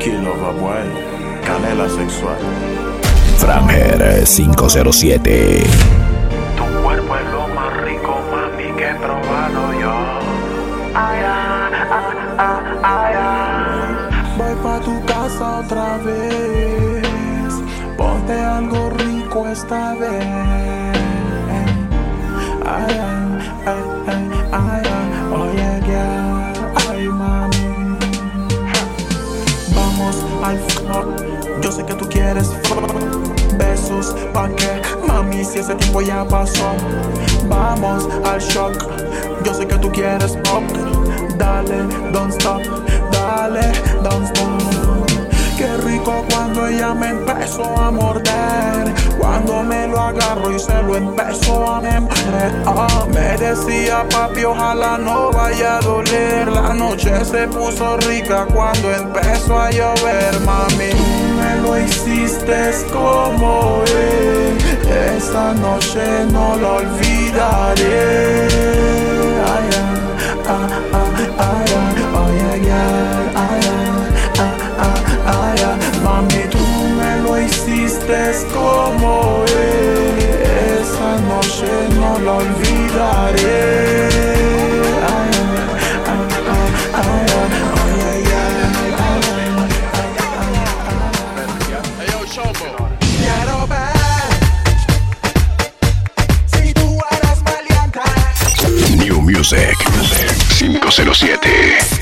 Kilo 0.00 0.32
Babuay, 0.32 0.88
canela 1.44 1.86
sexual. 1.86 2.40
Franger 3.36 4.24
507. 4.24 5.62
Tu 6.56 6.64
cuerpo 6.82 7.16
es 7.16 7.26
lo 7.30 7.46
más 7.48 7.76
rico, 7.84 8.18
mami, 8.32 8.72
que 8.78 8.88
he 8.88 8.94
probado 8.94 9.72
yo. 9.78 9.94
Ay, 10.94 11.20
ah, 11.22 11.70
ah, 11.90 12.14
ah, 12.38 12.60
ay, 12.82 13.14
ah. 13.14 14.34
Voy 14.38 14.54
pa' 14.62 14.80
tu 14.80 15.04
casa 15.04 15.58
otra 15.58 15.98
vez. 15.98 17.52
Ponte 17.98 18.32
algo 18.32 18.88
rico 18.96 19.48
esta 19.48 19.94
vez. 19.96 20.59
Yo 31.70 31.76
sé 31.76 31.86
que 31.86 31.94
tú 31.94 32.08
quieres. 32.08 32.50
Besos 33.56 34.12
pa' 34.34 34.48
que 34.48 34.82
mami 35.06 35.44
si 35.44 35.60
ese 35.60 35.76
tiempo 35.76 36.00
ya 36.00 36.24
pasó. 36.24 36.72
Vamos 37.48 38.08
al 38.24 38.40
shock. 38.40 38.74
Yo 39.44 39.54
sé 39.54 39.68
que 39.68 39.76
tú 39.76 39.88
quieres 39.92 40.36
pop. 40.42 40.64
Dale, 41.38 41.86
don't 42.12 42.32
stop. 42.32 42.60
Dale, 43.12 43.70
don't 44.02 44.26
stop. 44.26 44.50
Qué 45.56 45.76
rico 45.86 46.24
cuando 46.30 46.66
ella 46.66 46.92
me 46.92 47.10
empezó 47.10 47.62
a 47.78 47.92
morder. 47.92 48.92
Cuando 49.16 49.62
me 49.62 49.86
lo 49.86 50.00
agarro 50.00 50.50
y 50.50 50.58
se 50.58 50.82
lo 50.82 50.96
empezó 50.96 51.74
a 51.74 51.80
meter. 51.80 52.64
Ah, 52.66 53.06
me 53.12 53.36
decía 53.36 54.04
papi, 54.10 54.42
ojalá 54.44 54.98
no 54.98 55.30
vaya 55.30 55.76
a 55.76 55.80
doler. 55.82 56.50
La 56.50 56.74
noche 56.74 57.24
se 57.24 57.46
puso 57.46 57.96
rica 57.98 58.44
cuando 58.52 58.90
empezó 58.90 59.56
a 59.56 59.70
llover, 59.70 60.40
mami. 60.40 61.09
Me 61.50 61.56
lo 61.62 61.78
hiciste 61.78 62.86
como 62.92 63.82
él. 63.86 64.56
Esta 65.16 65.52
noche 65.54 66.26
no 66.30 66.56
lo 66.56 66.76
olvidaré. 66.76 68.46
Ay, 69.54 69.68
ah, 69.76 69.88
ah, 70.46 70.68
ah, 70.92 71.08
ay, 71.38 71.70
ah, 71.74 71.90
ay, 72.22 72.70
ah, 72.70 72.86
ah, 74.38 74.54
ah, 74.78 74.98
ay, 75.26 75.60
ah. 75.64 75.76
Mami, 76.04 76.42
tú 76.50 76.64
me 76.98 77.12
lo 77.24 77.40
hiciste 77.40 78.46
como 78.54 79.44
él. 79.46 80.18
Esa 80.78 81.10
noche 81.30 81.70
no 81.96 82.18
lo 82.20 82.36
olvidaré. 82.36 84.09
407. 100.90 101.99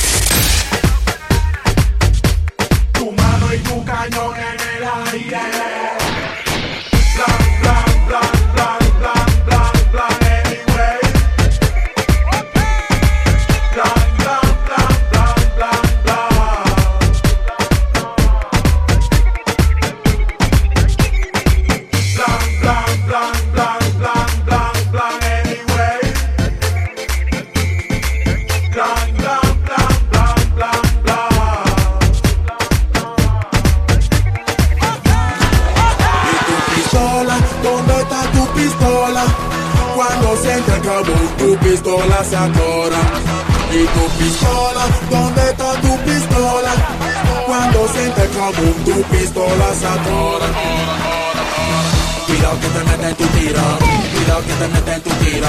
Kaboom, 48.53 48.84
tu 48.84 49.03
pistola 49.10 49.69
atora. 49.94 50.48
Cuidado 52.26 52.60
que 52.60 52.69
te 52.69 52.84
meten 52.84 53.14
tu 53.16 53.26
tiro, 53.38 53.62
cuidado 54.14 54.42
que 54.47 54.54
te 54.60 54.69
meten 54.69 55.03
tu 55.03 55.10
tiro. 55.25 55.48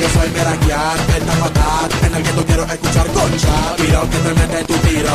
Yo 0.00 0.08
soy 0.08 0.30
Merakian, 0.30 0.98
el 1.16 1.22
Tapatat, 1.28 2.04
en 2.04 2.14
el 2.14 2.22
que 2.22 2.32
no 2.32 2.44
quiero 2.44 2.64
escuchar 2.64 3.06
concha. 3.08 3.54
Cuidado 3.76 4.10
que 4.10 4.18
te 4.18 4.34
meten 4.40 4.66
tu 4.66 4.74
tiro, 4.88 5.14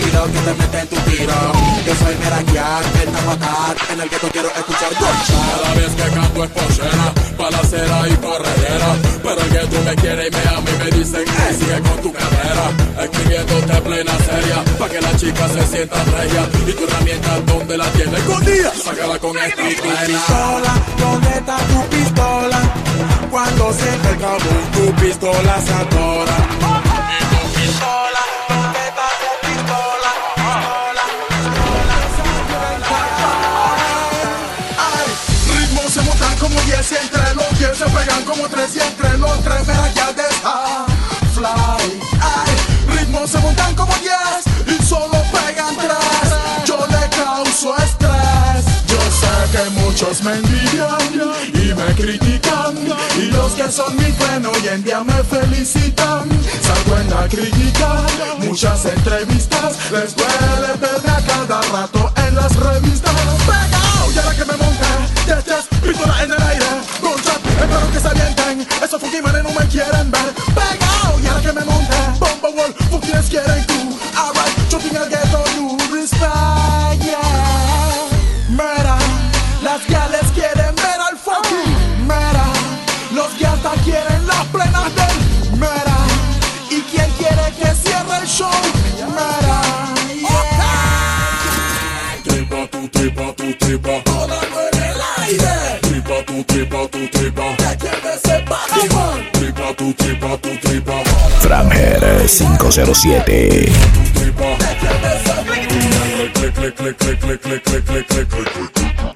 cuidado 0.00 0.26
que 0.32 0.38
te 0.46 0.54
meten 0.54 0.88
tu 0.88 0.96
tiro. 1.10 1.73
Yo 1.86 1.94
soy 1.96 2.16
Merakian, 2.16 2.82
el 3.02 3.08
Tapatat, 3.12 3.90
en 3.92 4.00
el 4.00 4.08
que 4.08 4.16
no 4.22 4.28
quiero 4.32 4.48
escuchar. 4.48 4.90
Cada 4.94 5.74
vez 5.74 5.92
que 5.94 6.14
canto 6.14 6.44
es 6.44 6.50
pollera, 6.50 7.12
balacera 7.36 8.08
y 8.08 8.14
corredera. 8.16 8.96
Pero 9.22 9.40
el 9.42 9.48
que 9.50 9.58
tú 9.76 9.82
me 9.84 9.94
quieres 9.96 10.28
y 10.28 10.30
me 10.34 10.48
ama 10.56 10.70
y 10.70 10.84
me 10.84 10.90
dicen, 10.98 11.24
hey, 11.26 11.56
sigue 11.58 11.80
con 11.82 12.00
tu 12.02 12.12
carrera. 12.12 12.64
Escribiéndote 13.04 13.80
plena 13.82 14.12
seria, 14.24 14.64
pa' 14.78 14.88
que 14.88 15.00
la 15.02 15.16
chica 15.16 15.48
se 15.48 15.66
sienta 15.66 16.04
regia. 16.04 16.48
Y 16.66 16.72
tu 16.72 16.84
herramienta, 16.84 17.40
¿dónde 17.46 17.76
la 17.76 17.84
tienes? 17.92 18.18
Escondida, 18.20 18.72
sácala 18.82 19.18
con 19.18 19.30
¿Y 19.30 19.34
tu 19.34 19.40
estricto. 19.44 20.06
pistola? 20.06 20.72
¿Dónde 20.98 21.28
está 21.28 21.56
tu 21.58 21.88
pistola? 21.90 22.60
Cuando 23.30 23.72
siente 23.74 24.08
el 24.08 24.18
kaboom, 24.18 24.70
tu 24.72 24.92
pistola 25.02 25.60
se 25.60 25.74
atora. 25.74 26.83
Y 36.90 36.96
entre 36.96 37.34
los 37.34 37.58
10 37.58 37.78
se 37.78 37.84
pegan 37.84 38.24
como 38.24 38.46
3 38.46 38.76
y 38.76 38.80
entre 38.80 39.16
los 39.16 39.40
3 39.42 39.66
me 39.66 39.94
ya 39.94 40.12
de 40.12 40.22
fly. 41.34 42.00
Ay, 42.20 42.56
ritmos 42.88 43.30
se 43.30 43.38
montan 43.38 43.74
como 43.74 43.94
10 43.94 44.76
y 44.78 44.84
solo 44.84 45.22
pegan 45.32 45.74
3. 45.76 45.90
Yo 46.66 46.78
le 46.86 47.08
causo 47.16 47.74
estrés. 47.76 48.64
Yo 48.86 48.98
sé 48.98 49.32
que 49.52 49.70
muchos 49.80 50.22
me 50.24 50.32
envidian 50.32 51.32
y 51.54 51.74
me 51.74 51.94
critican. 51.94 52.74
Y 53.16 53.30
los 53.30 53.52
que 53.52 53.70
son 53.70 53.96
mi 53.96 54.12
fan 54.12 54.44
hoy 54.44 54.68
en 54.68 54.84
día 54.84 55.02
me 55.02 55.24
felicitan. 55.24 56.28
Salgo 56.60 56.98
en 56.98 57.10
la 57.10 57.28
crítica, 57.28 58.02
muchas 58.40 58.84
entrevistas. 58.84 59.90
Les 59.90 60.14
duele 60.14 60.74
verme 60.80 61.10
a 61.10 61.20
cada 61.22 61.62
rato 61.62 62.03
pistola 65.84 66.22
en 66.22 66.30
el 66.32 66.42
aire. 66.42 66.66
Gunshot, 67.00 67.46
espero 67.46 67.90
que 67.92 68.00
se 68.00 68.08
avienten. 68.08 68.66
Esos 68.82 69.00
funky 69.00 69.20
manes 69.22 69.42
no 69.44 69.50
me 69.50 69.66
quieren 69.68 70.10
ver. 70.10 70.32
Pegao, 70.54 71.20
y 71.22 71.26
ahora 71.26 71.42
que 71.42 71.52
me 71.52 71.64
monté, 71.64 71.96
bomba 72.18 72.48
wall, 72.56 72.74
funkies 72.90 73.28
quieren 73.28 73.64
tú. 73.66 73.74
Alright, 74.16 74.70
shooting 74.70 74.96
al 74.96 75.08
ghetto, 75.08 75.44
you 75.56 75.76
respect, 75.92 77.02
yeah. 77.04 78.08
Mera, 78.48 78.96
las 79.62 79.86
gales 79.88 80.26
quieren 80.34 80.74
ver 80.76 81.00
al 81.08 81.16
funky. 81.18 81.64
Mera, 82.06 82.46
los 83.12 83.38
gata 83.38 83.72
quieren 83.84 84.26
las 84.26 84.46
plenas 84.46 84.90
del 84.94 85.58
Mera. 85.58 85.96
¿Y 86.70 86.80
quién 86.90 87.10
quiere 87.18 87.52
que 87.58 87.74
cierre 87.74 88.16
el 88.22 88.26
show? 88.26 88.50
Mera, 89.16 89.60
yeah. 90.14 91.14
Tripa 92.24 92.66
tu 92.70 92.88
tripa 92.88 93.32
tu 93.36 93.52
tripa 93.58 94.13
tripa, 96.44 96.88
tu 96.88 97.08
507. 102.28 103.72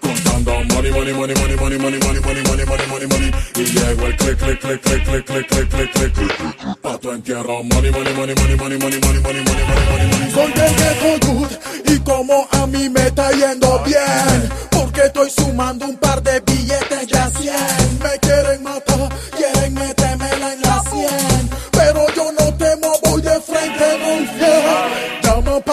Contando 0.00 0.57
money, 0.78 0.90
money, 0.92 1.12
money, 1.12 1.34
money, 1.34 1.56
money, 1.56 1.78
money, 1.78 1.98
money, 1.98 2.20
money, 2.20 2.42
money, 2.42 2.64
money, 2.64 2.86
money, 2.86 3.06
money. 3.06 3.30
Y 3.56 3.64
llegó 3.64 4.06
el 4.06 4.16
click, 4.16 4.38
click, 4.38 4.60
click, 4.60 4.82
click, 4.82 5.04
click, 5.04 5.26
click, 5.26 5.46
click, 5.48 5.68
click, 5.70 5.92
click, 5.92 6.12
click. 6.14 6.76
Pa' 6.82 6.98
tu 6.98 7.10
entierro, 7.10 7.62
money, 7.64 7.90
money, 7.90 8.14
money, 8.14 8.34
money, 8.34 8.56
money, 8.56 8.78
money, 8.78 9.00
money, 9.00 9.20
money, 9.20 9.20
money, 9.20 9.42
money, 9.90 10.06
money. 10.06 10.30
Soy 10.32 10.52
del 10.52 10.74
ghetto 10.76 11.48
y 11.86 11.98
como 12.00 12.46
a 12.52 12.66
mí 12.66 12.88
me 12.90 13.06
está 13.06 13.30
yendo 13.32 13.82
bien 13.84 14.48
Porque 14.70 15.06
estoy 15.06 15.30
sumando 15.30 15.86
un 15.86 15.96
par 15.96 16.22
de 16.22 16.40
billetes 16.40 17.06
ya 17.06 17.30
100 17.30 17.54
Me 18.02 18.18
quieren 18.20 18.62
matar, 18.62 18.87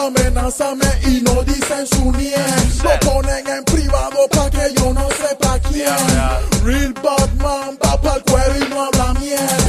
amenázame 0.06 0.86
y 1.08 1.22
no 1.22 1.44
dicen 1.44 1.88
su 1.88 2.12
nién. 2.12 2.46
Lo 2.84 3.00
ponen 3.00 3.48
en 3.48 3.64
privado 3.66 4.28
pa' 4.32 4.50
que 4.50 4.74
yo 4.78 4.94
no 4.94 5.08
sepa 5.10 5.60
quién. 5.60 5.88
Real 6.64 6.94
Batman 7.04 7.78
va 7.84 8.02
pa'l 8.02 8.24
cuero 8.24 8.56
y 8.58 8.70
no 8.70 8.86
habla 8.86 9.14
miel. 9.20 9.65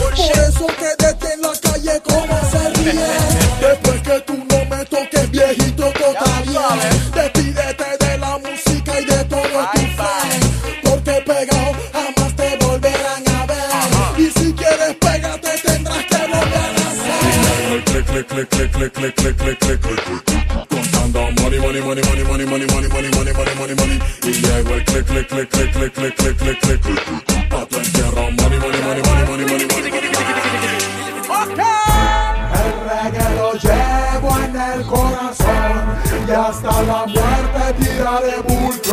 Click, 18.76 18.93
click, 18.93 19.17
click, 19.17 19.37
click, 19.38 19.58
click, 19.58 19.58
click, 19.58 19.81
click, 19.81 19.81
click, 19.81 20.00
click. 20.05 20.25
Contando 20.69 21.31
money, 21.43 21.58
money, 21.58 21.81
money, 21.81 22.02
money, 22.02 22.25
money, 22.25 22.44
money, 22.46 22.67
money, 22.67 22.88
money, 22.88 23.08
money, 23.11 23.32
money, 23.32 23.55
money, 23.56 23.75
money. 23.75 23.99
Y 24.23 24.32
llegó 24.32 24.75
el 24.75 24.84
click, 24.84 25.06
click, 25.06 25.28
click, 25.28 25.50
click, 25.50 25.73
click, 25.73 25.93
click, 25.94 26.17
click, 26.17 26.37
click, 26.37 26.61
click, 26.61 26.81
click. 26.82 27.49
Pa' 27.49 27.67
tu 27.67 27.76
entierro, 27.78 28.31
money, 28.32 28.58
money, 28.58 28.81
money, 28.82 29.02
money, 29.02 29.25
money, 29.26 29.46
money, 29.46 29.67
money, 29.67 29.67
money, 29.67 30.11
El 32.52 32.73
reggae 32.88 33.28
lo 33.37 33.52
llevo 33.55 34.31
en 34.44 34.56
el 34.56 34.87
corazón 34.87 35.76
y 36.26 36.31
hasta 36.31 36.82
la 36.82 37.06
muerte 37.06 37.75
tiraré 37.81 38.37
bulto 38.43 38.93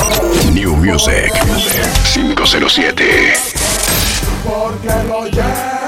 New 0.51 0.75
Music 0.77 1.31
507. 2.13 3.33
porque 4.43 4.93
lo 5.07 5.25
llevo. 5.25 5.82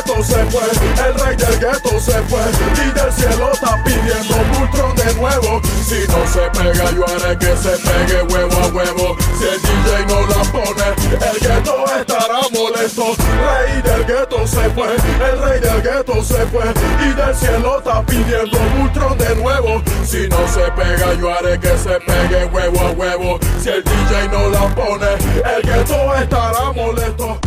Gueto 0.00 0.24
se 0.24 0.44
fue, 0.46 0.62
el 1.06 1.14
rey 1.20 1.36
del 1.36 1.58
gueto 1.58 2.00
se 2.00 2.22
fue 2.22 2.40
y 2.72 2.90
del 2.90 3.12
cielo 3.12 3.52
está 3.52 3.84
pidiendo 3.84 4.34
Bultron 4.58 4.96
de 4.96 5.14
nuevo. 5.16 5.60
Si 5.86 6.08
no 6.08 6.26
se 6.26 6.40
pega, 6.58 6.90
yo 6.92 7.04
haré 7.06 7.36
que 7.36 7.54
se 7.54 7.76
pegue 7.76 8.22
huevo 8.22 8.64
a 8.64 8.68
huevo. 8.68 9.16
Si 9.38 9.44
el 9.44 9.60
DJ 9.60 10.06
no 10.08 10.26
la 10.26 10.42
pone, 10.50 11.30
el 11.30 11.38
gueto 11.38 11.84
estará 12.00 12.40
molesto. 12.50 13.14
Rey 13.44 13.82
del 13.82 14.06
gueto 14.06 14.46
se 14.46 14.70
fue, 14.70 14.86
el 14.94 15.42
rey 15.42 15.60
del 15.60 15.82
gueto 15.82 16.24
se 16.24 16.46
fue 16.46 16.64
y 17.04 17.12
del 17.12 17.34
cielo 17.34 17.78
está 17.78 18.02
pidiendo 18.06 18.58
Bultron 18.78 19.18
de 19.18 19.36
nuevo. 19.36 19.82
Si 20.06 20.26
no 20.28 20.48
se 20.48 20.70
pega, 20.72 21.12
yo 21.12 21.30
haré 21.30 21.60
que 21.60 21.76
se 21.76 22.00
pegue 22.00 22.46
huevo 22.46 22.80
a 22.80 22.90
huevo. 22.92 23.38
Si 23.62 23.68
el 23.68 23.84
DJ 23.84 24.28
no 24.32 24.48
la 24.48 24.74
pone, 24.74 25.08
El 25.44 25.62
gueto 25.62 26.14
estará 26.14 26.72
molesto. 26.72 27.38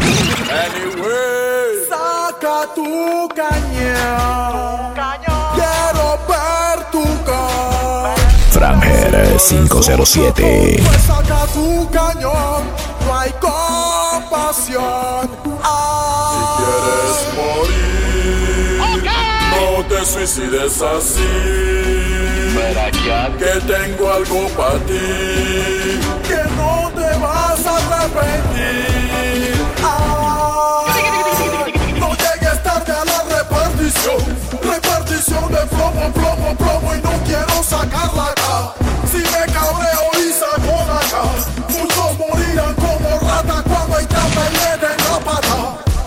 anyway. 0.52 1.44
Tu 2.76 3.30
cañón. 3.36 4.94
Quiero 5.56 6.18
ver 6.28 6.78
tu 6.92 7.04
cara. 7.24 8.16
Franger 8.52 9.38
507. 9.38 10.84
Pues 10.86 11.02
saca 11.04 11.46
tu 11.54 11.90
cañón. 11.92 12.64
No 13.06 13.20
hay 13.20 13.32
compasión. 13.40 15.30
Ah. 15.64 16.58
quieres 16.58 17.20
morir, 17.38 19.04
no 19.52 19.66
te 19.88 20.00
suicides 20.06 20.82
así. 20.82 21.64
Que 23.40 23.60
tengo 23.68 24.12
algo 24.12 24.48
para 24.56 24.80
ti. 24.86 24.94
que 26.28 26.42
no 26.56 26.92
te 26.96 27.10
vas 27.20 27.66
a 27.66 27.68
arrepentir. 27.78 29.56
Ay, 29.84 30.93
de 35.54 35.66
plomo, 35.68 36.12
plomo, 36.14 36.56
plomo 36.56 36.96
y 36.96 37.02
no 37.02 37.12
quiero 37.26 37.64
sacarla 37.64 38.26
acá. 38.32 38.74
Si 39.10 39.18
me 39.18 39.44
cabreo 39.54 40.10
y 40.18 40.34
saco 40.34 40.74
la 40.90 40.98
acá, 40.98 41.24
muchos 41.70 42.12
morirán 42.18 42.74
como 42.76 43.10
rata 43.20 43.64
cuando 43.70 43.98
hay 43.98 44.06
trampa 44.06 44.42
y 44.50 44.54
le 44.58 44.72
den 44.82 45.00
la 45.10 45.20
pata. 45.20 45.58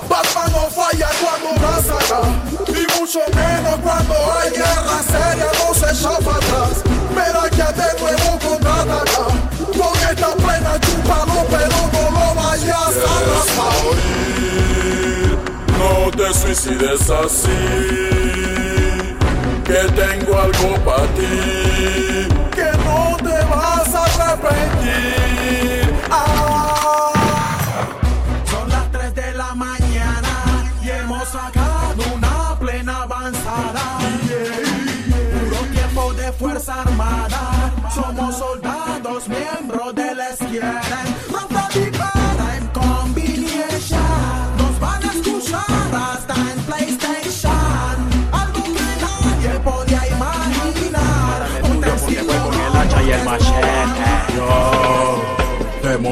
Batman 0.08 0.52
no 0.52 0.64
falla 0.70 1.08
cuando 1.20 1.50
vas 1.62 1.88
acá, 1.98 2.20
y 2.69 2.82
mucho 2.98 3.20
menos 3.34 3.76
cuando 3.82 4.14
hay 4.34 4.50
guerra 4.50 4.98
seria, 5.12 5.49
no 5.58 5.75
se 5.75 5.87
echa 5.92 6.14
para 6.25 6.37
atrás. 6.37 6.75
Mira 7.10 7.44
que 7.50 7.69
de 7.81 7.88
nuevo 8.00 8.38
contraataca, 8.38 9.25
con 9.78 9.94
esta 10.10 10.31
plena 10.42 10.81
chúpalo, 10.81 11.38
pero 11.50 11.78
no 11.92 12.02
lo 12.16 12.34
vayas 12.34 12.94
a 12.96 13.16
raspar. 13.31 13.76
morir, 13.84 15.38
no 15.78 16.10
te 16.10 16.34
suicides 16.34 17.10
así. 17.10 18.16
Algo 20.38 20.78
para 20.84 21.06
ti. 21.14 21.65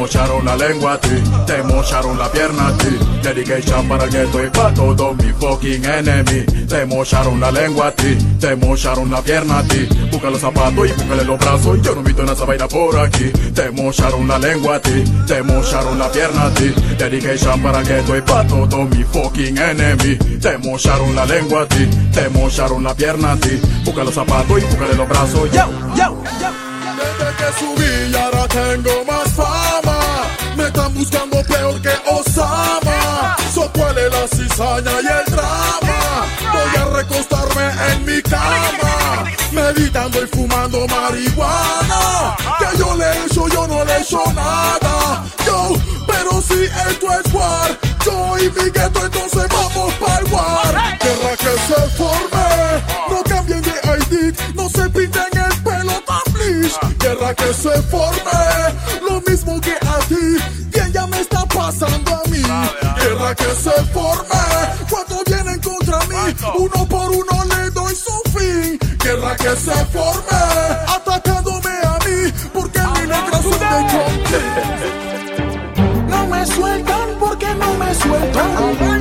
Mocharon 0.04 0.44
la 0.44 0.54
lengua 0.54 0.92
a 0.92 1.00
ti, 1.00 1.08
te 1.46 1.62
mocharon 1.62 2.18
la 2.18 2.30
pierna 2.30 2.68
a 2.68 2.76
ti. 2.76 2.98
Dedication 3.22 3.88
para 3.88 4.04
el 4.04 4.10
gueto 4.10 4.44
y 4.44 4.50
para 4.50 4.74
todos 4.74 5.16
mi 5.16 5.32
fucking 5.32 5.82
enemy. 5.82 6.44
Te 6.68 6.84
mocharon 6.84 7.40
la 7.40 7.50
lengua 7.50 7.86
a 7.86 7.92
ti, 7.92 8.14
te 8.38 8.54
mocharon 8.54 9.10
la 9.10 9.22
pierna 9.22 9.60
a 9.60 9.62
ti. 9.62 9.88
Busca 10.12 10.28
los 10.28 10.42
zapatos 10.42 10.86
y 10.86 10.92
búscale 10.92 11.24
los 11.24 11.38
brazos. 11.38 11.80
Yo 11.80 11.94
no 11.94 12.02
he 12.02 12.04
visto 12.04 12.22
en 12.22 12.28
esa 12.28 12.44
vaina 12.44 12.68
por 12.68 12.98
aquí. 12.98 13.32
Te 13.54 13.70
mocharon 13.70 14.28
la 14.28 14.38
lengua 14.38 14.76
a 14.76 14.80
ti, 14.80 15.04
te 15.26 15.42
mocharon 15.42 15.98
la 15.98 16.12
pierna 16.12 16.42
a 16.44 16.50
ti. 16.50 16.74
Dedication 16.98 17.62
para 17.62 17.80
el 17.80 17.86
gueto 17.86 18.16
y 18.18 18.20
para 18.20 18.46
todos 18.46 18.90
mi 18.90 19.04
fucking 19.04 19.56
enemy. 19.56 20.16
Te 20.38 20.58
mocharon 20.58 21.14
la 21.14 21.24
lengua 21.24 21.62
a 21.62 21.66
ti, 21.66 21.88
te 22.12 22.28
mocharon 22.28 22.84
la 22.84 22.94
pierna 22.94 23.32
a 23.32 23.36
ti. 23.36 23.58
Busca 23.86 24.04
los 24.04 24.12
zapatos 24.12 24.58
y 24.60 24.64
búscale 24.66 24.94
los 24.96 25.08
brazos. 25.08 25.50
Yo, 25.50 25.64
yo, 25.96 26.22
yo. 26.40 26.74
Desde 26.94 27.36
que 27.36 27.58
subí 27.58 28.16
ahora 28.16 28.46
tengo 28.48 29.04
más 29.04 29.28
fama 29.32 29.93
Buscando 30.94 31.42
peor 31.44 31.80
que 31.82 31.92
Osama. 32.10 33.36
So 33.52 33.70
cuál 33.72 33.96
es 33.98 34.12
la 34.12 34.28
cizaña 34.28 34.92
y 35.02 35.06
el 35.06 35.32
drama 35.34 36.26
Voy 36.52 36.76
a 36.80 36.84
recostarme 36.96 37.70
en 37.92 38.04
mi 38.04 38.22
cama 38.22 39.24
Meditando 39.52 40.22
y 40.22 40.26
fumando 40.26 40.86
marihuana. 40.88 42.36
Que 42.58 42.78
yo 42.78 42.96
le 42.96 43.04
he 43.04 43.26
hecho, 43.26 43.48
yo 43.48 43.66
no 43.68 43.84
le 43.84 43.92
he 43.92 44.00
hecho 44.02 44.22
nada. 44.34 45.24
Yo, 45.46 45.72
pero 46.06 46.42
si 46.42 46.64
esto 46.64 47.06
es 47.12 47.32
war 47.32 47.78
Yo 48.04 48.38
y 48.38 48.50
mi 48.50 48.70
gueto 48.70 49.04
entonces 49.04 49.46
vamos 49.48 49.94
pa'l 49.94 50.24
war. 50.32 50.98
Guerra 51.00 51.36
que 51.36 51.52
se 51.68 51.80
forme 51.96 52.82
No 53.10 53.22
cambien 53.24 53.62
de 53.62 53.70
ID, 53.70 54.34
no 54.54 54.68
se 54.68 54.88
pinten 54.90 55.22
el 55.32 55.62
pelo 55.62 56.02
tan 56.06 56.32
bleach 56.32 56.74
Guerra 56.98 57.34
que 57.34 57.52
se 57.54 57.82
forme 57.82 58.40
Lo 59.08 59.20
mismo 59.30 59.43
pasando 61.64 62.14
a 62.14 62.28
mí. 62.28 62.42
Guerra 63.00 63.34
que 63.34 63.50
se 63.64 63.76
forme 63.92 64.44
Cuando 64.90 65.22
vienen 65.26 65.60
contra 65.60 65.98
mí. 66.10 66.34
Uno 66.58 66.86
por 66.86 67.10
uno 67.10 67.44
le 67.44 67.70
doy 67.70 67.94
su 67.94 68.16
fin. 68.36 68.78
Guerra 68.98 69.36
que 69.36 69.50
se 69.56 69.76
forme 69.86 70.40
Atacándome 70.88 71.74
a 71.84 71.98
mí 72.06 72.32
Porque 72.52 72.80
mi 72.80 73.06
negra 73.06 73.42
son 73.42 73.52
de 73.52 75.04
no 76.08 76.26
me 76.26 76.46
sueltan 76.46 77.08
porque 77.18 77.54
no 77.54 77.74
me 77.74 77.94
sueltan. 77.94 78.93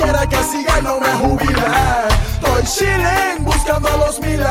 Quiere 0.00 0.26
que 0.28 0.42
siga 0.44 0.78
y 0.78 0.82
no 0.82 0.98
me 0.98 1.12
jubile. 1.12 1.66
Estoy 2.40 2.64
chilling 2.64 3.44
buscando 3.44 3.90
los 3.98 4.18
miles. 4.18 4.48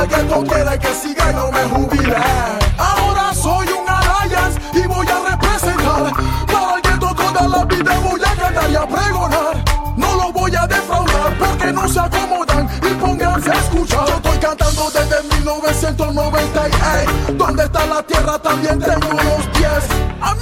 El 0.00 0.06
viento 0.06 0.44
quiere 0.44 0.78
que 0.78 0.94
siga 0.94 1.32
y 1.32 1.34
no 1.34 1.50
me 1.50 1.64
jubile. 1.64 2.16
Ahora 2.78 3.34
soy 3.34 3.66
un 3.66 3.84
Alliance 3.88 4.60
y 4.74 4.86
voy 4.86 5.04
a 5.08 5.30
representar. 5.30 6.12
Para 6.46 6.76
el 6.76 6.82
gueto 6.82 7.14
toda 7.16 7.48
la 7.48 7.64
vida 7.64 7.98
voy 7.98 8.20
a 8.20 8.36
cantar 8.36 8.70
y 8.70 8.76
a 8.76 8.86
pregonar. 8.86 9.64
No 9.96 10.14
lo 10.14 10.32
voy 10.32 10.54
a 10.54 10.66
defraudar 10.68 11.36
porque 11.36 11.72
no 11.72 11.88
se 11.88 11.98
acomodan 11.98 12.70
y 12.80 12.94
pónganse 12.94 13.50
a 13.50 13.54
escuchar. 13.54 14.06
Yo 14.06 14.14
estoy 14.14 14.38
cantando 14.38 14.90
desde 14.90 15.22
1990 15.34 16.64
ey, 16.64 16.72
ey. 16.72 17.34
¿Dónde 17.34 17.64
está 17.64 17.86
la 17.86 18.02
tierra? 18.04 18.38
También 18.38 18.78
tengo 18.78 19.12
los 19.14 19.46
pies. 19.48 19.84
A 20.20 20.32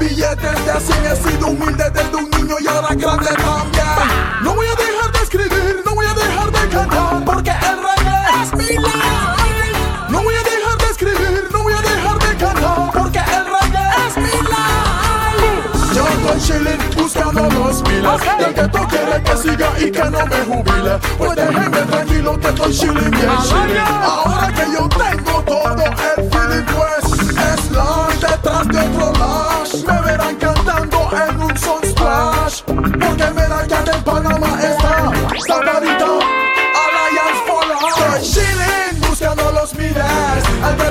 billetes 0.00 0.64
de 0.64 0.70
así 0.72 0.92
he 1.04 1.16
sido 1.16 1.48
humilde 1.48 1.84
desde 1.92 2.16
un 2.16 2.30
niño 2.30 2.56
y 2.58 2.66
ahora 2.66 2.94
grande 2.94 3.26
también. 3.26 3.84
No 4.42 4.54
voy 4.54 4.66
a 4.66 4.74
dejar 4.74 5.12
de 5.12 5.18
escribir, 5.22 5.82
no 5.84 5.94
voy 5.94 6.06
a 6.06 6.14
dejar 6.14 6.50
de 6.50 6.68
cantar, 6.68 7.24
porque 7.24 7.50
el 7.50 7.76
reggae 7.86 8.42
es 8.42 8.54
mi 8.54 8.64
life. 8.64 10.08
No 10.08 10.22
voy 10.22 10.34
a 10.34 10.42
dejar 10.42 10.78
de 10.78 10.86
escribir, 10.86 11.48
no 11.52 11.62
voy 11.62 11.74
a 11.74 11.82
dejar 11.82 12.18
de 12.18 12.36
cantar, 12.36 12.90
porque 12.92 13.18
el 13.18 13.44
reggae 13.44 14.06
es 14.06 14.16
mi 14.16 14.36
life. 14.52 14.80
Yo 15.94 16.08
estoy 16.08 16.40
chilling 16.40 16.80
buscando 16.96 17.42
los 17.42 17.82
miles 17.82 18.20
Y 18.24 18.44
el 18.44 18.54
que 18.54 18.68
tú 18.68 18.78
quiere 18.88 19.22
que 19.22 19.36
siga 19.36 19.72
y 19.78 19.90
que 19.90 20.04
no 20.04 20.26
me 20.26 20.36
jubile 20.44 20.98
Pues 21.18 21.36
déjenme 21.36 21.78
tranquilo 21.78 22.40
que 22.40 22.48
estoy 22.48 22.72
chilling 22.72 23.10
bien 23.10 23.30
chilling 23.42 23.78
Ahora 24.02 24.52
que 24.54 24.72
yo 24.72 24.88
tengo 24.88 25.42
todo 25.42 25.74
el 25.74 26.19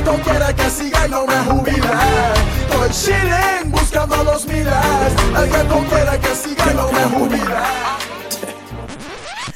Tú 0.10 0.16
quiere 0.24 0.56
que 0.56 0.70
siga 0.72 1.06
y 1.06 1.10
no 1.12 1.24
me 1.28 1.36
jubile 1.36 1.88
Estoy 2.68 2.90
chilling 2.90 3.72
buscando 3.72 4.24
los 4.24 4.44
miles 4.48 4.74
El 5.38 5.52
que 5.52 5.64
tú 5.66 5.86
quiere 5.88 6.20
que 6.20 6.36
siga 6.36 6.72
y 6.72 6.76
no 6.76 6.92
me 6.92 7.04
jubile 7.04 7.56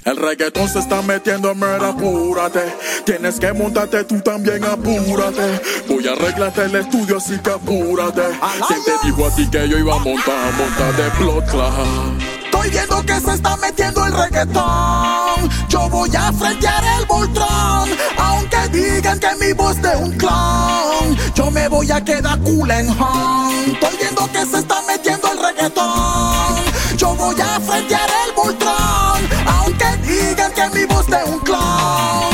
El 0.06 0.18
reggaetón 0.18 0.70
se 0.70 0.78
está 0.78 1.02
metiendo 1.02 1.50
en 1.50 1.60
mera, 1.60 1.90
apúrate. 1.90 2.62
Tienes 3.04 3.40
que 3.40 3.52
montarte 3.54 4.04
tú 4.04 4.20
también, 4.20 4.64
apúrate. 4.66 5.60
Voy 5.88 6.08
a 6.08 6.12
arreglarte 6.12 6.66
el 6.66 6.76
estudio, 6.76 7.18
así 7.18 7.40
que 7.40 7.50
apúrate. 7.50 8.22
¿Quién 8.68 8.84
te 8.84 9.08
dijo 9.08 9.26
a 9.26 9.36
ti 9.36 9.50
que 9.50 9.68
yo 9.68 9.78
iba 9.80 9.96
a 9.96 10.00
montar, 10.00 10.54
montar 10.54 10.96
de 10.98 11.10
plot 11.18 11.50
class? 11.50 12.33
Estoy 12.64 12.80
viendo 12.80 13.06
que 13.06 13.20
se 13.20 13.34
está 13.34 13.58
metiendo 13.58 14.06
el 14.06 14.14
reggaetón. 14.14 15.50
Yo 15.68 15.90
voy 15.90 16.10
a 16.16 16.32
frentear 16.32 16.82
el 16.98 17.06
Voltron. 17.08 17.90
Aunque 18.18 18.58
digan 18.72 19.20
que 19.20 19.28
mi 19.36 19.52
voz 19.52 19.82
de 19.82 19.94
un 19.98 20.12
clown. 20.14 21.18
Yo 21.36 21.52
me 21.52 21.68
voy 21.68 21.92
a 21.92 22.02
quedar 22.02 22.40
cool 22.40 22.72
en 22.72 22.90
home. 22.90 23.74
Estoy 23.74 23.98
viendo 23.98 24.32
que 24.32 24.46
se 24.46 24.60
está 24.60 24.82
metiendo 24.88 25.30
el 25.34 25.40
reggaetón. 25.40 26.56
Yo 26.96 27.14
voy 27.16 27.36
a 27.42 27.60
frentear 27.60 28.10
el 28.28 28.34
Voltron. 28.34 29.28
Aunque 29.46 29.98
digan 30.08 30.54
que 30.54 30.70
mi 30.70 30.86
voz 30.86 31.06
de 31.08 31.22
un 31.26 31.40
clown. 31.40 32.33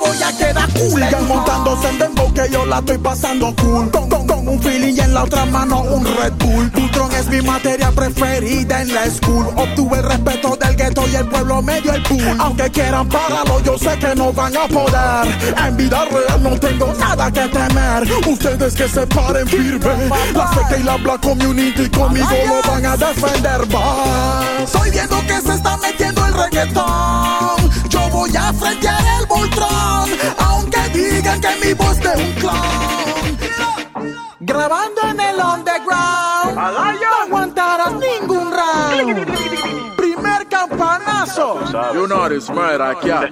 Me 0.00 0.08
voy 0.08 0.22
a 0.22 0.32
quedar 0.36 0.68
cool. 0.72 1.02
Sigan 1.02 1.28
montándose 1.28 1.88
en 1.88 1.98
dembow 1.98 2.32
que 2.32 2.48
yo 2.50 2.66
la 2.66 2.78
estoy 2.78 2.98
pasando 2.98 3.54
cool. 3.56 3.90
Con, 3.90 4.08
con, 4.08 4.26
con 4.26 4.48
un 4.48 4.60
feeling 4.62 4.94
y 4.94 5.00
en 5.00 5.14
la 5.14 5.24
otra 5.24 5.46
mano 5.46 5.80
un 5.82 6.04
Red 6.04 6.32
Bull. 6.38 6.70
Ultron 6.76 7.12
es 7.12 7.28
mi 7.28 7.40
materia 7.40 7.90
preferida 7.90 8.82
en 8.82 8.94
la 8.94 9.08
school. 9.10 9.46
Obtuve 9.56 9.98
el 9.98 10.04
respeto 10.04 10.56
del 10.56 10.76
gueto 10.76 11.08
y 11.08 11.16
el 11.16 11.28
pueblo 11.28 11.62
me 11.62 11.80
dio 11.80 11.92
el 11.94 12.02
pool. 12.02 12.36
Aunque 12.38 12.70
quieran 12.70 13.08
pararlo 13.08 13.60
yo 13.60 13.78
sé 13.78 13.98
que 13.98 14.14
no 14.14 14.32
van 14.32 14.56
a 14.56 14.66
poder. 14.68 15.56
En 15.66 15.76
vida 15.76 16.04
real 16.04 16.42
no 16.42 16.58
tengo 16.58 16.92
nada 16.94 17.30
que 17.30 17.48
temer. 17.48 18.08
Ustedes 18.26 18.74
que 18.74 18.88
se 18.88 19.06
paren 19.06 19.46
firme. 19.48 20.08
La 20.34 20.52
secta 20.52 20.76
y 20.78 20.82
la 20.82 20.96
black 20.96 21.20
community 21.22 21.88
conmigo 21.90 22.28
lo 22.46 22.70
van 22.70 22.86
a 22.86 22.96
defender 22.96 23.66
más. 23.68 24.62
Estoy 24.64 24.90
viendo 24.90 25.20
que 25.22 25.40
se 25.40 25.54
está 25.54 25.76
metiendo 25.78 26.26
el 26.26 26.34
reggaetón. 26.34 27.65
Voy 28.16 28.34
a 28.34 28.50
frentear 28.50 29.04
el 29.20 29.26
Voltron. 29.26 30.08
Aunque 30.38 30.78
digan 30.94 31.38
que 31.38 31.48
mi 31.62 31.74
voz 31.74 32.00
de 32.00 32.08
un 32.16 32.32
clown. 32.40 33.38
Grabando 34.40 35.02
en 35.02 35.20
el 35.20 35.36
underground. 35.36 36.54
No 36.54 37.22
aguantarás 37.24 37.92
ningún 37.92 38.50
round. 38.52 39.96
Primer 39.96 40.48
campanazo. 40.48 41.60
You 41.92 42.06
know 42.06 42.26
this 42.30 42.48
murder, 42.48 42.96
yeah. 43.04 43.28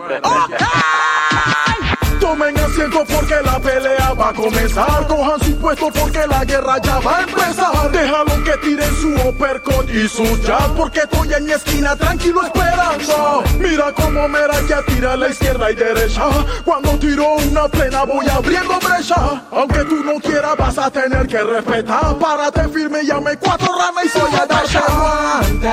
Tomen 2.24 2.58
asiento 2.58 3.04
porque 3.04 3.34
la 3.44 3.60
pelea 3.60 4.14
va 4.18 4.30
a 4.30 4.32
comenzar. 4.32 5.06
Cojan 5.06 5.38
su 5.40 5.58
puesto 5.58 5.90
porque 5.92 6.26
la 6.26 6.42
guerra 6.42 6.78
ya 6.82 6.98
va 7.00 7.18
a 7.18 7.22
empezar. 7.22 7.92
Déjalo 7.92 8.42
que 8.42 8.56
tiren 8.62 8.96
su 8.96 9.28
uppercut 9.28 9.90
y 9.90 10.08
su 10.08 10.24
jab. 10.42 10.74
Porque 10.74 11.00
estoy 11.00 11.34
en 11.34 11.44
mi 11.44 11.52
esquina 11.52 11.94
tranquilo 11.94 12.40
esperando. 12.46 13.44
Mira 13.58 13.92
cómo 13.92 14.26
Mera 14.26 14.54
ya 14.66 14.80
tira 14.86 15.12
a 15.12 15.16
la 15.18 15.28
izquierda 15.28 15.70
y 15.70 15.74
derecha. 15.74 16.22
Cuando 16.64 16.98
tiro 16.98 17.34
una 17.34 17.68
plena 17.68 18.04
voy 18.04 18.26
abriendo 18.26 18.78
brecha. 18.80 19.42
Aunque 19.52 19.84
tú 19.84 20.02
no 20.02 20.14
quieras 20.18 20.56
vas 20.56 20.78
a 20.78 20.90
tener 20.90 21.26
que 21.26 21.42
respetar. 21.42 22.16
Párate 22.18 22.66
firme, 22.70 23.04
llame 23.04 23.36
cuatro 23.36 23.68
ramas 23.78 24.06
y 24.06 24.18
voy 24.18 24.30
a 24.34 24.78
aguante. 24.78 25.68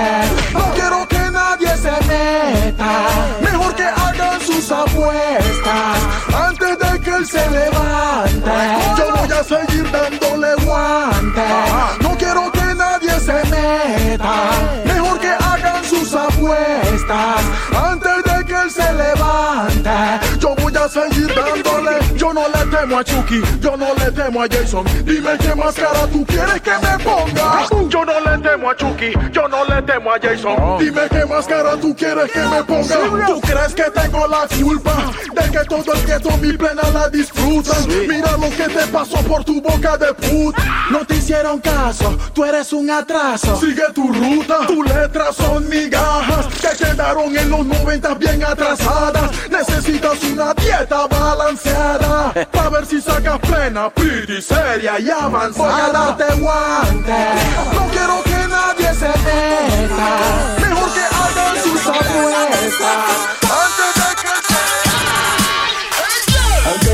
No 0.51 0.73
quiero 0.73 1.10
se 1.81 1.91
meta. 2.07 2.91
Mejor 3.41 3.73
que 3.75 3.83
hagan 3.83 4.39
sus 4.41 4.71
apuestas 4.71 5.97
antes 6.47 6.77
de 6.79 6.99
que 6.99 7.09
él 7.09 7.25
se 7.25 7.49
levante. 7.49 8.51
Yo 8.97 9.05
voy 9.15 9.31
a 9.31 9.43
seguir 9.43 9.91
dándole 9.91 10.55
guante. 10.63 11.47
No 12.01 12.17
quiero 12.17 12.51
que 12.51 12.75
nadie 12.75 13.19
se 13.19 13.39
meta. 13.49 14.35
Mejor 14.85 15.19
que 15.19 15.31
hagan 15.31 15.83
sus 15.83 16.13
apuestas 16.13 17.41
antes 17.75 18.17
de 18.29 18.45
que 18.45 18.53
él 18.53 18.71
se 18.71 18.93
levante. 18.93 19.89
Yo 20.39 20.55
voy 20.55 20.73
a 20.75 20.87
seguir 20.87 21.33
dándole. 21.33 22.00
Yo 22.21 22.31
no 22.35 22.47
le 22.49 22.65
temo 22.67 22.99
a 22.99 23.03
Chucky, 23.03 23.41
yo 23.61 23.75
no 23.75 23.95
le 23.95 24.11
temo 24.11 24.43
a 24.43 24.47
Jason. 24.47 24.85
Dime 25.03 25.35
qué 25.39 25.55
máscara 25.55 26.05
tú 26.05 26.23
quieres 26.23 26.61
que 26.61 26.69
me 26.69 27.03
ponga. 27.03 27.67
Yo 27.89 28.05
no 28.05 28.19
le 28.19 28.37
temo 28.37 28.69
a 28.69 28.75
Chucky, 28.75 29.11
yo 29.31 29.47
no 29.47 29.65
le 29.65 29.81
temo 29.81 30.11
a 30.11 30.19
Jason. 30.19 30.77
Dime 30.77 31.01
qué 31.09 31.25
máscara 31.25 31.75
tú 31.77 31.95
quieres 31.95 32.31
que 32.31 32.41
me 32.41 32.63
ponga. 32.63 33.25
¿Tú 33.25 33.41
crees 33.41 33.73
que 33.73 33.89
tengo 33.89 34.27
la 34.27 34.47
culpa 34.47 35.11
de 35.33 35.49
que 35.49 35.65
todo 35.65 35.93
el 35.95 36.05
gueto 36.05 36.37
mi 36.37 36.53
plena 36.53 36.83
la 36.93 37.09
disfrutan? 37.09 37.87
Mira 38.07 38.37
lo 38.37 38.51
que 38.51 38.71
te 38.71 38.85
pasó 38.91 39.17
por 39.23 39.43
tu 39.43 39.59
boca 39.59 39.97
de 39.97 40.13
puta. 40.13 40.61
No 40.91 41.03
te 41.03 41.15
hicieron 41.15 41.59
caso, 41.59 42.15
tú 42.33 42.45
eres 42.45 42.71
un 42.71 42.91
atraso. 42.91 43.59
Sigue 43.59 43.91
tu 43.95 44.13
ruta, 44.13 44.67
tus 44.67 44.85
letras 44.93 45.35
son 45.35 45.67
migajas 45.67 46.45
que 46.61 46.85
quedaron 46.85 47.35
en 47.35 47.49
los 47.49 47.65
90 47.65 48.13
bien 48.13 48.43
atrasadas. 48.43 49.31
Necesitas 49.49 50.23
una 50.25 50.53
dieta 50.53 51.07
balanceada 51.07 52.10
para 52.51 52.69
ver 52.69 52.85
si 52.85 53.01
sacas 53.01 53.39
plena, 53.39 53.89
pretty, 53.89 54.41
seria 54.41 54.99
y 54.99 55.09
avanzada. 55.09 55.71
Voy 55.71 55.81
a 55.81 55.91
darte 55.91 56.35
guante, 56.39 57.25
no 57.73 57.87
quiero 57.87 58.23
que 58.23 58.47
nadie 58.47 58.93
se 58.93 59.07
meta. 59.07 60.09
Mejor 60.61 60.93
que 60.93 61.01
hagan 61.01 61.63
sus 61.63 61.87
apuestas 61.87 63.40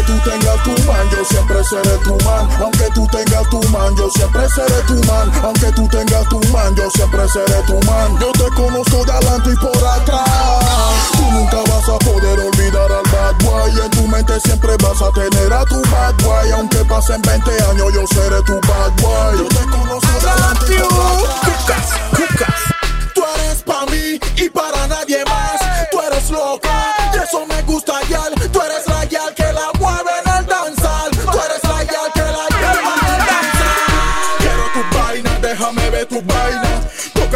tú 0.08 0.18
tengas 0.24 0.64
tu 0.64 0.72
man, 0.88 1.10
yo 1.12 1.26
siempre 1.26 1.64
seré 1.64 1.98
tu 2.04 2.18
man. 2.24 2.50
Aunque 2.60 2.90
tú 2.96 3.06
tengas 3.08 3.50
tu 3.50 3.62
man, 3.70 3.96
yo 3.96 4.10
siempre 4.10 4.50
seré 4.50 4.82
tu 4.88 4.96
man. 5.06 5.32
Aunque 5.44 5.72
tú 5.74 5.88
tengas 5.90 6.28
tu 6.30 6.40
man, 6.52 6.76
yo 6.76 6.90
siempre 6.92 7.28
seré 7.28 7.62
tu 7.68 7.74
man. 7.86 8.18
Yo 8.20 8.32
te 8.32 8.56
conozco 8.56 9.06
de 9.06 9.12
adelante 9.12 9.50
y 9.52 9.56
por 9.58 9.86
atrás. 9.86 10.24
Tú 11.12 11.24
nunca 11.32 11.58
vas 11.70 11.90
a 11.90 12.00
poder 12.00 12.40
olvidar 12.40 12.92
al 12.92 13.12
bad 13.12 13.36
boy. 13.44 13.72
En 13.84 13.90
tu 13.92 14.08
mente 14.08 14.40
siempre 14.40 14.76
vas 14.82 15.02
a 15.02 15.12
tener 15.12 15.54
a 15.54 15.66
tu 15.66 15.82
bad 15.92 16.16
boy. 16.24 16.52
Aunque 16.52 16.84
pasen 16.86 17.22
20 17.22 17.52
años, 17.52 17.94
yo 17.94 18.08
seré 18.08 18.42
tu 18.44 18.54
bad 18.62 18.92
boy. 19.02 19.38
Yo 19.38 19.48
te 19.50 19.64
conozco 19.70 20.20
de 20.22 20.30
adelante 20.30 20.74
y 20.74 20.80
por 20.80 21.30
atrás. 21.52 21.88
Tú 23.14 23.24
eres 23.36 23.62
pa' 23.64 23.86
mí 23.88 24.20
y 24.38 24.50
para 24.50 24.88
nadie 24.88 25.24
más. 25.26 25.60
Tú 25.92 26.00
eres 26.02 26.30
loca 26.30 26.67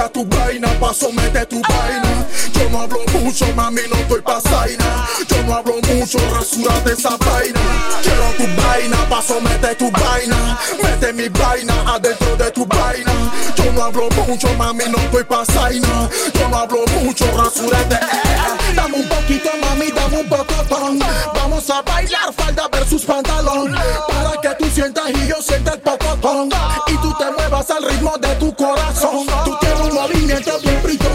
Tu 0.09 0.25
vaina, 0.25 0.67
paso, 0.79 1.09
mete 1.13 1.45
tu 1.45 1.61
vaina. 1.61 2.25
Yo 2.53 2.69
no 2.69 2.81
hablo 2.81 2.99
mucho, 3.13 3.45
mami, 3.55 3.81
no 3.89 3.95
estoy 3.97 4.21
pa' 4.21 4.41
zaina. 4.41 5.07
Yo 5.29 5.43
no 5.43 5.55
hablo 5.55 5.75
mucho, 5.87 6.17
rasúrate 6.35 6.93
esa 6.93 7.15
vaina. 7.17 7.59
Quiero 8.01 8.25
tu 8.35 8.61
vaina, 8.61 8.97
paso, 9.09 9.39
mete 9.39 9.73
tu 9.75 9.89
vaina. 9.91 10.57
Mete 10.83 11.13
mi 11.13 11.29
vaina 11.29 11.73
adentro 11.93 12.35
de 12.35 12.51
tu 12.51 12.65
vaina. 12.65 13.13
Yo 13.55 13.71
no 13.71 13.83
hablo 13.83 14.09
mucho, 14.27 14.47
mami, 14.57 14.83
no 14.89 14.97
estoy 14.97 15.23
pa' 15.23 15.45
zaina. 15.45 16.09
Yo 16.33 16.49
no 16.49 16.57
hablo 16.57 16.79
mucho, 17.01 17.25
rasúrate. 17.37 17.95
eh. 17.95 18.75
Dame 18.75 18.97
un 18.97 19.07
poquito, 19.07 19.49
mami, 19.61 19.91
dame 19.91 20.17
un 20.21 20.27
pocotón. 20.29 20.99
Vamos 21.33 21.69
a 21.69 21.81
bailar 21.83 22.33
falda 22.35 22.67
versus 22.69 23.03
pantalón. 23.05 23.71
Para 24.07 24.41
que 24.41 24.49
tú 24.63 24.69
sientas 24.73 25.09
y 25.09 25.27
yo 25.27 25.35
sienta 25.41 25.73
el 25.73 25.79
pocotón. 25.79 26.49
Y 26.87 26.97
tú 26.97 27.13
te 27.17 27.31
muevas 27.31 27.69
al 27.69 27.83
ritmo 27.83 28.17
de 28.17 28.35
tu 28.35 28.53
corazón. 28.55 29.25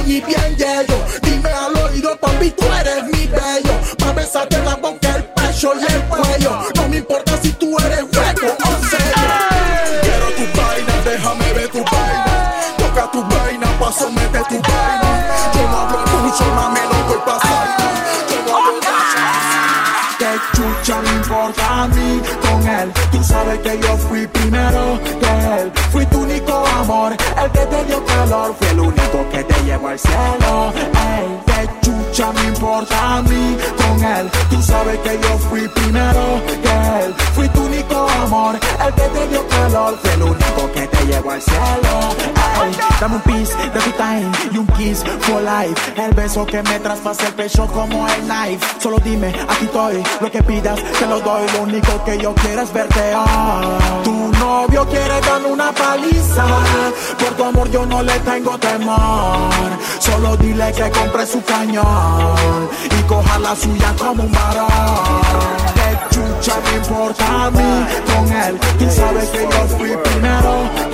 Y 0.07 0.21
bien 0.21 0.57
yello. 0.57 0.99
Dime 1.23 1.51
al 1.51 1.77
oído, 1.77 2.17
papi, 2.19 2.51
tú 2.51 2.65
eres 2.81 3.05
mi 3.05 3.27
bello. 3.27 3.73
Pa' 3.99 4.13
besarte 4.13 4.59
la 4.63 4.77
boca, 4.77 5.17
el 5.17 5.25
pecho 5.25 5.73
y 5.75 5.93
el 5.93 6.03
cuello. 6.05 6.59
No 6.77 6.89
me 6.89 6.99
importa 6.99 7.26
cielo. 29.99 30.73
Ey, 30.75 31.41
qué 31.47 31.69
chucha 31.83 32.33
me 32.33 32.45
importa 32.49 33.17
a 33.17 33.23
mí 33.23 33.57
con 33.77 34.05
él. 34.05 34.31
Tú 34.51 34.63
sabes 34.63 34.99
que 35.01 35.19
yo 35.23 35.39
fui 35.49 35.69
primero 35.69 36.41
que 36.47 37.05
él. 37.05 37.15
Fui 37.35 37.49
tu 37.51 37.63
único 37.63 38.09
amor, 38.23 38.59
el 38.87 38.95
que 38.95 39.03
te 39.03 39.29
dio 39.29 39.47
calor. 39.49 39.99
Fui 40.03 40.11
el 40.11 40.23
único 40.23 40.73
que 40.73 40.76
dame 43.01 43.17
un 43.17 43.23
piece 43.23 43.55
de 43.57 43.81
tu 43.81 43.91
time 43.93 44.31
y 44.53 44.59
un 44.59 44.67
kiss 44.79 45.03
for 45.23 45.43
life. 45.43 45.77
El 45.97 46.13
beso 46.15 46.47
que 46.47 46.63
me 46.63 46.79
traspasa 46.81 47.27
el 47.27 47.35
pecho 47.35 47.67
como 47.67 48.07
el 48.09 48.23
knife. 48.23 48.65
Solo 48.81 48.99
dime, 48.99 49.29
aquí 49.49 49.65
estoy. 49.65 50.03
Lo 50.21 50.31
que 50.31 50.43
pidas, 50.43 50.79
te 50.99 51.07
lo 51.07 51.21
doy. 51.21 51.47
Lo 51.55 51.63
único 51.63 52.05
que 52.05 52.19
yo 52.19 52.35
quiero 52.35 52.63
es 52.63 52.73
verte 52.73 53.15
hoy. 53.15 54.05
Tu 54.05 54.13
novio 54.39 54.87
quiere 54.89 55.21
darme 55.21 55.49
una 55.49 55.73
paliza. 55.73 56.45
Por 57.19 57.35
tu 57.37 57.45
amor 57.45 57.71
yo 57.71 57.85
no 57.87 58.03
le 58.03 58.19
tengo 58.21 58.57
temor. 58.59 59.51
Solo 59.99 60.37
dile 60.37 60.73
que 60.73 60.91
compre 60.91 61.27
su 61.27 61.43
cañón 61.43 62.69
y 62.99 63.03
coja 63.03 63.39
la 63.39 63.57
suya 63.57 63.95
como 63.99 64.23
un 64.23 64.33
varón. 64.33 65.67
Chucha 66.11 66.55
me 66.65 66.77
importa 66.79 67.47
a 67.47 67.51
mí 67.51 67.87
con 68.07 68.33
él. 68.33 68.59
Tú 68.79 68.87
sabes 68.91 69.29
que 69.31 69.43
yo 69.43 69.77
fui 69.77 69.91
primero. 69.97 70.86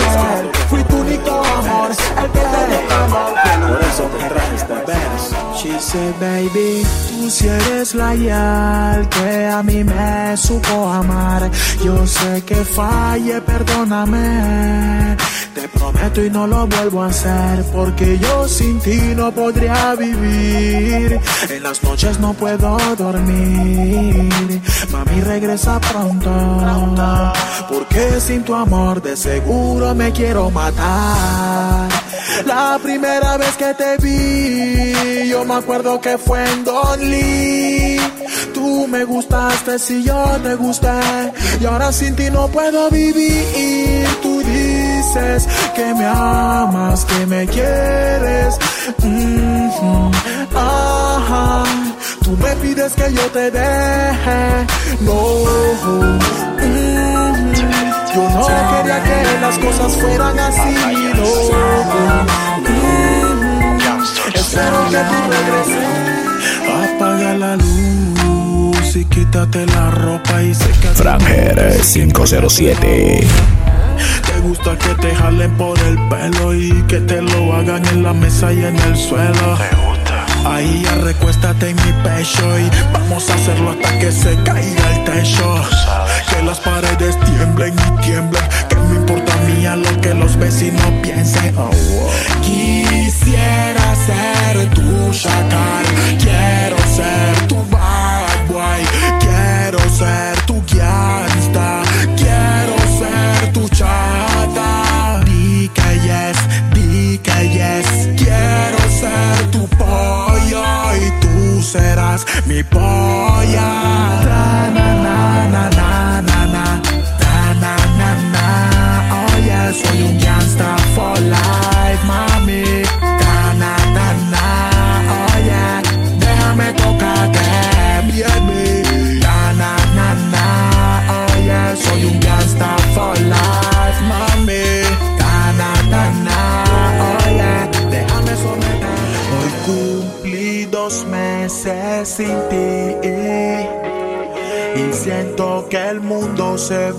Fui 0.69 0.83
tu 0.85 0.97
único 0.97 1.31
amor, 1.31 1.91
el 1.91 2.31
que 2.31 2.39
te 2.39 2.67
dio. 2.69 3.69
Por 3.69 3.83
eso 3.83 4.03
te 4.05 4.29
traje 4.29 4.57
este 4.57 4.75
verso. 4.75 5.42
She 5.63 5.79
said, 5.79 6.19
baby, 6.19 6.83
tú 7.09 7.31
si 7.31 7.47
eres 7.47 7.95
la 7.95 8.17
yal 8.17 9.09
que 9.09 9.47
a 9.47 9.63
mí 9.63 9.85
me 9.85 10.37
supo 10.37 10.89
amar. 10.89 11.49
Yo 11.85 12.05
sé 12.05 12.43
que 12.43 12.57
falle, 12.57 13.41
perdóname. 13.43 15.17
Te 15.55 15.69
prometo 15.69 16.25
y 16.25 16.31
no 16.31 16.49
lo 16.49 16.67
vuelvo 16.67 17.05
a 17.05 17.07
hacer 17.07 17.65
porque 17.73 18.19
yo 18.19 18.49
sin 18.49 18.81
ti 18.81 19.15
no 19.15 19.31
podría 19.31 19.95
vivir. 19.95 21.21
En 21.49 21.63
las 21.63 21.81
noches 21.85 22.19
no 22.19 22.35
puedo 22.35 22.77
dormir. 22.97 24.61
Mami, 24.91 25.21
regresa 25.21 25.79
pronto. 25.79 26.33
Porque 27.69 28.21
sin 28.21 28.43
tu 28.43 28.53
amor 28.53 29.01
de 29.01 29.17
seguro 29.17 29.95
me 29.95 30.11
quiero 30.11 30.51
matar. 30.51 32.02
La 32.45 32.79
primera 32.83 33.37
vez 33.37 33.57
que 33.57 33.75
te 33.75 33.97
vi, 33.99 35.29
yo 35.29 35.45
me 35.45 35.55
acuerdo 35.55 36.01
que 36.01 36.19
fue 36.19 36.45
en 36.53 36.65
Don 36.65 37.01
Lee. 37.11 38.01
Tú 38.55 38.87
me 38.89 39.05
gustaste 39.05 39.79
si 39.79 40.03
yo 40.03 40.23
te 40.43 40.55
gusté. 40.55 40.89
Y 41.61 41.65
ahora 41.65 41.93
sin 41.93 42.15
ti 42.17 42.31
no 42.31 42.49
puedo 42.49 42.91
vivir. 42.91 44.07
Tú 44.23 44.41
dices 44.41 45.47
que 45.75 45.95
me 45.95 46.05
amas, 46.07 47.05
que 47.05 47.27
me 47.27 47.47
quieres. 47.47 48.57
Mhm, 48.99 50.11
ajá. 50.55 51.65
Tú 52.25 52.31
me 52.37 52.55
pides 52.57 52.93
que 52.95 53.13
yo 53.13 53.23
te 53.33 53.51
deje. 53.51 54.67
No. 55.01 55.19
Mhm. 56.61 57.32
Yo 58.15 58.29
no 58.29 58.47
quería 58.47 59.03
que 59.03 59.41
las 59.41 59.59
cosas 59.59 59.97
fueran 59.97 60.39
así, 60.39 60.75
no. 61.15 61.23
Mm, 62.69 63.79
Espero 64.35 64.85
que 64.91 64.99
tú 64.99 65.19
regreses. 65.31 65.87
Apaga 66.97 67.35
la 67.35 67.57
luz 67.57 68.97
y 68.97 69.05
quítate 69.07 69.67
la 69.67 69.91
ropa 69.91 70.43
y 70.43 70.55
seca. 70.55 70.91
Franger 70.95 71.81
507. 71.81 73.27
Te 74.27 74.41
gusta 74.41 74.77
que 74.77 74.95
te 74.97 75.15
jalen 75.15 75.57
por 75.57 75.79
el 75.81 75.97
pelo 76.09 76.55
y 76.55 76.71
que 76.89 77.01
te 77.01 77.23
lo 77.23 77.55
hagan 77.55 77.85
en 77.87 78.03
la 78.03 78.13
mesa 78.13 78.53
y 78.53 78.65
en 78.65 78.79
el 78.79 78.97
suelo. 78.97 79.57
Ahí 80.45 80.83
ya 80.85 80.97
recuéstate 80.97 81.71
en 81.71 81.77
mi 81.77 81.93
pecho 82.03 82.59
y 82.59 82.69
vamos 82.93 83.31
a 83.31 83.35
hacerlo 83.35 83.71
hasta 83.71 83.99
que 84.01 84.11
se 84.11 84.35
caiga 84.43 84.91
el 84.97 85.05
techo. 85.05 85.63
Las 86.53 86.61
paredes 86.61 87.19
tiemblen 87.25 87.73
y 87.73 88.03
tiemblen. 88.03 88.43
Que 88.69 88.77
me 88.77 88.97
importa 88.97 89.33
a 89.33 89.37
mí 89.47 89.65
a 89.65 89.75
lo 89.75 90.01
que 90.03 90.13
los 90.13 90.37
vecinos 90.37 90.85
piensen. 91.03 91.55
Quisiera 91.55 91.92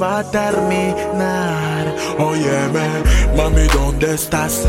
va 0.04 0.20
a 0.20 0.24
terminar. 0.24 1.96
Óyeme, 2.20 2.88
mami, 3.38 3.68
¿dónde 3.68 4.14
estás? 4.14 4.64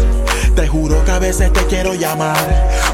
Te 0.54 0.68
juro 0.68 1.04
que 1.04 1.10
a 1.10 1.18
veces 1.18 1.52
te 1.52 1.66
quiero 1.66 1.94
llamar. 1.94 2.44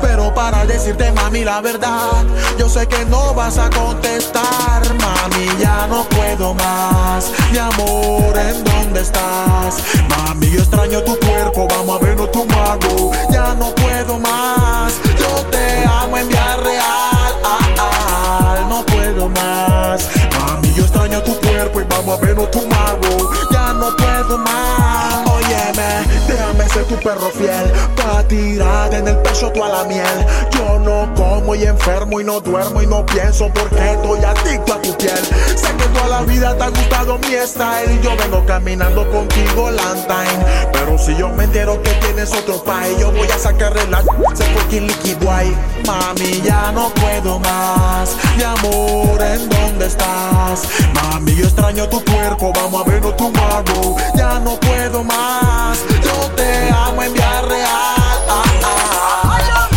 Pero 0.01 0.33
para 0.33 0.65
decirte, 0.65 1.13
mami, 1.13 1.45
la 1.45 1.61
verdad, 1.61 2.25
yo 2.59 2.67
sé 2.69 2.87
que 2.87 3.05
no 3.05 3.35
vas 3.35 3.59
a 3.59 3.69
contestar. 3.69 4.81
Mami, 5.05 5.47
ya 5.61 5.87
no 5.89 6.05
puedo 6.05 6.55
más. 6.55 7.31
Mi 7.53 7.59
amor, 7.59 8.33
¿en 8.39 8.65
dónde 8.65 9.01
estás? 9.03 9.83
Mami, 10.09 10.51
yo 10.51 10.61
extraño 10.61 11.03
tu 11.03 11.19
cuerpo, 11.19 11.69
vamos 11.69 12.01
a 12.01 12.05
vernos 12.05 12.33
tu 12.33 12.47
mago. 12.47 13.13
Ya 13.31 13.55
no 13.55 13.75
puedo 13.75 14.19
más. 14.19 14.95
Yo 15.19 15.45
te 15.51 15.85
amo 15.85 16.17
en 16.17 16.29
vía 16.29 16.57
real. 16.57 17.33
Ah, 17.45 17.69
ah, 17.79 18.67
no 18.71 18.87
puedo 18.87 19.29
más. 19.29 20.09
Mami, 20.39 20.73
yo 20.75 20.85
extraño 20.85 21.23
tu 21.23 21.40
cuerpo 21.61 21.81
y 21.81 21.85
vamos 21.85 22.19
a 22.19 22.25
vernos 22.25 22.49
mago. 22.69 23.31
Ya 23.51 23.73
no 23.75 23.95
puedo 23.97 24.39
más. 24.39 25.29
Óyeme, 25.29 26.07
déjame 26.27 26.69
ser 26.69 26.85
tu 26.85 26.97
perro 26.97 27.31
fiel. 27.31 27.73
Pa' 27.97 28.23
tirar 28.29 28.95
en 28.95 29.09
el 29.09 29.17
pecho 29.19 29.51
toda 29.53 29.69
la 29.69 29.85
miel. 29.85 30.27
Yo 30.53 30.79
no 30.79 31.13
como 31.15 31.55
y 31.55 31.65
enfermo 31.65 32.21
y 32.21 32.25
no 32.25 32.41
duermo 32.41 32.83
y 32.83 32.87
no 32.87 33.05
pienso 33.05 33.51
porque 33.53 33.93
estoy 33.93 34.21
adicto 34.25 34.75
a 34.75 34.83
tu 34.83 34.97
piel. 34.97 35.21
Sé 35.55 35.69
que 35.77 35.85
toda 35.93 36.09
la 36.09 36.23
vida 36.23 36.57
te 36.57 36.65
ha 36.65 36.69
gustado 36.69 37.19
mi 37.19 37.35
style. 37.47 37.93
Y 37.95 38.05
yo 38.05 38.17
vengo 38.17 38.45
caminando 38.47 39.09
contigo 39.11 39.71
Lantine. 39.71 40.71
Pero 40.73 40.97
si 40.99 41.15
yo 41.17 41.29
me 41.29 41.45
entero 41.45 41.83
que 41.83 41.91
tienes 41.95 42.33
otro 42.33 42.63
país, 42.65 42.97
yo 42.99 43.13
voy 43.13 43.29
a 43.29 43.39
sacarle 43.39 43.87
la 43.89 44.03
se 44.35 44.45
fucking 44.45 44.87
líquido 44.87 45.31
ahí. 45.31 45.55
Mami, 45.87 46.41
ya 46.43 46.73
no 46.73 46.89
puedo 46.95 47.39
más. 47.39 48.17
Mi 48.37 48.45
amor, 48.45 49.21
¿en 49.23 49.49
dónde 49.49 49.87
estás? 49.87 50.63
Mami, 50.95 51.35
yo 51.35 51.50
extraño 51.51 51.89
tu 51.89 52.03
cuerpo, 52.05 52.53
vamos 52.55 52.81
a 52.81 52.91
vernos 52.91 53.17
tu 53.17 53.31
mago. 53.31 53.97
Ya 54.17 54.39
no 54.39 54.59
puedo 54.61 55.05
más. 55.05 55.79
Yo 56.03 56.31
te 56.37 56.71
amo 56.71 57.03
en 57.03 57.13
vía 57.13 57.43
real. 57.43 58.19
Ah, 58.29 58.43
ah. 58.65 59.69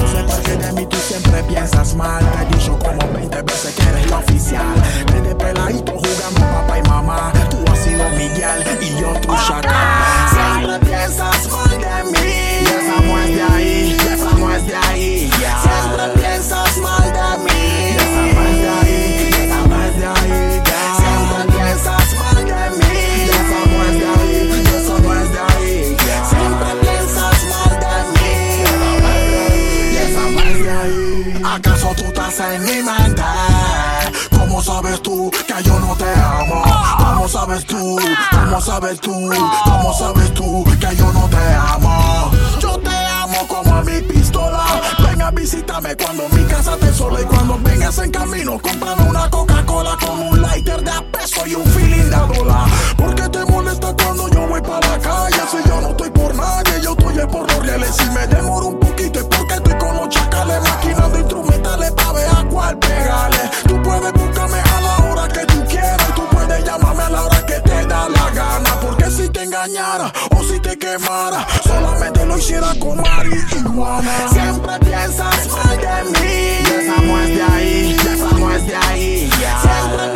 No 0.00 0.08
sé 0.08 0.22
por 0.24 0.42
qué 0.42 0.56
de 0.56 0.72
mí 0.72 0.86
tú 0.86 0.96
siempre 0.96 1.42
piensas 1.44 1.94
mal. 1.94 2.24
Te 2.32 2.42
he 2.42 2.58
dicho 2.58 2.78
como 2.78 3.12
20 3.12 3.42
veces 3.42 3.74
que 3.74 3.82
eres 3.82 4.10
la 4.10 4.18
oficial. 4.18 4.74
Desde 5.12 5.34
peladito 5.34 5.92
jugando 5.92 6.40
papá 6.40 6.78
y 6.78 6.82
mamá. 6.88 7.32
Tú 7.50 7.58
has 7.70 7.78
sido 7.78 8.08
Miguel 8.10 8.64
y 8.80 9.00
yo 9.00 9.12
tu 9.20 9.34
chacal. 9.46 9.95
En 32.54 32.64
mi 32.64 32.82
mente? 32.82 33.22
¿Cómo 34.30 34.62
sabes 34.62 35.02
tú 35.02 35.30
que 35.46 35.62
yo 35.62 35.78
no 35.80 35.96
te 35.96 36.04
amo? 36.04 36.76
sabes 37.28 37.64
tú? 37.66 37.98
¿Cómo 38.30 38.60
sabes 38.60 39.00
tú? 39.00 39.30
¿Cómo 39.64 39.92
sabes 39.92 40.32
tú 40.34 40.64
que 40.80 40.96
yo 40.96 41.12
no 41.12 41.28
te 41.28 41.54
amo? 41.54 42.35
Mi 43.86 44.00
pistola. 44.02 44.64
Ven 44.98 45.22
a 45.22 45.30
visítame 45.30 45.96
cuando 45.96 46.28
mi 46.30 46.44
casa 46.44 46.76
te 46.76 46.92
sola 46.92 47.20
y 47.20 47.24
cuando 47.24 47.58
vengas 47.60 47.98
en 47.98 48.10
camino, 48.10 48.58
cómprame 48.60 49.08
una 49.08 49.30
Coca-Cola 49.30 49.96
con 50.00 50.20
un 50.20 50.42
lighter 50.42 50.82
de 50.82 50.90
a 50.90 51.02
peso 51.12 51.46
y 51.46 51.54
un 51.54 51.64
feeling 51.64 52.10
de 52.10 52.34
dólar. 52.34 52.68
¿Por 52.96 53.14
qué 53.14 53.28
te 53.28 53.44
molesta 53.46 53.94
cuando 53.94 54.28
yo 54.28 54.46
voy 54.48 54.60
para 54.60 54.86
la 54.88 54.98
calle? 54.98 55.36
Si 55.50 55.68
yo 55.68 55.80
no 55.80 55.90
estoy 55.90 56.10
por 56.10 56.34
nadie, 56.34 56.80
yo 56.82 56.92
estoy 56.98 57.26
por 57.26 57.50
los 57.50 57.62
rieles. 57.62 57.96
Si 57.96 58.04
me 58.10 58.26
demoro 58.26 58.66
un 58.66 58.80
poquito 58.80 59.20
es 59.20 59.24
porque 59.26 59.54
estoy 59.54 59.74
con 59.78 59.96
los 59.96 60.08
chacales, 60.08 60.60
maquinando 60.62 61.18
instrumentales 61.18 61.90
para 61.92 62.12
ver 62.12 62.28
a 62.28 62.44
cuál 62.48 62.78
pegarle. 62.78 63.50
Tú 63.68 63.82
puedes 63.82 64.12
buscarme 64.12 64.58
a 64.58 64.80
la 64.80 64.96
hora 65.06 65.28
que 65.28 65.46
tú 65.46 65.64
quieras, 65.68 66.14
tú 66.14 66.22
puedes 66.46 66.64
llamarme 66.64 67.02
a 67.02 67.10
la 67.10 67.24
hora 67.24 67.46
que 67.46 67.60
te 67.60 67.86
da 67.86 68.08
la 68.08 68.30
gana. 68.30 68.80
Porque 68.80 69.10
si 69.10 69.28
te 69.28 69.42
engañara 69.42 70.12
o 70.36 70.42
si 70.44 70.60
te 70.60 70.78
quemara, 70.78 71.46
solamente 71.62 72.24
lo 72.24 72.38
hiciera 72.38 72.74
con 72.78 73.00
marihuana. 73.00 74.28
Siempre 74.30 74.78
piensas 74.80 75.48
mal 75.48 75.76
de 75.78 76.20
mí. 76.20 76.58
Y 76.60 76.72
esa 76.78 77.02
no 77.02 77.20
es 77.22 77.28
de 77.28 77.42
ahí, 77.42 77.96
esa 78.00 78.30
no 78.38 78.52
es 78.52 78.66
de 78.66 78.76
ahí. 78.76 79.30
Siempre 79.30 80.15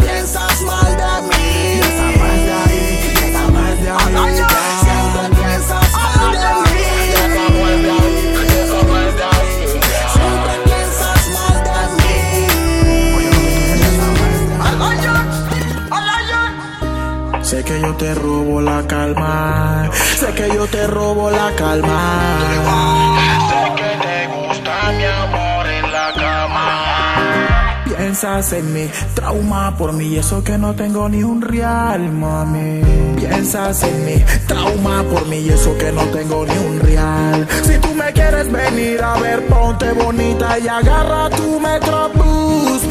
que 17.70 17.80
yo 17.80 17.94
te 17.94 18.14
robo 18.14 18.60
la 18.60 18.82
calma. 18.84 19.88
Sé 20.18 20.32
que 20.34 20.48
yo 20.52 20.66
te 20.66 20.88
robo 20.88 21.30
la 21.30 21.52
calma. 21.54 23.16
Sé 23.48 23.62
que 23.80 23.90
te 24.06 24.16
gusta 24.26 24.72
mi 24.96 25.04
amor 25.04 25.66
en 25.68 25.92
la 25.92 26.12
cama. 26.14 27.84
Piensas 27.84 28.52
en 28.54 28.74
mi 28.74 28.90
trauma 29.14 29.76
por 29.76 29.92
mí, 29.92 30.06
y 30.06 30.16
eso 30.16 30.42
que 30.42 30.58
no 30.58 30.74
tengo 30.74 31.08
ni 31.08 31.22
un 31.22 31.40
real, 31.40 32.10
mami. 32.10 32.80
Piensas 33.16 33.84
en 33.84 34.04
mi 34.04 34.16
trauma 34.48 35.04
por 35.04 35.28
mí, 35.28 35.36
y 35.36 35.50
eso 35.50 35.76
que 35.78 35.92
no 35.92 36.02
tengo 36.06 36.44
ni 36.44 36.56
un 36.58 36.80
real. 36.80 37.46
Si 37.62 37.78
tú 37.78 37.94
me 37.94 38.12
quieres 38.12 38.50
venir 38.50 39.00
a 39.00 39.14
ver, 39.20 39.46
ponte 39.46 39.92
bonita 39.92 40.58
y 40.58 40.66
agarra 40.66 41.30
tu 41.30 41.60
metrobús. 41.60 42.82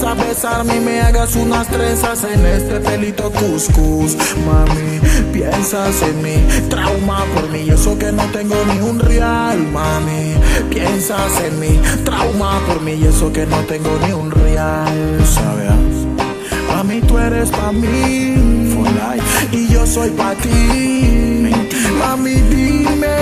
Vengas 0.00 0.18
a 0.18 0.24
besarme 0.24 0.76
y 0.76 0.80
me 0.80 1.00
hagas 1.00 1.36
unas 1.36 1.66
trenzas 1.68 2.24
en 2.24 2.46
este 2.46 2.80
pelito 2.80 3.30
cuscús. 3.30 4.16
Mami, 4.46 5.00
piensas 5.32 6.02
en 6.02 6.22
mi 6.22 6.68
trauma 6.68 7.24
por 7.34 7.50
mí, 7.50 7.64
y 7.66 7.70
eso 7.70 7.98
que 7.98 8.10
no 8.10 8.22
tengo 8.32 8.54
ni 8.72 8.80
un 8.80 8.98
real, 8.98 9.58
mami. 9.58 10.34
Piensas 10.70 11.40
en 11.44 11.60
mi 11.60 11.78
trauma 12.04 12.60
por 12.66 12.80
mí, 12.80 12.92
y 12.92 13.06
eso 13.06 13.32
que 13.32 13.44
no 13.46 13.58
tengo 13.64 13.90
ni 14.06 14.12
un 14.12 14.30
real. 14.30 15.20
¿Sabes? 15.26 15.70
Mami, 16.68 17.00
tú 17.02 17.18
eres 17.18 17.50
pa' 17.50 17.72
mí. 17.72 18.70
For 18.72 18.86
life. 18.86 19.48
Y 19.52 19.68
yo 19.68 19.86
soy 19.86 20.10
pa' 20.10 20.34
ti. 20.34 21.50
Mami, 21.98 22.34
dime. 22.34 23.16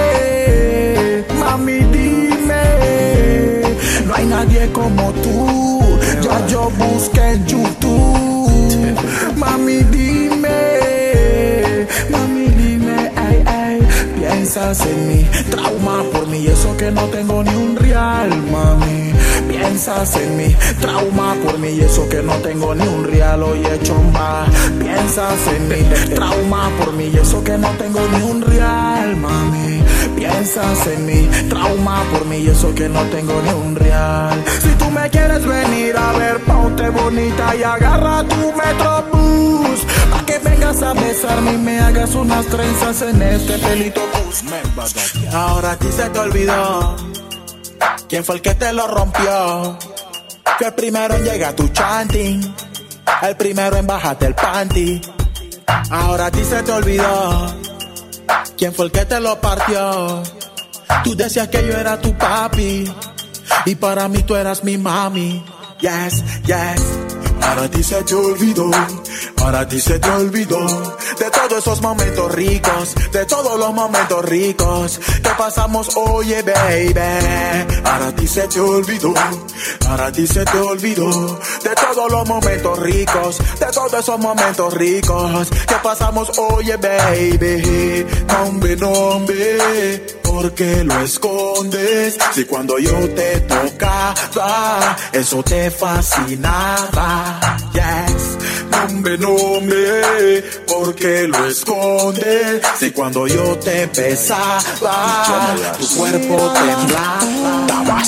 Mami, 1.40 1.78
dime. 1.92 2.62
No 4.06 4.14
hay 4.14 4.26
nadie 4.26 4.70
como 4.72 5.12
tú. 5.12 5.77
Ya 6.22 6.46
yo 6.46 6.70
busqué 6.70 7.32
en 7.32 7.46
YouTube. 7.46 8.96
Mami, 9.36 9.82
dime. 9.84 11.86
Mami, 12.10 12.46
dime. 12.48 13.10
Ay, 13.16 13.42
ay. 13.46 13.80
Piensas 14.16 14.80
en 14.86 15.08
mi 15.08 15.24
trauma 15.50 16.02
por 16.12 16.26
mí. 16.26 16.46
Eso 16.46 16.76
que 16.76 16.90
no 16.90 17.02
tengo 17.04 17.42
ni 17.44 17.54
un 17.54 17.76
real, 17.76 18.30
mami. 18.50 19.12
Piensas 19.48 20.16
en 20.16 20.36
mi 20.36 20.54
trauma 20.80 21.34
por 21.44 21.58
mí 21.58 21.80
eso 21.80 22.08
que 22.08 22.22
no 22.22 22.34
tengo 22.34 22.74
ni 22.74 22.86
un 22.86 23.04
real 23.04 23.42
oye 23.42 23.78
chomba. 23.82 24.44
Piensas 24.78 25.38
en 25.54 25.68
mi 25.68 26.14
trauma 26.14 26.70
por 26.78 26.92
mí 26.92 27.10
eso 27.14 27.42
que 27.42 27.56
no 27.56 27.68
tengo 27.78 28.00
ni 28.12 28.30
un 28.30 28.42
real, 28.42 29.16
mami. 29.16 29.82
Piensas 30.30 30.86
en 30.86 31.06
mi 31.06 31.48
trauma 31.48 32.02
por 32.12 32.26
mí 32.26 32.36
y 32.38 32.48
eso 32.48 32.74
que 32.74 32.88
no 32.88 33.02
tengo 33.04 33.40
ni 33.42 33.50
un 33.50 33.74
real. 33.74 34.44
Si 34.62 34.68
tú 34.74 34.90
me 34.90 35.08
quieres 35.10 35.44
venir 35.46 35.96
a 35.96 36.12
ver, 36.12 36.38
ponte 36.44 36.90
bonita 36.90 37.56
y 37.56 37.62
agarra 37.62 38.22
tu 38.24 38.52
metrobús. 38.52 39.80
Pa' 40.10 40.26
que 40.26 40.38
vengas 40.38 40.82
a 40.82 40.92
besarme 40.92 41.54
y 41.54 41.58
me 41.58 41.80
hagas 41.80 42.14
unas 42.14 42.46
trenzas 42.46 43.02
en 43.02 43.22
este 43.22 43.58
pelito 43.58 44.00
bus. 44.00 44.44
Ahora 45.32 45.72
a 45.72 45.76
ti 45.76 45.88
se 45.96 46.08
te 46.10 46.18
olvidó. 46.18 46.96
¿Quién 48.08 48.24
fue 48.24 48.36
el 48.36 48.42
que 48.42 48.54
te 48.54 48.72
lo 48.72 48.86
rompió? 48.86 49.78
Que 50.58 50.66
el 50.66 50.74
primero 50.74 51.14
en 51.14 51.24
llegar 51.24 51.54
tu 51.54 51.68
chanting, 51.68 52.54
el 53.22 53.36
primero 53.36 53.76
en 53.76 53.86
bajarte 53.86 54.26
el 54.26 54.34
panty. 54.34 55.00
Ahora 55.90 56.26
a 56.26 56.30
ti 56.30 56.44
se 56.44 56.62
te 56.62 56.72
olvidó. 56.72 57.67
¿Quién 58.58 58.74
fue 58.74 58.86
el 58.86 58.90
que 58.90 59.04
te 59.04 59.20
lo 59.20 59.40
partió? 59.40 60.20
Tú 61.04 61.14
decías 61.14 61.46
que 61.46 61.64
yo 61.64 61.74
era 61.74 62.00
tu 62.00 62.12
papi 62.18 62.92
y 63.64 63.74
para 63.76 64.08
mí 64.08 64.24
tú 64.24 64.34
eras 64.34 64.64
mi 64.64 64.76
mami. 64.76 65.44
Yes, 65.80 66.24
yes. 66.44 66.82
Para 67.40 67.70
ti 67.70 67.84
se 67.84 68.02
te 68.02 68.16
olvidó, 68.16 68.68
para 69.36 69.66
ti 69.66 69.80
se 69.80 69.98
te 69.98 70.10
olvidó 70.10 70.66
de 71.18 71.30
todos 71.30 71.58
esos 71.58 71.80
momentos 71.80 72.32
ricos, 72.32 72.94
de 73.12 73.24
todos 73.26 73.58
los 73.58 73.72
momentos 73.72 74.24
ricos 74.24 75.00
que 75.22 75.30
pasamos, 75.36 75.96
oye 75.96 76.42
baby. 76.42 77.82
Para 77.82 78.14
ti 78.14 78.26
se 78.26 78.46
te 78.48 78.60
olvidó, 78.60 79.14
para 79.80 80.12
ti 80.12 80.26
se 80.26 80.44
te 80.44 80.58
olvidó 80.58 81.38
de 81.62 81.74
todos 81.74 82.10
los 82.10 82.28
momentos 82.28 82.78
ricos, 82.78 83.38
de 83.58 83.66
todos 83.72 83.94
esos 83.94 84.18
momentos 84.18 84.74
ricos 84.74 85.48
que 85.66 85.74
pasamos, 85.82 86.30
oye 86.38 86.76
baby. 86.76 88.06
Nombre, 88.28 88.76
nombre, 88.76 90.06
¿por 90.22 90.52
qué 90.54 90.84
lo 90.84 91.00
escondes? 91.00 92.18
Si 92.34 92.44
cuando 92.44 92.78
yo 92.78 92.92
te 93.14 93.40
tocaba, 93.40 94.96
eso 95.12 95.42
te 95.42 95.70
fascinaba. 95.70 97.40
Yes, 97.72 98.38
nombre, 98.70 99.18
nombre, 99.18 100.42
¿por 100.66 100.94
qué 100.94 101.26
lo 101.28 101.46
escondes? 101.46 102.62
Si 102.78 102.90
cuando 102.90 103.26
yo 103.26 103.56
te 103.58 103.86
besaba, 103.86 105.54
tu 105.78 105.96
cuerpo 105.96 106.52
temblaba. 106.52 108.02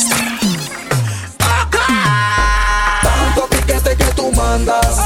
Tanto 3.03 3.47
piquete 3.49 3.97
que 3.97 4.13
tú 4.15 4.33
mandas 4.33 4.97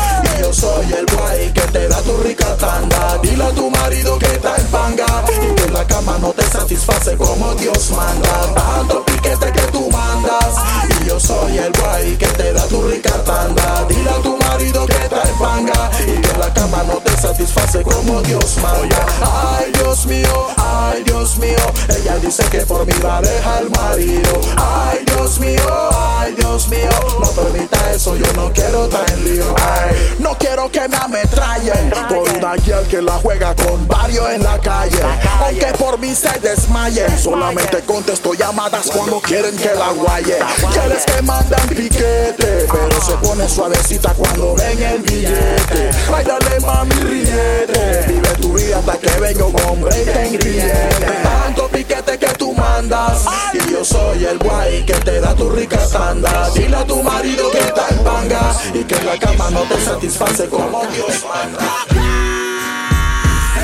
yo 0.45 0.53
soy 0.53 0.93
el 0.93 1.07
guay 1.07 1.51
que 1.53 1.63
te 1.73 1.89
da 1.89 2.01
tu 2.03 2.17
rica 2.19 2.55
tanda. 2.57 3.19
Dile 3.23 3.45
a 3.45 3.51
tu 3.51 3.71
marido 3.71 4.19
que 4.19 4.27
está 4.27 4.55
en 4.57 4.67
panga. 4.67 5.25
Y 5.29 5.55
que 5.55 5.65
en 5.65 5.73
la 5.73 5.87
cama 5.87 6.19
no 6.21 6.33
te 6.33 6.43
satisface 6.43 7.17
como 7.17 7.55
Dios 7.55 7.91
manda. 7.91 8.55
Tanto 8.55 9.05
piquete 9.07 9.51
que 9.53 9.63
tú 9.73 9.89
mandas. 9.91 10.53
Y 11.01 11.09
yo 11.09 11.19
soy 11.19 11.57
el 11.57 11.73
guay 11.73 12.17
que 12.17 12.27
te 12.27 12.53
da 12.53 12.67
tu 12.67 12.83
rica 12.83 13.13
tanda. 13.25 13.87
Dile 13.89 14.11
a 14.11 14.21
tu 14.23 14.37
marido 14.37 14.85
que 14.87 14.97
está 15.05 15.23
en 15.23 15.39
panga. 15.39 15.91
Y 16.01 16.21
que 16.21 16.31
en 16.31 16.41
la 16.41 16.53
cama 16.53 16.83
no 16.89 16.97
te 16.99 17.17
satisface 17.17 17.83
como 17.83 18.21
Dios 18.21 18.59
manda. 18.63 19.07
Ay 19.23 19.73
Dios 19.73 20.05
mío, 20.05 20.49
ay 20.59 21.03
Dios 21.05 21.39
mío. 21.39 21.65
Ella 21.89 22.19
dice 22.19 22.45
que 22.51 22.61
por 22.67 22.85
mí 22.85 22.93
va 23.03 23.19
a 23.19 23.23
dejar 23.23 23.63
el 23.63 23.71
marido. 23.71 24.41
Ay 24.57 25.05
Dios 25.07 25.39
mío, 25.41 25.91
ay 25.93 26.35
Dios 26.35 26.69
mío. 26.69 26.91
No 27.19 27.31
permita 27.31 27.93
eso, 27.93 28.15
yo 28.17 28.31
no 28.35 28.53
quiero 28.53 28.75
en 28.85 29.25
lío. 29.25 29.55
Ay, 29.59 30.17
No 30.19 30.34
quiero 30.39 30.71
que 30.71 30.89
me 30.89 30.97
ametrallen 30.97 31.91
Por 32.09 32.29
una 32.29 32.55
girl 32.57 32.87
que 32.89 33.03
la 33.03 33.13
juega 33.15 33.55
con 33.55 33.87
varios 33.87 34.31
en 34.31 34.43
la 34.43 34.59
calle. 34.59 34.99
Aunque 35.41 35.67
por 35.79 35.99
mí 35.99 36.15
se 36.15 36.39
desmayen 36.41 37.19
Solamente 37.19 37.81
contesto 37.81 38.35
llamadas 38.35 38.91
cuando 38.91 39.21
quieren 39.21 39.57
que 39.57 39.75
la 39.75 39.91
guaye. 39.91 40.39
Quieres 40.73 41.05
que 41.05 41.23
mandan 41.23 41.69
piquete 41.69 42.67
Pero 42.71 43.01
se 43.01 43.17
pone 43.19 43.49
suavecita 43.49 44.15
cuando 44.15 44.55
ven 44.55 44.83
el 44.83 45.03
billete. 45.03 45.91
Ay 46.15 46.25
mami 46.65 46.95
ríete 46.95 48.05
Vive 48.09 48.29
tu 48.41 48.53
vida 48.53 48.79
hasta 48.79 48.99
que 48.99 49.21
venga 49.21 49.45
un 49.45 49.61
hombre 49.69 50.03
y 50.03 50.05
te 50.05 50.27
engriete 50.27 51.07
Tanto 51.23 51.44
piquete 51.85 52.19
que 52.19 52.33
tú 52.35 52.53
mandas 52.53 53.25
Y 53.53 53.71
yo 53.71 53.85
soy 53.85 54.25
el 54.25 54.39
guay 54.39 54.85
que 54.85 54.95
te 54.95 55.21
da 55.21 55.35
tu 55.35 55.51
rica 55.51 55.79
tanda 55.89 56.51
Dile 56.51 56.77
a 56.77 56.85
tu 56.85 57.03
marido 57.03 57.51
que 57.51 57.59
está 57.59 57.89
en 57.91 57.99
panga 57.99 58.55
Y 58.73 58.85
que 58.85 59.03
la 59.05 59.19
cama 59.19 59.51
no 59.51 59.63
te 59.63 59.81
satisface 59.81 60.49
como 60.49 60.83
Dios 60.87 61.25
manda 61.29 61.85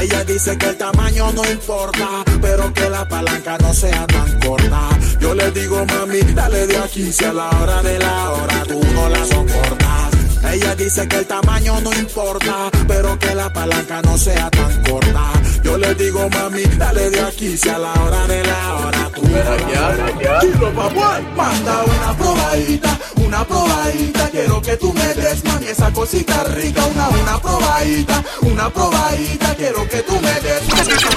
ella 0.00 0.24
dice 0.24 0.56
que 0.56 0.64
el 0.64 0.78
tamaño 0.78 1.30
no 1.32 1.44
importa, 1.44 2.24
pero 2.40 2.72
que 2.72 2.88
la 2.88 3.06
palanca 3.06 3.58
no 3.58 3.74
sea 3.74 4.06
tan 4.06 4.40
corta. 4.40 4.88
Yo 5.20 5.34
le 5.34 5.50
digo, 5.50 5.84
mami, 5.84 6.22
dale 6.32 6.66
de 6.66 6.78
aquí 6.78 7.12
si 7.12 7.22
a 7.22 7.34
la 7.34 7.50
hora 7.50 7.82
de 7.82 7.98
la 7.98 8.30
hora 8.30 8.62
tú 8.66 8.80
no 8.94 9.10
la 9.10 9.22
soportas. 9.26 10.54
Ella 10.54 10.74
dice 10.74 11.06
que 11.06 11.16
el 11.16 11.26
tamaño 11.26 11.82
no 11.82 11.92
importa, 11.92 12.70
pero 12.88 13.18
que 13.18 13.34
la 13.34 13.52
palanca 13.52 14.00
no 14.00 14.16
sea 14.16 14.48
tan 14.50 14.82
corta. 14.84 15.39
Yo 15.62 15.76
le 15.76 15.94
digo, 15.94 16.28
mami, 16.30 16.62
dale 16.78 17.10
de 17.10 17.20
aquí, 17.20 17.56
si 17.56 17.68
a 17.68 17.78
la 17.78 17.92
hora 17.92 18.26
de 18.26 18.42
la 18.44 18.74
hora 18.76 19.10
tú 19.14 19.22
Dilo, 19.22 20.72
papuay. 20.72 21.22
Manda 21.36 21.84
una 21.84 22.16
probadita, 22.16 22.98
una 23.16 23.44
probadita. 23.44 24.28
Quiero 24.30 24.62
que 24.62 24.76
tú 24.76 24.92
me 24.92 25.14
des, 25.14 25.44
mami, 25.44 25.66
esa 25.66 25.92
cosita 25.92 26.44
rica. 26.44 26.84
Una, 26.86 27.08
una 27.08 27.38
probadita, 27.40 28.24
una 28.42 28.70
probadita. 28.70 29.54
Quiero 29.54 29.88
que 29.88 30.02
tú 30.02 30.20
me 30.20 30.40
des, 30.40 30.66
mami, 30.68 30.92
esa 30.92 31.10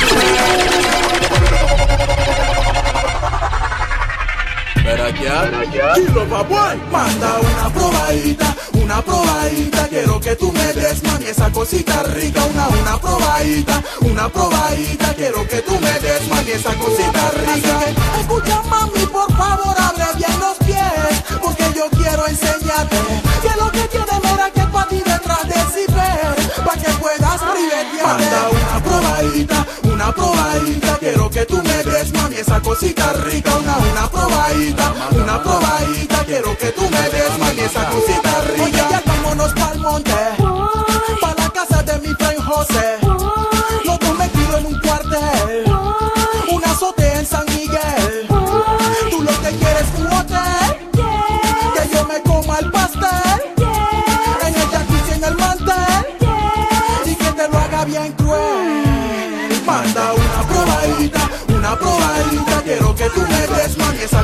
Dilo, 4.83 6.25
papuay. 6.29 6.77
Manda 6.91 7.39
una 7.39 7.69
probadita, 7.73 8.55
una 8.73 9.01
probadita. 9.01 9.87
Quiero 9.87 10.19
que 10.19 10.35
tú 10.35 10.51
me 10.51 10.73
des, 10.73 11.01
mami, 11.03 11.25
esa 11.25 11.49
cosita 11.51 12.03
rica. 12.03 12.43
Una, 12.43 12.67
una 12.67 12.97
probadita, 12.99 13.81
una 14.01 14.29
probadita. 14.29 15.13
Quiero 15.13 15.47
que 15.47 15.61
tú 15.61 15.79
me 15.79 15.99
des, 15.99 16.27
mami, 16.27 16.51
esa 16.51 16.73
cosita 16.75 17.31
rica. 17.31 17.79
Escucha, 18.19 18.61
mami, 18.63 19.05
por 19.05 19.31
favor, 19.37 19.75
abre 19.79 20.05
bien 20.17 20.39
los 20.39 20.57
pies. 20.57 21.23
Porque 21.41 21.65
yo 21.75 21.89
quiero 21.91 22.27
enseñarte 22.27 22.97
que 23.41 23.61
lo 23.61 23.71
que 23.71 23.87
tiene, 23.87 24.19
mira 24.21 24.51
que 24.51 24.61
pa' 24.63 24.87
ti 24.89 24.97
detrás 24.97 25.47
de 25.47 25.59
zipper. 25.73 26.63
Pa' 26.65 26.73
que 26.73 26.91
puedas 26.99 27.41
ribetear. 27.53 28.19
Manda 28.19 28.49
una 28.49 28.83
probadita, 28.83 29.65
una 30.03 30.13
probadita. 30.13 30.97
Quiero 30.97 31.29
que 31.29 31.45
tú 31.45 31.61
me 31.63 31.83
des, 31.83 32.13
mami, 32.13 32.35
esa 32.35 32.59
cosita 32.61 33.13
rica. 33.13 33.55
Una, 33.55 33.77
una 33.77 34.09
probadita, 34.09 34.93
una 35.11 35.43
probadita. 35.43 36.25
Quiero 36.25 36.57
que 36.57 36.71
tú 36.71 36.81
me 36.89 37.09
des, 37.09 37.37
mami, 37.39 37.59
esa 37.61 37.89
cosita 37.89 38.41
rica. 38.41 38.63
Oye, 38.63 38.77
ya 38.91 39.01
vámonos 39.05 39.53
pa'l 39.53 39.79
monte. 39.79 40.12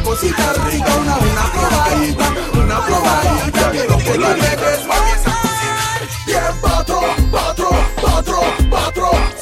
Cosita 0.09 0.53
rica. 0.65 0.95
Una, 0.95 1.17
una 1.17 1.51
probadita, 1.51 2.33
una 2.53 2.85
probadita. 2.85 3.69
Quiero 3.71 3.97
que 3.97 4.13
tú 4.13 4.19
me 4.19 4.33
des, 4.33 4.85
mami, 4.87 5.11
esa 5.11 5.31
cosita 5.41 6.25
Bien, 6.25 6.61
patrón, 6.61 7.31
patrón, 7.31 7.77
patrón, 8.01 8.69
patrón. 8.69 9.38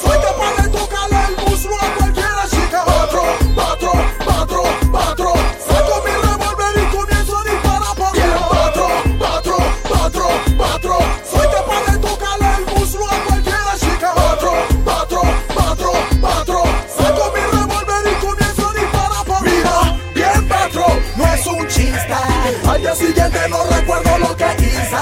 Siguiente 22.97 23.39
no 23.49 23.63
recuerdo 23.65 24.17
lo 24.17 24.35
que 24.35 24.47
hice. 24.59 24.97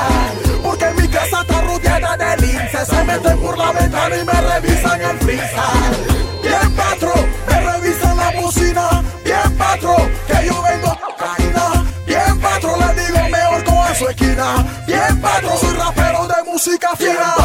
Porque 0.62 0.86
mi 0.97 1.08
casa 1.08 1.41
está 1.41 1.62
rodeada 1.62 2.17
de 2.17 2.38
linces. 2.45 2.88
Se 2.88 3.03
meten 3.03 3.39
por 3.39 3.58
la 3.58 3.71
ventana 3.71 4.17
y 4.17 4.25
me 4.25 4.34
revisan 4.34 5.01
el 5.01 5.17
freezer. 5.19 5.93
Bien, 6.41 6.71
patrón, 6.75 7.25
me 7.47 7.71
revisan 7.71 8.17
la 8.17 8.31
bocina. 8.31 9.03
Bien, 9.23 9.58
patrón, 9.58 10.12
que 10.27 10.45
yo 10.45 10.62
vendo 10.62 10.97
cocaína. 10.99 11.86
Bien, 12.05 12.39
patrón, 12.39 12.79
le 12.79 13.01
digo 13.01 13.29
mejor 13.29 13.63
con 13.63 13.95
su 13.95 14.08
esquina. 14.10 14.65
Bien, 14.86 15.21
patrón, 15.21 15.58
soy 15.60 15.75
rapero 15.75 16.27
de 16.27 16.51
música 16.51 16.95
fina. 16.97 17.44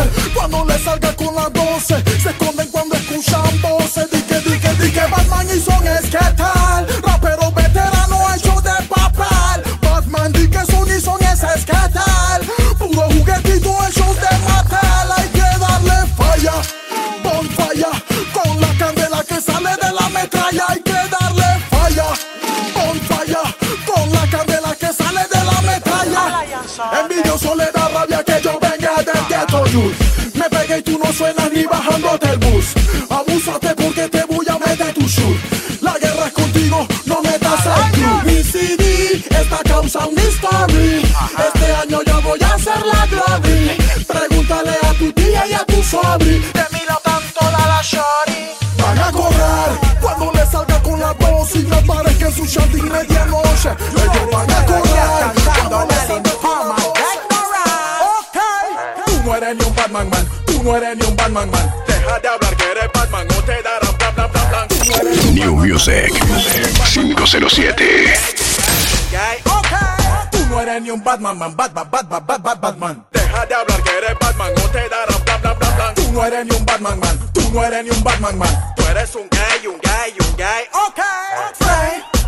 Me 29.73 30.49
pegué 30.49 30.79
y 30.79 30.81
tú 30.81 30.99
no 31.01 31.13
suenas 31.13 31.49
ni 31.53 31.63
bajándote 31.63 32.29
el 32.29 32.37
bus. 32.39 32.65
Abúsate 33.09 33.73
porque 33.73 34.09
te 34.09 34.25
voy 34.25 34.45
a 34.49 34.59
meter 34.59 34.93
tu 34.93 35.07
shoot. 35.07 35.37
La 35.79 35.93
guerra 35.97 36.27
es 36.27 36.33
contigo, 36.33 36.85
no 37.05 37.21
metas 37.21 37.65
el 37.65 37.91
club. 37.93 38.23
Mi 38.25 38.43
CD 38.43 39.23
está 39.29 39.59
causando 39.63 40.21
story. 40.21 41.01
Este 41.47 41.71
año 41.83 42.01
yo 42.05 42.21
voy 42.21 42.39
a 42.41 42.53
hacer 42.53 42.85
la 42.85 43.05
glory. 43.07 43.71
Pregúntale 44.05 44.71
a 44.83 44.93
tu 44.95 45.09
tía 45.13 45.47
y 45.47 45.53
a 45.53 45.63
tu 45.63 45.81
sobri. 45.81 46.41
New 65.41 65.55
Music 65.55 66.13
507. 66.93 68.13
Tú 70.31 70.37
no 70.49 70.61
eres 70.61 70.81
ni 70.83 70.91
un 70.91 71.03
Batman 71.03 71.35
man, 71.35 71.55
Bat, 71.55 71.73
Bat, 71.73 71.89
Bat, 71.89 72.07
Bat, 72.09 72.25
Bat, 72.27 72.41
Bat, 72.43 72.61
Batman. 72.61 73.05
Deja 73.11 73.45
de 73.47 73.55
hablar 73.55 73.81
que 73.81 73.97
eres 73.97 74.19
Batman 74.19 74.51
o 74.55 74.69
te 74.69 74.87
darán 74.87 75.23
bla 75.25 75.37
bla 75.37 75.53
bla 75.53 75.69
bla. 75.71 75.93
Tú 75.95 76.11
no 76.11 76.23
eres 76.23 76.45
ni 76.45 76.55
un 76.55 76.63
Batman 76.63 76.99
man, 76.99 77.19
tú 77.33 77.41
no 77.51 77.63
eres 77.63 77.83
ni 77.83 77.89
un 77.89 78.03
Batman 78.03 78.37
man. 78.37 78.73
Tú 78.75 78.83
eres 78.85 79.15
un 79.15 79.27
gay, 79.31 79.67
un 79.67 79.79
gay, 79.81 80.13
un 80.19 80.37
gay. 80.37 80.63
Ok, 80.87 80.99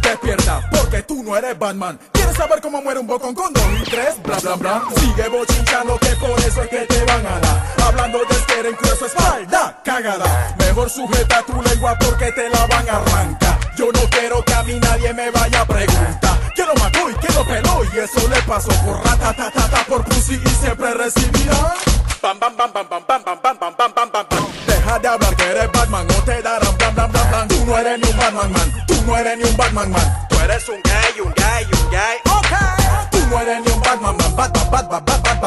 despierta 0.01 0.67
porque 0.71 1.03
tú 1.03 1.21
no 1.23 1.37
eres 1.37 1.57
Batman. 1.59 1.99
¿Quieres 2.13 2.35
saber 2.35 2.61
cómo 2.61 2.81
muere 2.81 2.99
un 2.99 3.05
bocón 3.05 3.35
con 3.35 3.53
dos 3.53 3.63
y 3.79 3.83
tres? 3.91 4.15
Bla 4.23 4.39
bla 4.39 4.55
bla. 4.55 4.81
Sigue 4.95 5.27
bochinchando 5.29 5.99
que 5.99 6.15
por 6.15 6.39
eso 6.39 6.63
es 6.63 6.67
que 6.67 6.79
te 6.79 7.03
van 7.05 7.25
a 7.27 7.39
dar. 7.39 7.75
Hablando 7.85 8.17
de 8.17 8.35
esquera 8.35 8.69
en 8.69 8.97
su 8.97 9.05
espalda, 9.05 9.81
cagada. 9.83 10.55
Mejor 10.73 10.89
sujeta 10.89 11.43
tu 11.43 11.61
lengua 11.61 11.95
porque 11.99 12.31
te 12.31 12.49
la 12.49 12.65
van 12.65 12.89
a 12.89 12.97
arrancar. 12.97 13.59
Yo 13.77 13.91
no 13.93 13.99
quiero 14.09 14.43
que 14.43 14.53
a 14.55 14.63
mí 14.63 14.79
nadie 14.79 15.13
me 15.13 15.29
vaya 15.29 15.61
a 15.61 15.65
preguntar. 15.65 16.39
¿Quién 16.55 16.67
lo 16.67 16.73
mató 16.73 17.11
y 17.11 17.13
quién 17.13 17.63
lo? 17.63 17.83
Y 17.83 17.99
eso 17.99 18.27
le 18.27 18.41
pasó 18.41 18.71
por 18.83 18.97
ratatatata 19.05 19.85
por 19.87 20.03
pussy 20.03 20.41
y 20.43 20.49
siempre 20.49 20.95
recibirá. 20.95 21.75
Bam 22.23 22.39
bam 22.39 22.57
bam 22.57 22.73
bam 22.73 22.87
bam 22.89 23.03
bam 23.07 23.23
bam 23.23 23.39
bam 23.43 23.57
bam 23.59 23.75
bam 23.77 23.93
bam 23.93 24.11
bam 24.11 24.25
bam. 24.27 24.47
Deja 24.65 24.97
de 24.97 25.07
hablar 25.09 25.35
que 25.35 25.43
eres 25.43 25.71
Batman 25.71 26.07
o 26.09 26.23
te 26.23 26.41
darán 26.41 26.75
blam 26.75 26.95
blam 26.95 27.11
blam 27.11 27.29
blam. 27.29 27.47
Tú 27.49 27.65
no 27.67 27.77
eres 27.77 27.99
ni 27.99 28.09
un 28.09 28.17
Batman 28.17 28.51
man, 28.51 28.85
tú 28.87 28.95
no 29.05 29.17
eres 29.17 29.37
ni 29.37 29.43
un 29.43 29.57
Batman 29.57 29.91
man. 29.91 30.27
Tú 30.27 30.39
eres 30.39 30.69
un 30.69 30.81
gay, 30.81 31.21
un 31.23 31.33
gay, 31.35 31.65
un 31.65 31.91
gay. 31.91 32.17
Ok. 32.35 33.11
Tú 33.11 33.19
no 33.29 33.39
eres 33.39 33.61
ni 33.63 33.71
un 33.71 33.79
Batman 33.79 34.17
man, 34.17 34.35
Batman, 34.35 34.71
Batman, 34.71 35.05
Batman. 35.05 35.23
Deja 35.23 35.42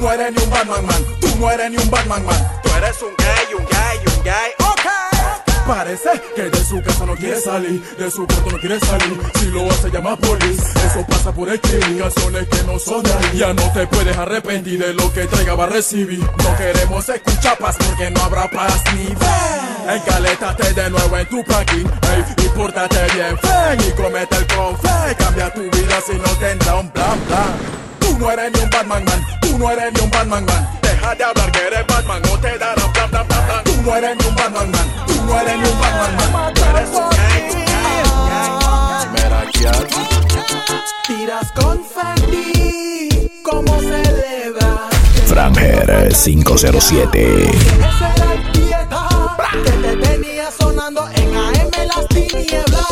no 0.00 0.12
eres 0.12 0.32
ni 0.32 0.42
un 0.42 0.50
Batman 0.50 0.86
man, 0.86 1.04
tú 1.20 1.28
no 1.38 1.50
eres 1.50 1.70
ni 1.70 1.76
un 1.76 1.90
Batman 1.90 2.24
man. 2.24 2.60
Tú 2.62 2.70
eres 2.76 3.02
un 3.02 3.14
gay, 3.16 3.54
un 3.58 3.66
gay, 3.66 4.16
un 4.16 4.24
gay, 4.24 4.50
ok. 4.58 5.66
Parece 5.66 6.10
que 6.34 6.50
de 6.50 6.64
su 6.64 6.82
casa 6.82 7.06
no 7.06 7.14
quiere 7.14 7.40
salir, 7.40 7.80
de 7.96 8.10
su 8.10 8.26
cuarto 8.26 8.50
no 8.50 8.58
quiere 8.58 8.80
salir. 8.80 9.20
Si 9.38 9.46
lo 9.46 9.70
hace 9.70 9.90
llama 9.90 10.16
polis, 10.16 10.58
eso 10.58 11.06
pasa 11.06 11.32
por 11.32 11.48
explicaciones 11.48 12.48
que 12.48 12.62
no 12.64 12.78
son 12.78 13.02
de 13.02 13.12
ahí. 13.12 13.38
Ya 13.38 13.52
no 13.52 13.70
te 13.72 13.86
puedes 13.86 14.16
arrepentir 14.16 14.80
de 14.80 14.94
lo 14.94 15.12
que 15.12 15.26
traiga 15.26 15.54
va 15.54 15.64
a 15.64 15.68
recibir. 15.68 16.18
No 16.20 16.56
queremos 16.56 17.08
escuchar 17.08 17.58
paz 17.58 17.76
porque 17.78 18.10
no 18.10 18.22
habrá 18.22 18.50
paz 18.50 18.82
ni 18.94 19.06
fe. 19.06 19.94
Encalétate 19.94 20.72
de 20.74 20.90
nuevo 20.90 21.18
en 21.18 21.28
tu 21.28 21.44
parking, 21.44 21.86
ey, 21.86 22.44
y 22.44 22.48
pórtate 22.48 23.14
bien, 23.14 23.38
fen, 23.38 23.80
y 23.88 23.92
comete 23.92 24.36
el 24.36 24.46
con 24.46 24.78
fe. 24.78 25.14
Cambia 25.18 25.52
tu 25.52 25.62
vida 25.62 26.00
si 26.04 26.14
no 26.14 26.30
tendrá 26.38 26.76
un 26.76 26.90
plan, 26.90 27.18
plan. 27.20 27.89
Tú 28.20 28.26
no 28.26 28.32
eres 28.32 28.52
ni 28.52 28.60
un 28.60 28.68
Batman 28.68 29.02
man, 29.02 29.26
tú 29.40 29.56
no 29.56 29.70
eres 29.70 29.94
ni 29.94 30.00
un 30.02 30.10
Batman 30.10 30.44
man. 30.44 30.78
Deja 30.82 31.14
de 31.14 31.24
hablar 31.24 31.52
que 31.52 31.66
eres 31.66 31.86
Batman, 31.86 32.20
no 32.20 32.38
te 32.38 32.58
darán 32.58 32.92
plan, 32.92 33.08
plan, 33.08 33.26
plan, 33.26 33.46
plan. 33.46 33.64
Tú 33.64 33.72
no 33.82 33.96
eres 33.96 34.14
ni 34.14 34.26
un 34.26 34.34
Batman 34.34 34.70
man, 34.70 35.06
tú 35.06 35.14
no 35.24 35.40
eres 35.40 35.56
ni 35.56 35.68
un 35.70 35.80
Batman 35.80 36.32
man. 36.32 36.52
Tú 36.52 36.62
eres 36.64 36.90
un 36.90 37.08
Tiras 41.06 41.52
confeti, 41.52 43.30
¿cómo 43.42 43.80
celebras? 43.80 44.90
Franger 45.26 46.12
507. 46.12 47.50
Esa 47.50 48.14
era 48.16 48.34
el 48.34 48.52
dieta 48.52 49.08
que 49.64 49.70
te 49.70 49.96
tenía 49.96 50.50
sonando 50.50 51.08
en 51.14 51.36
AM 51.36 51.70
las 51.88 52.06
tinieblas. 52.08 52.86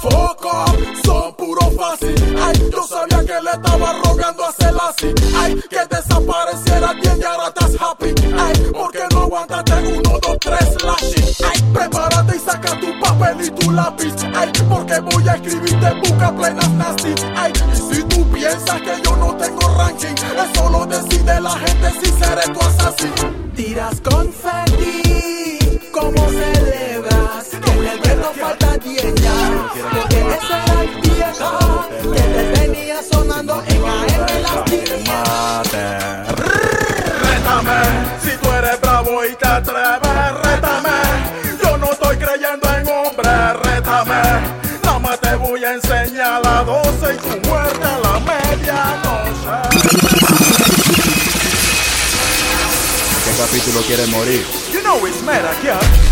Foco, 0.00 0.64
son 1.04 1.34
puro 1.34 1.72
fácil. 1.72 2.14
Ay, 2.40 2.70
yo 2.70 2.86
sabía 2.86 3.09
le 3.50 3.56
estaba 3.56 3.92
rogando 4.04 4.44
a 4.44 4.52
Selassie. 4.52 5.14
Ay, 5.36 5.60
que 5.68 5.80
desapareciera 5.94 6.92
bien 6.94 7.18
y 7.20 7.24
ahora 7.24 7.48
estás 7.48 7.74
happy. 7.80 8.14
Ay, 8.38 8.70
porque 8.72 9.00
no 9.12 9.22
aguantaste 9.22 9.72
uno, 9.72 10.18
dos, 10.20 10.36
tres 10.40 10.84
lashes. 10.84 11.42
Ay, 11.42 11.62
prepárate 11.72 12.36
y 12.36 12.38
saca 12.38 12.78
tu 12.80 13.00
papel 13.00 13.44
y 13.44 13.50
tu 13.50 13.70
lápiz. 13.70 14.14
Ay, 14.34 14.50
porque 14.68 15.00
voy 15.00 15.28
a 15.28 15.34
escribirte 15.34 15.90
busca 16.02 16.34
plenas 16.34 16.70
nasty. 16.70 17.14
Ay, 17.36 17.52
y 17.72 17.76
si 17.76 18.02
tú 18.04 18.28
piensas 18.30 18.80
que 18.82 19.00
yo 19.04 19.16
no 19.16 19.36
tengo 19.36 19.60
ranking, 19.76 20.14
eso 20.14 20.70
lo 20.70 20.86
decide 20.86 21.40
la 21.40 21.50
gente 21.50 21.90
si 22.00 22.10
seré 22.12 22.52
tu 22.52 22.60
asesino. 22.60 23.50
Tiras 23.54 24.00
confeti, 24.00 25.90
¿cómo 25.92 26.28
falta 28.50 28.76
10 28.78 29.14
ya. 29.16 29.32
Porque 29.92 30.20
esa 30.20 30.64
era 30.64 30.82
el 30.82 31.00
dieta 31.02 31.58
que 32.02 32.20
te 32.20 32.44
tenía 32.58 33.02
sonando 33.02 33.62
en 33.66 33.84
AM 33.84 34.42
las 34.42 34.64
tinieblas. 34.64 35.68
Rétame, 37.22 37.80
si 38.22 38.36
tú 38.38 38.50
eres 38.52 38.80
bravo 38.80 39.24
y 39.24 39.34
te 39.36 39.46
atreves, 39.46 40.32
rétame. 40.42 40.98
Yo 41.62 41.76
no 41.78 41.92
estoy 41.92 42.16
creyendo 42.16 42.68
en 42.76 42.88
hombre, 42.88 43.52
rétame. 43.62 44.22
Nada 44.82 44.98
más 44.98 45.20
te 45.20 45.34
voy 45.36 45.64
a 45.64 45.74
enseñar 45.74 46.42
la 46.44 46.64
12 46.64 47.14
y 47.14 47.16
tu 47.18 47.48
muerte 47.48 47.84
a 47.84 47.98
la 47.98 48.20
medianoche. 48.20 49.70
¿Qué 53.24 53.32
capítulo 53.38 53.80
quieres 53.82 54.08
morir? 54.08 54.44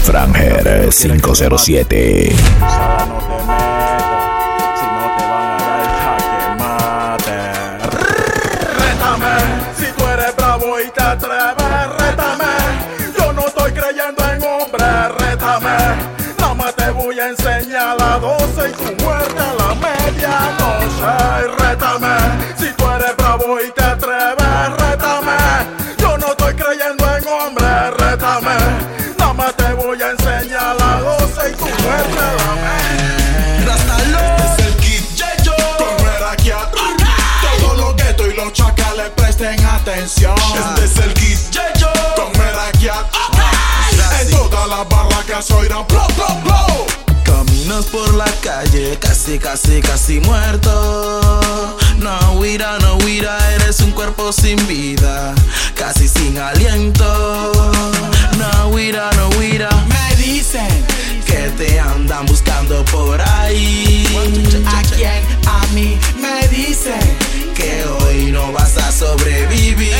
Franger 0.05 0.89
507. 0.93 2.31
Sara, 2.61 3.07
no 3.07 3.19
te 3.19 3.35
metas. 3.45 4.79
Si 4.79 4.87
no 4.87 5.05
te 5.17 5.25
van 5.27 5.47
a 5.51 5.59
dar 5.67 5.87
jaque 5.99 6.47
mate. 6.63 7.39
Rétame, 8.79 9.35
si 9.77 9.87
tú 9.93 10.03
eres 10.07 10.33
bravo 10.37 10.79
y 10.81 10.89
te 10.91 11.03
atreves, 11.03 11.89
rétame. 11.99 12.55
Yo 13.19 13.33
no 13.33 13.49
estoy 13.49 13.73
creyendo 13.73 14.23
en 14.31 14.43
hombre, 14.45 15.09
rétame. 15.19 15.77
Nada 16.39 16.55
más 16.55 16.75
te 16.77 16.91
voy 16.91 17.19
a 17.19 17.31
enseñar 17.31 17.97
la 17.99 18.19
12 18.21 18.69
y 18.69 18.73
tu 18.75 19.05
muerte 19.05 19.41
a 19.41 19.55
la 19.55 19.75
medianoche. 19.75 21.13
Rétame, 21.59 22.17
si 22.57 22.73
tú 22.75 22.85
eres 22.93 23.17
bravo 23.17 23.59
y 23.61 23.73
te 23.73 23.88
hombre, 27.89 28.07
rétame. 28.07 28.57
Nada 29.19 29.33
más 29.33 29.57
te 29.57 29.73
voy 29.75 30.01
a 30.03 30.11
enseñar 30.11 30.77
la 30.77 31.01
12 31.01 31.51
y 31.51 31.55
tu 31.55 31.65
muerte 31.65 32.19
a 32.19 32.35
la 32.35 32.55
medianoche. 33.59 34.45
Es 34.45 34.67
el 34.67 34.77
kit 34.77 35.05
Yeyo 35.15 35.55
Con 35.77 36.05
Merakiat 36.05 36.73
Todo 37.61 37.75
lo 37.75 37.95
gueto 37.95 38.27
y 38.27 38.35
los 38.35 38.53
chacales 38.53 39.11
presten 39.17 39.65
atención 39.65 40.35
Este 40.55 40.85
es 40.85 40.97
el 41.07 41.15
kit 41.15 41.39
Yeyo 41.51 41.89
Con 42.17 42.33
Merakiat 42.39 43.07
En 44.21 44.31
todas 44.31 44.69
las 44.69 44.89
barracas 44.89 45.51
oirán 45.51 45.87
blow, 45.89 46.07
blow, 46.17 46.41
blow 46.43 46.87
Caminas 47.25 47.85
por 47.87 48.15
la 48.15 48.27
calle, 48.43 48.99
casi, 48.99 49.39
casi, 49.39 49.81
casi 49.81 50.21
muerto. 50.21 51.77
No 51.99 52.33
huira, 52.35 52.79
no 52.81 52.97
huira, 52.99 53.37
eres 53.55 53.81
un 53.81 53.91
cuerpo 53.91 54.33
sin 54.33 54.57
vida, 54.67 55.35
casi 55.75 56.07
sin 56.09 56.39
aliento. 56.39 57.53
No 58.39 58.69
huira, 58.69 59.11
no 59.17 59.29
huira, 59.37 59.69
me 59.89 60.17
dicen 60.17 60.69
que 61.27 61.51
te 61.57 61.81
andan 61.81 62.25
buscando 62.27 62.85
por 62.87 63.21
ahí. 63.21 64.05
¿A 64.67 64.83
quién? 64.83 65.23
A 65.47 65.67
mí 65.75 65.99
me 66.21 66.47
dicen 66.49 67.01
que 67.55 67.85
hoy 67.85 68.31
no 68.31 68.53
vas 68.53 68.77
a 68.77 68.93
sobrevivir. 68.93 69.95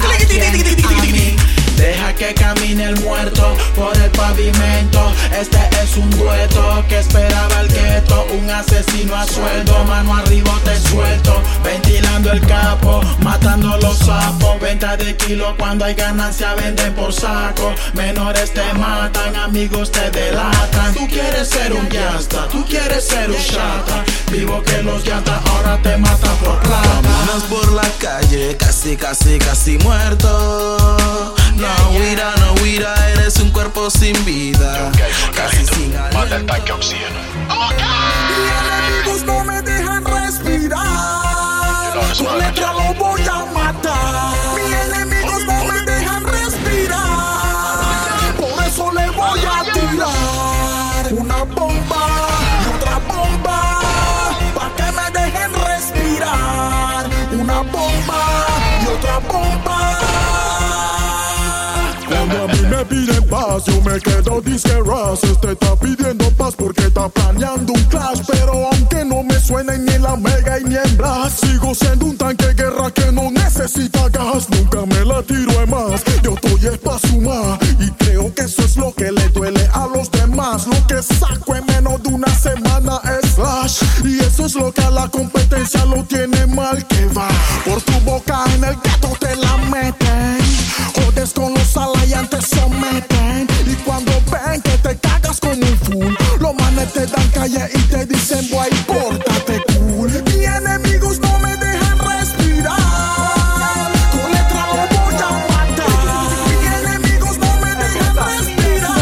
¿A 0.00 0.16
quién? 0.26 0.54
A 0.84 1.02
mí. 1.02 1.36
Deja 1.82 2.14
que 2.14 2.32
camine 2.32 2.84
el 2.84 3.00
muerto 3.00 3.56
por 3.74 3.92
el 3.96 4.08
pavimento. 4.12 5.12
Este 5.36 5.58
es 5.82 5.96
un 5.96 6.08
dueto 6.10 6.84
que 6.88 7.00
esperaba 7.00 7.60
el 7.60 7.66
gueto. 7.66 8.24
Un 8.38 8.48
asesino 8.48 9.16
a 9.16 9.26
sueldo, 9.26 9.82
mano 9.86 10.14
arriba 10.14 10.52
te 10.62 10.78
suelto. 10.78 11.42
Ventilando 11.64 12.30
el 12.30 12.40
capo, 12.46 13.00
matando 13.18 13.76
los 13.78 13.98
sapos. 13.98 14.60
Venta 14.60 14.96
de 14.96 15.16
kilo 15.16 15.56
cuando 15.58 15.84
hay 15.84 15.94
ganancia, 15.94 16.54
venden 16.54 16.94
por 16.94 17.12
saco. 17.12 17.74
Menores 17.94 18.54
te 18.54 18.72
matan, 18.74 19.34
amigos 19.34 19.90
te 19.90 20.08
delatan. 20.12 20.94
Tú 20.94 21.08
quieres 21.08 21.48
ser 21.48 21.72
un 21.72 21.88
yasta, 21.90 22.46
tú 22.46 22.64
quieres 22.64 23.04
ser 23.08 23.28
un 23.28 23.44
chata. 23.44 24.04
Vivo 24.30 24.62
que 24.62 24.84
los 24.84 25.02
yata 25.02 25.42
ahora 25.46 25.76
te 25.82 25.96
matan 25.96 26.36
por 26.36 26.60
plata. 26.60 26.80
Caminas 27.02 27.42
por 27.50 27.72
la 27.72 27.90
calle, 27.98 28.56
casi, 28.56 28.96
casi, 28.96 29.40
casi 29.40 29.78
muerto. 29.78 31.34
No 31.56 31.68
huira, 31.90 32.34
no 32.40 32.54
huira, 32.62 32.94
eres 33.12 33.36
un 33.38 33.50
cuerpo 33.50 33.90
sin 33.90 34.24
vida. 34.24 34.90
Casi 35.34 35.66
sin 35.66 35.96
aliento. 35.96 36.18
Mis 38.28 38.50
enemigos 38.62 39.24
no 39.24 39.44
me 39.44 39.62
dejan 39.62 40.04
respirar. 40.04 40.80
Con 42.18 42.38
letra 42.38 42.72
lo 42.72 42.94
voy 42.94 43.22
a 43.22 43.41
paz, 63.30 63.64
yo 63.66 63.80
me 63.82 63.98
quedo 64.00 64.40
disque 64.40 64.76
ras. 64.84 65.22
Este 65.24 65.52
está 65.52 65.76
pidiendo 65.76 66.30
paz 66.32 66.54
porque 66.56 66.86
está 66.86 67.08
planeando 67.08 67.72
un 67.72 67.84
clash. 67.84 68.20
Pero 68.26 68.68
aunque 68.72 69.04
no 69.04 69.22
me 69.22 69.38
suene 69.40 69.78
ni 69.78 69.98
la 69.98 70.16
mega 70.16 70.58
y 70.58 70.64
ni 70.64 70.76
en 70.76 70.96
blast, 70.96 71.44
sigo 71.44 71.74
siendo 71.74 72.06
un 72.06 72.16
tanque 72.16 72.52
guerra 72.54 72.90
que 72.90 73.10
no 73.12 73.30
necesita 73.30 74.08
gas. 74.08 74.48
Nunca 74.50 74.84
me 74.86 75.04
la 75.04 75.22
tiro 75.22 75.52
de 75.52 75.66
más. 75.66 76.02
Yo 76.22 76.34
estoy 76.34 76.66
es 76.66 76.78
pa'. 76.78 76.98
Y 77.78 77.90
creo 77.92 78.34
que 78.34 78.42
eso 78.42 78.62
es 78.62 78.76
lo 78.76 78.92
que 78.94 79.10
le 79.10 79.28
duele 79.28 79.68
a 79.72 79.86
los 79.86 80.10
demás. 80.10 80.66
Lo 80.66 80.86
que 80.86 81.02
saco 81.02 81.54
en 81.56 81.66
menos 81.66 82.02
de 82.02 82.08
una 82.10 82.34
semana 82.34 83.00
es 83.18 83.32
slash. 83.32 83.82
Y 84.04 84.18
eso 84.20 84.46
es 84.46 84.54
lo 84.54 84.72
que 84.72 84.82
a 84.82 84.90
la 84.90 85.08
competencia 85.08 85.84
lo 85.84 86.04
tiene 86.04 86.46
mal 86.46 86.86
que 86.86 87.06
va. 87.06 87.28
Por 87.64 87.80
tu 87.82 87.92
boca 88.00 88.44
en 88.54 88.64
el 88.64 88.76
gato 88.76 89.16
te 89.20 89.34
la 89.36 89.56
meten. 89.56 90.61
Con 91.30 91.54
los 91.54 91.76
alayantes 91.76 92.46
someten. 92.48 93.46
Y 93.64 93.74
cuando 93.84 94.10
ven 94.28 94.60
que 94.60 94.76
te 94.78 94.96
cagas 94.98 95.38
como 95.38 95.52
un 95.52 95.78
fool, 95.78 96.18
los 96.40 96.54
manes 96.56 96.92
te 96.92 97.06
dan 97.06 97.28
calle 97.28 97.68
y 97.72 97.78
te 97.82 98.04
dicen, 98.06 98.50
boy, 98.50 98.68
pórtate 98.88 99.62
cool. 99.72 100.10
Mis 100.10 100.48
enemigos 100.48 101.20
no 101.20 101.38
me 101.38 101.56
dejan 101.58 101.98
respirar. 102.00 102.76
Con 104.10 104.32
letra 104.32 104.66
lo 104.66 104.82
voy 104.98 105.14
a 105.14 105.30
matar. 105.46 105.94
Mis 106.48 106.90
enemigos 106.90 107.38
no 107.38 107.56
me 107.58 107.72
dejan 107.76 108.16
respirar. 108.16 108.96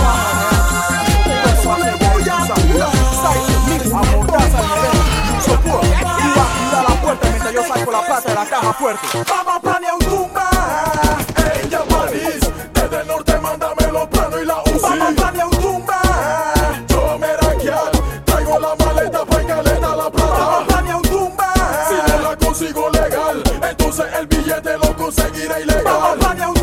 Por 1.24 1.48
eso 1.54 1.78
le 1.78 1.92
voy 2.04 2.22
a 2.22 2.54
tirar. 2.54 2.92
la 6.86 7.02
puerta 7.02 7.28
mientras 7.30 7.54
yo 7.54 7.62
saco 7.66 7.90
la 7.90 8.02
plata 8.02 8.28
de 8.28 8.34
la 8.34 8.44
caja 8.44 8.72
fuerte. 8.74 9.08
Vamos 9.26 9.56
a 9.56 9.60
planear 9.60 9.94
un 9.94 10.29
Mira 25.50 25.60
y 25.60 25.64
le 25.64 26.59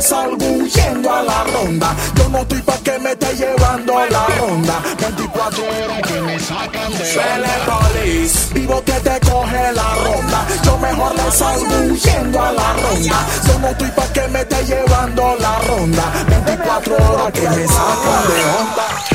salgo 0.00 0.46
huyendo 0.46 1.12
a 1.12 1.22
la 1.22 1.44
ronda. 1.44 1.94
Yo 2.14 2.28
no 2.28 2.38
estoy 2.38 2.62
pa' 2.62 2.78
que 2.78 2.98
me 2.98 3.12
esté 3.12 3.34
llevando 3.34 3.94
la 4.10 4.26
ronda. 4.38 4.82
24 4.98 5.62
horas 5.64 6.02
que 6.02 6.20
me 6.20 6.38
sacan 6.38 6.92
de 6.92 7.12
Suele 7.12 7.48
polis, 7.66 8.48
vivo 8.52 8.82
que 8.84 8.92
te 8.92 9.20
coge 9.20 9.72
la 9.72 9.94
ronda. 9.94 10.46
Yo 10.64 10.78
mejor 10.78 11.14
le 11.14 11.30
salgo 11.30 11.76
huyendo 11.90 12.42
a 12.42 12.52
la 12.52 12.72
ronda. 12.74 13.26
Yo 13.46 13.58
no 13.58 13.68
estoy 13.68 13.90
pa' 13.90 14.12
que 14.12 14.28
me 14.28 14.40
esté 14.40 14.64
llevando 14.64 15.36
la 15.38 15.58
ronda. 15.60 16.04
24 16.28 16.94
horas 16.94 17.32
que 17.32 17.48
me 17.48 17.66
sacan 17.66 18.28
de 18.28 18.44
onda. 18.44 19.09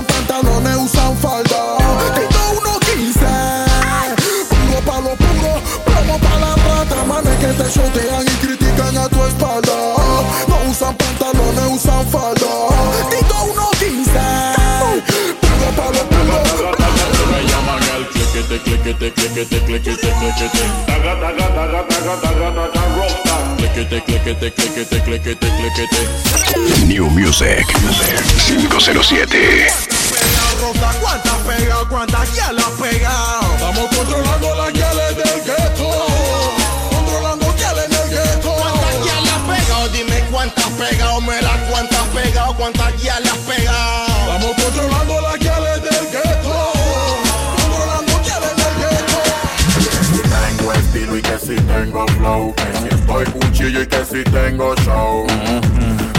Usan 0.00 0.04
pantalones, 0.06 0.76
usan 0.76 1.16
falda. 1.18 1.76
Quito 2.14 2.40
uno 2.58 2.78
15. 2.80 3.20
Puro 4.48 4.80
pa' 4.84 5.00
lo 5.00 5.16
puro, 5.16 5.52
plomo 5.84 6.18
pa' 6.18 6.38
la. 6.38 6.50
Manes 7.06 7.36
que 7.38 7.46
te 7.46 7.64
shotean 7.70 8.22
y 8.22 8.34
critican 8.40 8.96
a 8.96 9.08
tu 9.08 9.24
espalda. 9.24 9.72
No 10.48 10.56
usan 10.70 10.94
pantalones, 10.96 11.66
usan 11.72 12.06
falda. 12.10 12.52
Quito 13.10 13.36
uno 13.44 13.70
15. 13.78 14.20
Puro 15.40 15.70
pa' 15.76 15.90
lo 15.90 16.02
puro. 16.08 16.36
Cliquete, 18.10 19.12
cliquete, 19.12 19.60
cliquete, 19.60 20.08
cliquete. 20.18 20.64
New 26.86 27.08
Music 27.10 27.64
507. 28.46 29.68
Rosa, 30.60 30.92
¿cuántas 31.00 31.36
pegado? 31.46 31.88
¿Cuántas 31.88 32.34
ya 32.34 32.52
la 32.52 32.68
pegado? 32.80 33.54
Estamos 33.54 33.96
controlando 33.96 34.54
las 34.56 34.72
guiales 34.72 35.16
del 35.16 35.44
gueto. 35.44 36.06
Controlando 36.90 37.54
guiales 37.54 37.84
en 37.86 37.92
el 37.92 38.10
gueto. 38.10 38.52
¿Cuántas 38.54 39.06
ya 39.06 39.18
has 39.34 39.58
pegado? 39.58 39.88
Dime 39.88 40.20
cuántas 40.30 40.66
pegado, 40.70 41.20
me 41.20 41.40
la 41.40 41.66
cuántas 41.70 42.04
pegado, 42.08 42.54
cuántas 42.56 43.02
ya 43.02 43.20
le 43.20 43.30
has 43.30 43.38
pegado. 43.38 44.06
Estamos 44.06 44.56
controlando 44.64 45.20
las 45.20 45.38
guiales 45.38 45.82
del 45.82 46.10
gueto. 46.10 46.72
Controlando 47.56 48.20
guiales 48.24 48.52
en 48.52 48.60
el 48.66 48.74
gueto. 48.82 49.18
Tengo 50.58 50.72
estilo 50.72 51.16
y 51.16 51.22
que 51.22 51.38
si 51.38 51.54
tengo 51.54 52.06
flow 52.08 52.54
Estoy 53.20 53.40
cuchillo 53.40 53.82
y 53.82 53.86
que 53.86 54.04
si 54.04 54.24
tengo 54.24 54.74
show. 54.76 55.26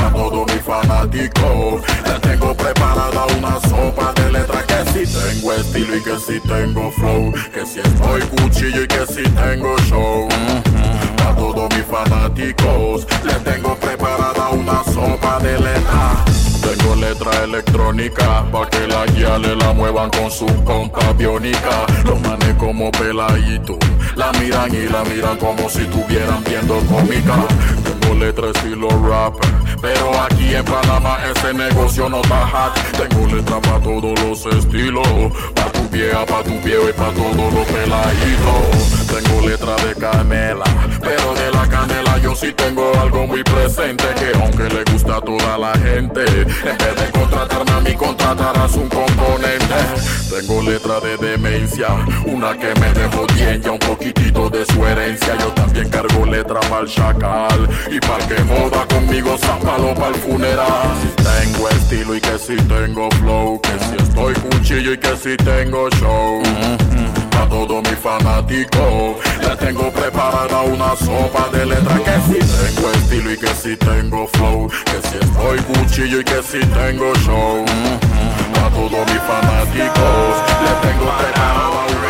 A 0.05 0.11
todos 0.11 0.45
mis 0.53 0.61
fanáticos 0.61 1.81
Les 2.05 2.21
tengo 2.21 2.55
preparada 2.55 3.25
una 3.37 3.59
sopa 3.61 4.13
de 4.13 4.31
letras 4.31 4.63
Que 4.65 5.05
si 5.05 5.11
tengo 5.11 5.53
estilo 5.53 5.97
y 5.97 6.03
que 6.03 6.19
si 6.19 6.39
tengo 6.41 6.91
flow. 6.91 7.33
Que 7.51 7.65
si 7.65 7.79
estoy 7.79 8.21
cuchillo 8.21 8.83
y 8.83 8.87
que 8.87 9.05
si 9.07 9.23
tengo 9.23 9.75
show. 9.89 10.27
A 11.27 11.35
todos 11.35 11.69
mis 11.75 11.85
fanáticos 11.85 13.07
Les 13.23 13.43
tengo 13.43 13.75
preparada 13.77 14.49
una 14.49 14.83
sopa 14.83 15.39
de 15.39 15.57
letras 15.59 16.30
tengo 16.61 16.95
letra 16.95 17.43
electrónica 17.43 18.45
pa' 18.51 18.69
que 18.69 18.87
la 18.87 19.05
guiales 19.05 19.57
la 19.57 19.73
muevan 19.73 20.09
con 20.09 20.31
su 20.31 20.45
pompa 20.63 21.11
biónica. 21.13 21.85
Los 22.05 22.19
manes 22.21 22.53
como 22.55 22.91
peladito, 22.91 23.77
la 24.15 24.31
miran 24.33 24.73
y 24.73 24.87
la 24.87 25.03
miran 25.03 25.37
como 25.37 25.69
si 25.69 25.81
estuvieran 25.81 26.43
viendo 26.43 26.79
cómica. 26.85 27.35
Tengo 27.83 28.15
letra 28.15 28.49
estilo 28.49 28.89
rapper, 28.89 29.49
pero 29.81 30.21
aquí 30.21 30.55
en 30.55 30.65
Panamá 30.65 31.17
ese 31.31 31.53
negocio 31.53 32.09
no 32.09 32.21
está 32.21 32.47
hot. 32.47 32.73
Tengo 32.97 33.27
letra 33.27 33.59
pa' 33.59 33.79
todos 33.79 34.19
los 34.21 34.45
estilos, 34.45 35.07
pa' 35.55 35.71
tu 35.71 35.89
vieja, 35.89 36.25
pa' 36.25 36.43
tu 36.43 36.59
viejo 36.61 36.89
y 36.89 36.93
pa' 36.93 37.11
todos 37.11 37.53
los 37.53 37.67
peladitos. 37.67 39.07
Tengo 39.07 39.47
letra 39.47 39.75
de 39.75 39.95
canela, 39.95 40.65
pero 41.01 41.33
de 41.33 41.51
la 41.51 41.67
canela 41.67 42.10
yo 42.19 42.35
sí 42.35 42.51
tengo 42.53 42.91
algo 42.99 43.27
muy 43.27 43.43
presente 43.43 44.03
que 44.19 44.37
aunque 44.37 44.63
le 44.63 44.83
gusta 44.91 45.17
a 45.17 45.21
toda 45.21 45.57
la 45.57 45.73
gente, 45.77 46.23
en 46.25 46.77
vez 46.77 46.95
de 46.95 47.11
contratarme 47.19 47.71
a 47.71 47.79
mí 47.81 47.93
contratarás 47.93 48.75
un 48.75 48.89
componente. 48.89 49.75
Tengo 50.29 50.61
letra 50.61 50.99
de 50.99 51.17
demencia, 51.17 51.87
una 52.25 52.57
que 52.57 52.73
me 52.79 52.93
dejó 52.93 53.27
bien 53.35 53.61
ya 53.61 53.71
un 53.71 53.79
poquitito 53.79 54.49
de 54.49 54.65
su 54.65 54.85
herencia. 54.85 55.37
Yo 55.37 55.47
también 55.47 55.89
cargo 55.89 56.25
letra 56.25 56.59
para 56.61 56.81
el 56.83 56.87
chacal 56.87 57.69
y 57.91 57.99
para 57.99 58.27
que 58.27 58.35
joda 58.35 58.85
conmigo 58.87 59.37
zápalo 59.37 59.93
para 59.93 60.09
el 60.09 60.15
funeral. 60.15 60.89
Tengo 61.17 61.69
estilo 61.69 62.15
y 62.15 62.21
que 62.21 62.39
si 62.39 62.55
tengo 62.55 63.09
flow, 63.11 63.61
que 63.61 63.79
si 63.85 64.03
estoy 64.03 64.33
cuchillo 64.35 64.93
y 64.93 64.97
que 64.97 65.17
si 65.17 65.37
tengo 65.37 65.89
show. 65.91 66.41
A 67.39 67.47
todos 67.47 67.83
mis 67.89 67.99
fanáticos 67.99 69.17
les 69.41 69.57
tengo 69.57 69.91
preparada 69.91 70.61
una 70.61 70.95
sopa 70.95 71.49
de 71.51 71.65
letras 71.65 71.99
Que 72.01 72.17
si 72.27 72.39
tengo 72.39 72.91
estilo 72.91 73.31
y 73.31 73.37
que 73.37 73.53
si 73.55 73.77
tengo 73.77 74.27
flow. 74.27 74.69
Que 74.85 75.07
si 75.07 75.17
estoy 75.17 75.59
cuchillo 75.59 76.19
y 76.19 76.23
que 76.23 76.41
si 76.43 76.59
tengo 76.59 77.13
show. 77.25 77.65
A 78.63 78.69
todos 78.69 79.05
mis 79.11 79.21
fanáticos 79.29 80.33
les 80.63 80.81
tengo 80.81 81.11
preparada 81.17 81.85
una 81.89 82.00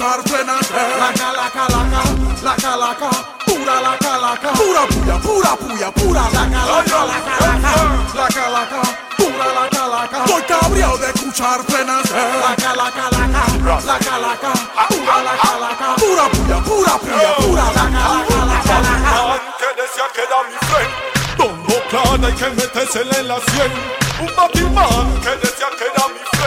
escuchar 0.00 0.22
plenas. 0.24 0.70
La 0.98 1.12
calaca, 1.12 1.68
la 1.68 1.82
ca, 1.90 2.02
la 2.42 2.56
calaca, 2.56 3.10
pura 3.44 3.80
la 3.80 3.98
calaca. 3.98 4.52
Pura 4.52 4.86
puya, 4.86 5.18
pura 5.18 5.56
puya, 5.56 5.90
pura 5.92 6.22
la 6.32 6.48
calaca, 6.48 7.04
la 7.04 7.20
calaca, 7.20 7.72
la 8.14 8.28
calaca, 8.28 8.82
pura 9.16 9.46
la 9.54 9.68
calaca. 9.68 10.24
Estoy 10.24 10.42
cabreado 10.42 10.98
de 10.98 11.06
escuchar 11.08 11.64
plenas. 11.64 12.10
La 12.10 12.56
calaca, 12.56 13.10
la 13.10 13.26
ca, 13.28 13.80
la 13.84 13.98
calaca, 13.98 14.52
pura 14.88 15.22
la 15.22 15.36
calaca. 15.36 15.94
Pura 15.96 16.28
puya, 16.30 16.58
pura 16.64 16.98
puya, 16.98 17.34
pura 17.36 17.64
la 17.64 17.84
calaca, 17.90 18.44
la 18.46 18.62
calaca. 18.62 19.40
que 19.58 19.82
decía 19.82 20.06
que 20.14 20.22
era 20.22 20.38
mi 20.48 20.56
friend 20.68 20.92
Bombo 21.36 21.74
plana 21.90 22.26
hay 22.26 22.34
que 22.34 22.50
metérsela 22.50 23.18
en 23.18 23.28
la 23.28 23.38
sien 23.40 23.72
Un 24.20 24.36
batimán 24.36 25.20
que 25.20 25.30
decía 25.36 25.68
que 25.78 25.84
era 25.84 26.08
mi 26.08 26.20
friend 26.30 26.39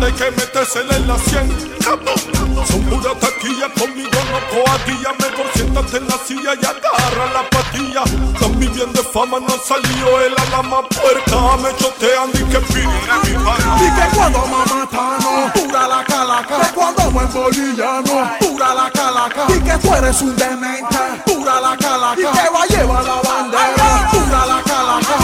Hay 0.00 0.12
que 0.12 0.30
metérsela 0.30 0.96
en 0.96 1.08
la 1.08 1.18
sien. 1.18 1.48
Cabrón, 1.84 2.66
Son 2.66 2.82
pura 2.84 3.14
taquilla 3.18 3.68
conmigo 3.78 4.18
no 4.30 4.38
coadilla 4.50 5.12
Mejor 5.18 5.46
siéntate 5.54 5.96
en 5.96 6.06
la 6.06 6.18
silla 6.26 6.52
y 6.54 6.66
agarra 6.66 7.32
la 7.32 7.48
patilla 7.48 8.02
También 8.38 8.72
bien 8.74 8.92
de 8.92 9.02
fama 9.02 9.38
no 9.40 9.54
salió 9.64 10.20
el 10.20 10.34
alama 10.46 10.82
puerta. 10.88 11.56
Me 11.62 11.74
chotean 11.76 12.30
y 12.34 12.44
que 12.50 12.60
pide 12.60 12.86
mi 13.24 13.44
pana 13.44 13.78
Y 13.80 13.90
que 13.90 14.16
cuando 14.16 14.46
mamatano, 14.46 15.52
pura 15.54 15.88
la 15.88 16.04
calaca. 16.04 16.60
Que 16.60 16.74
cuando 16.74 17.10
buen 17.10 17.32
boliviano, 17.32 18.30
pura 18.40 18.74
la 18.74 18.90
calaca. 18.90 19.46
Y 19.48 19.60
que 19.60 19.78
tú 19.78 19.94
eres 19.94 20.22
un 20.22 20.36
demente, 20.36 20.98
pura 21.26 21.60
la 21.60 21.76
calaca. 21.76 22.20
Y 22.20 22.24
que 22.24 22.50
va 22.50 22.62
a 22.62 22.66
llevar 22.66 23.04
la 23.04 23.20
bandera, 23.22 24.10
pura 24.10 24.46
la 24.46 24.62
calaca. 24.62 25.14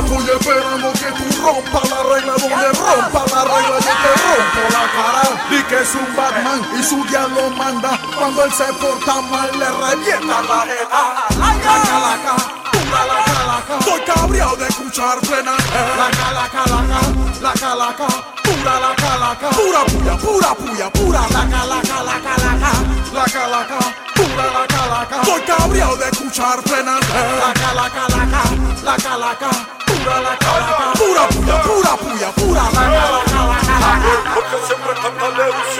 Estoy 0.00 0.30
esperando 0.36 0.92
que 0.92 1.12
tú 1.18 1.29
rompas 1.40 1.90
la 1.90 2.02
regla 2.14 2.32
donde 2.38 2.68
rompa 2.78 3.24
la 3.34 3.44
regla 3.44 3.76
yo 3.80 3.94
te 4.02 4.12
rompo 4.24 4.62
la 4.76 4.84
cara. 4.94 5.22
Di 5.50 5.62
que 5.64 5.78
es 5.82 5.94
un 5.94 6.16
Batman 6.16 6.60
y 6.78 6.82
su 6.82 7.04
diablo 7.06 7.50
manda. 7.50 7.98
Cuando 8.16 8.44
él 8.44 8.52
se 8.52 8.64
porta 8.74 9.20
mal, 9.22 9.50
le 9.58 9.68
revienta 9.68 10.42
la 10.42 10.60
jeta. 10.68 11.02
La 11.38 11.50
calaca. 11.60 12.60
Estoy 13.78 14.00
cabreado 14.00 14.56
de 14.56 14.68
escuchar 14.68 15.18
frenar. 15.20 15.58
La 15.96 16.10
calaca, 16.10 16.64
la 17.40 17.52
calaca, 17.52 18.06
pura 18.42 18.80
la 18.80 18.94
calaca. 18.96 19.50
Pura 19.50 19.84
puya, 19.84 20.16
pura 20.16 20.54
puya, 20.54 20.90
pura 20.90 21.20
la 21.30 21.48
calaca, 21.48 22.02
la 22.02 22.20
calaca. 22.20 22.72
La 23.12 23.24
calaca, 23.24 23.78
pura 24.14 24.46
la 24.52 24.66
calaca. 24.66 25.22
Estoy 25.22 25.40
cabreado 25.42 25.96
de 25.96 26.08
escuchar 26.10 26.62
frenar. 26.62 27.00
La 27.00 27.52
calaca, 27.54 28.08
la 28.08 28.26
calaca, 28.26 28.82
la 28.82 28.96
calaca. 28.96 29.50
Pura 30.00 31.28
puya, 31.28 31.62
pura 31.62 31.96
puya, 31.96 32.30
pura. 32.32 32.62
Porque 34.34 34.66
siempre 34.66 34.92
trata 34.94 35.30
de 35.30 35.70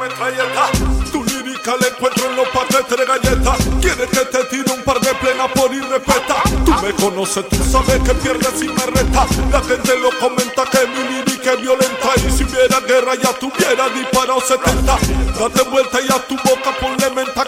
metralleta 0.00 0.70
Tu 1.10 1.24
lírica 1.24 1.76
la 1.80 1.86
encuentro 1.88 2.26
en 2.26 2.36
los 2.36 2.48
paquetes 2.48 2.98
de 2.98 3.04
galletas 3.04 3.58
Quieres 3.80 4.10
que 4.10 4.24
te 4.26 4.44
tire 4.44 4.72
un 4.72 4.82
par 4.82 5.00
de 5.00 5.14
plena 5.14 5.48
por 5.48 5.72
irrespeta. 5.72 6.42
Tú 6.64 6.72
me 6.82 6.92
conoces, 6.92 7.48
tú 7.48 7.64
sabes 7.64 8.00
que 8.02 8.14
pierdes 8.14 8.58
si 8.58 8.68
me 8.68 8.86
reta 8.86 9.26
La 9.50 9.60
gente 9.62 9.98
lo 9.98 10.10
comenta 10.18 10.64
que 10.64 10.86
mi 10.88 11.02
lírica 11.08 11.52
es 11.52 11.60
violenta. 11.60 12.08
Y 12.16 12.30
si 12.30 12.44
hubiera 12.44 12.80
guerra 12.80 13.14
ya 13.14 13.32
tuviera 13.34 13.88
disparado 13.90 14.40
70 14.40 14.98
Date 15.38 15.62
vuelta 15.70 16.00
y 16.00 16.12
a 16.12 16.18
tu 16.26 16.36
boca 16.36 16.72
ponle 16.80 17.10
menta 17.10 17.44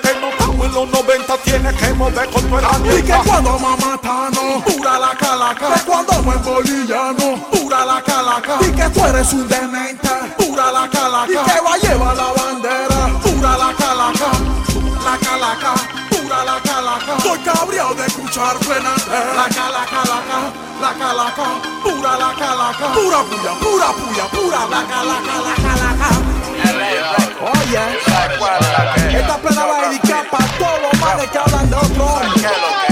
los 0.73 0.89
90 0.91 1.37
Tienes 1.45 1.75
que 1.75 1.93
mover 1.95 2.29
con 2.31 2.43
tu 2.43 2.49
Y 2.49 2.51
que 2.51 2.57
herramienta 2.57 3.23
cuando 3.27 3.59
mamatano, 3.59 4.65
pura 4.65 4.99
la 4.99 5.17
calaca. 5.17 5.75
Que 5.75 5.81
cuando 5.81 6.23
me 6.23 6.37
boliviano, 6.37 7.49
pura 7.51 7.85
la 7.85 8.03
calaca. 8.03 8.59
Y 8.61 8.71
que 8.73 8.89
tú 8.91 9.05
eres 9.05 9.33
un 9.33 9.49
demente, 9.49 10.09
pura 10.39 10.73
la 10.73 10.89
calaca. 10.89 11.33
Y 11.33 11.35
que 11.35 11.61
va 11.61 11.75
a 11.75 11.79
llevar 11.79 12.17
la 12.17 12.33
bandera, 12.33 13.21
pura 13.23 13.59
la 13.59 13.75
calaca. 13.75 14.31
La 15.05 15.19
calaca, 15.19 15.75
pura 16.25 16.45
la 16.45 16.61
calaca. 16.61 17.17
Estoy 17.19 17.39
cabreado 17.41 17.95
de 17.95 18.07
escuchar 18.07 18.57
frenar. 18.59 18.99
La 19.37 19.49
calaca, 19.55 20.01
la 20.11 20.19
la 20.81 20.93
calaca, 20.99 21.47
pura 21.83 22.17
la 22.19 22.35
calaca. 22.35 22.87
Pura 22.93 23.23
puya, 23.29 23.53
pura 23.61 23.89
puya, 23.93 24.25
pura 24.33 24.61
la 24.73 24.83
calaca, 24.91 25.35
la 25.47 25.55
calaca. 25.65 26.09
Oye, 27.53 29.19
esta 29.19 29.37
plena 29.39 29.67
va 29.67 29.89
dedicada 29.89 30.25
para 30.31 30.47
todos 30.59 30.81
los 30.83 31.01
manes 31.01 31.31
que 31.31 31.39
hablan 31.39 31.71
de 31.71 31.77
otro 31.77 32.05
hombre. 32.05 32.84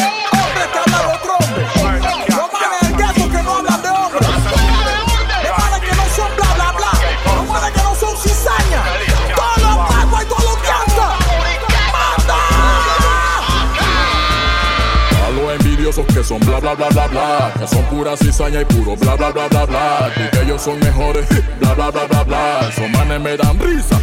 Son 16.22 16.40
bla 16.40 16.58
bla 16.60 16.74
bla 16.74 16.88
bla 16.88 17.06
bla 17.08 17.52
Que 17.58 17.66
son 17.66 17.84
pura 17.84 18.16
cizaña 18.16 18.60
y 18.60 18.64
puro 18.64 18.96
bla 18.96 19.14
bla 19.16 19.30
bla 19.30 19.48
bla 19.48 19.64
bla 19.66 20.12
Y 20.16 20.30
que 20.30 20.42
ellos 20.42 20.62
son 20.62 20.78
mejores 20.80 21.26
bla 21.60 21.74
bla 21.74 21.90
bla 21.90 22.06
bla 22.06 22.24
bla 22.24 22.60
Esos 22.68 22.90
manes 22.90 23.20
me 23.20 23.36
dan 23.36 23.58
risa. 23.58 23.98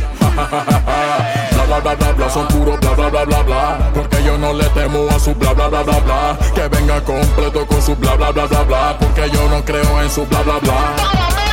Bla 1.51 1.65
bla 1.65 1.79
bla 1.79 1.95
bla 1.95 2.11
bla 2.13 2.29
Son 2.29 2.47
puro 2.47 2.77
bla 2.77 2.91
bla 2.93 3.09
bla 3.09 3.25
bla 3.25 3.43
bla 3.43 3.91
Porque 3.93 4.23
yo 4.23 4.37
no 4.37 4.53
le 4.53 4.65
temo 4.69 5.07
a 5.09 5.19
su 5.19 5.33
bla 5.35 5.53
bla 5.53 5.67
bla 5.67 5.83
bla 5.83 5.99
bla 5.99 6.37
Que 6.53 6.67
venga 6.67 7.01
completo 7.03 7.65
con 7.65 7.81
su 7.81 7.95
bla 7.95 8.15
bla 8.15 8.31
bla 8.31 8.45
bla 8.45 8.63
bla 8.63 8.97
Porque 8.99 9.29
yo 9.29 9.49
no 9.49 9.63
creo 9.63 10.01
en 10.01 10.09
su 10.09 10.25
bla 10.25 10.41
bla 10.43 10.59
bla 10.59 11.48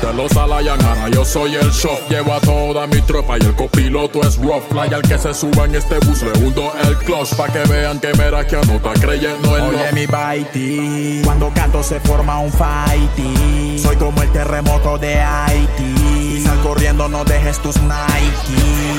de 0.00 0.12
los 0.12 0.36
Alayanara, 0.36 1.08
yo 1.08 1.24
soy 1.24 1.54
el 1.54 1.70
show. 1.70 1.96
Llevo 2.08 2.34
a 2.34 2.40
toda 2.40 2.86
mi 2.86 3.00
tropa 3.02 3.36
y 3.38 3.44
el 3.44 3.54
copiloto 3.54 4.22
es 4.22 4.36
rough. 4.38 4.62
Fly 4.70 4.94
al 4.94 5.02
que 5.02 5.18
se 5.18 5.32
suba 5.34 5.64
en 5.64 5.74
este 5.74 5.98
bus, 6.00 6.22
le 6.22 6.32
hundo 6.38 6.72
el 6.84 6.96
clutch. 6.98 7.34
Pa' 7.34 7.48
que 7.48 7.60
vean 7.68 8.00
que 8.00 8.12
mera 8.14 8.46
que 8.46 8.56
no 8.56 8.74
está 8.74 8.92
creyendo 8.94 9.56
en 9.56 9.64
Oye 9.64 9.92
mi 9.92 10.06
baiti, 10.06 11.22
cuando 11.24 11.52
canto 11.54 11.82
se 11.82 12.00
forma 12.00 12.38
un 12.40 12.52
fighty. 12.52 13.78
Soy 13.78 13.96
como 13.96 14.22
el 14.22 14.30
terremoto 14.32 14.98
de 14.98 15.20
Haití. 15.20 16.42
Sal 16.44 16.60
corriendo, 16.60 17.08
no 17.08 17.24
dejes 17.24 17.58
tus 17.60 17.76
Nike. 17.82 18.95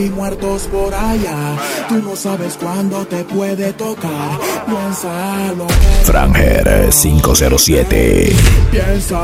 Aquí, 0.00 0.10
muertos 0.10 0.62
por 0.70 0.92
allá. 0.94 1.56
Tú 1.88 1.96
no 2.02 2.16
sabes 2.16 2.56
cuándo 2.56 3.04
te 3.06 3.24
puede 3.24 3.72
tocar. 3.72 4.38
Piensa 4.66 5.52
lo 5.56 5.66
que 5.66 6.04
Franger 6.04 6.90
507. 6.90 8.32
Piensa, 8.70 9.20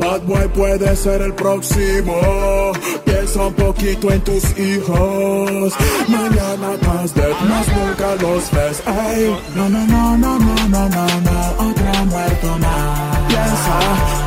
Bad 0.00 0.22
Boy 0.26 0.48
puede 0.54 0.96
ser 0.96 1.22
el 1.22 1.32
próximo. 1.34 2.72
Piensa 3.04 3.46
un 3.46 3.54
poquito 3.54 4.10
en 4.12 4.20
tus 4.22 4.44
hijos. 4.58 5.72
Mañana 6.08 6.74
estás 6.74 7.14
dead, 7.14 7.30
más 7.48 7.66
nunca 7.68 8.14
los 8.22 8.50
ves. 8.50 8.82
Ey, 8.86 9.36
No, 9.54 9.68
no, 9.68 9.86
no, 9.86 10.16
no, 10.18 10.38
no, 10.38 10.54
no, 10.68 10.88
no, 10.88 11.06
no, 11.20 11.68
otro 11.70 12.04
muerto 12.06 12.58
más. 12.58 13.18
piensa, 13.28 13.78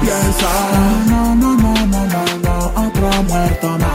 piensa. 0.02 0.50
No, 1.10 1.36
no, 1.36 1.56
no, 1.56 1.74
no, 1.86 2.06
no, 2.06 2.24
no, 2.44 2.88
otro 2.88 3.24
muerto 3.24 3.68
más. 3.80 3.89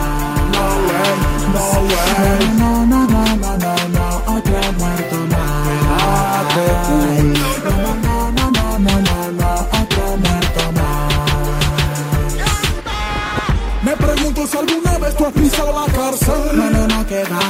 No 2.58 2.86
no. 2.86 3.04
No, 3.04 3.06
no, 3.06 3.56
no, 3.58 3.74
no, 3.88 4.06
otro 4.36 4.58
muerto 4.78 5.16
más. 5.30 6.54
No, 6.54 7.80
no, 8.02 8.30
no, 8.30 8.30
no, 8.32 8.78
no, 8.78 8.78
no, 8.78 9.32
no, 9.32 9.52
otro 9.82 10.16
muerto 10.16 10.62
más. 10.72 11.12
Me 13.82 13.96
pregunto 13.96 14.46
si 14.46 14.56
alguna 14.56 14.98
vez 14.98 15.16
tú 15.16 15.26
has 15.26 15.32
pisado 15.32 15.72
la 15.72 15.92
cárcel. 15.92 16.40
No, 16.54 16.70
no, 16.70 16.86
no, 16.86 17.06
que 17.06 17.24
va, 17.24 17.40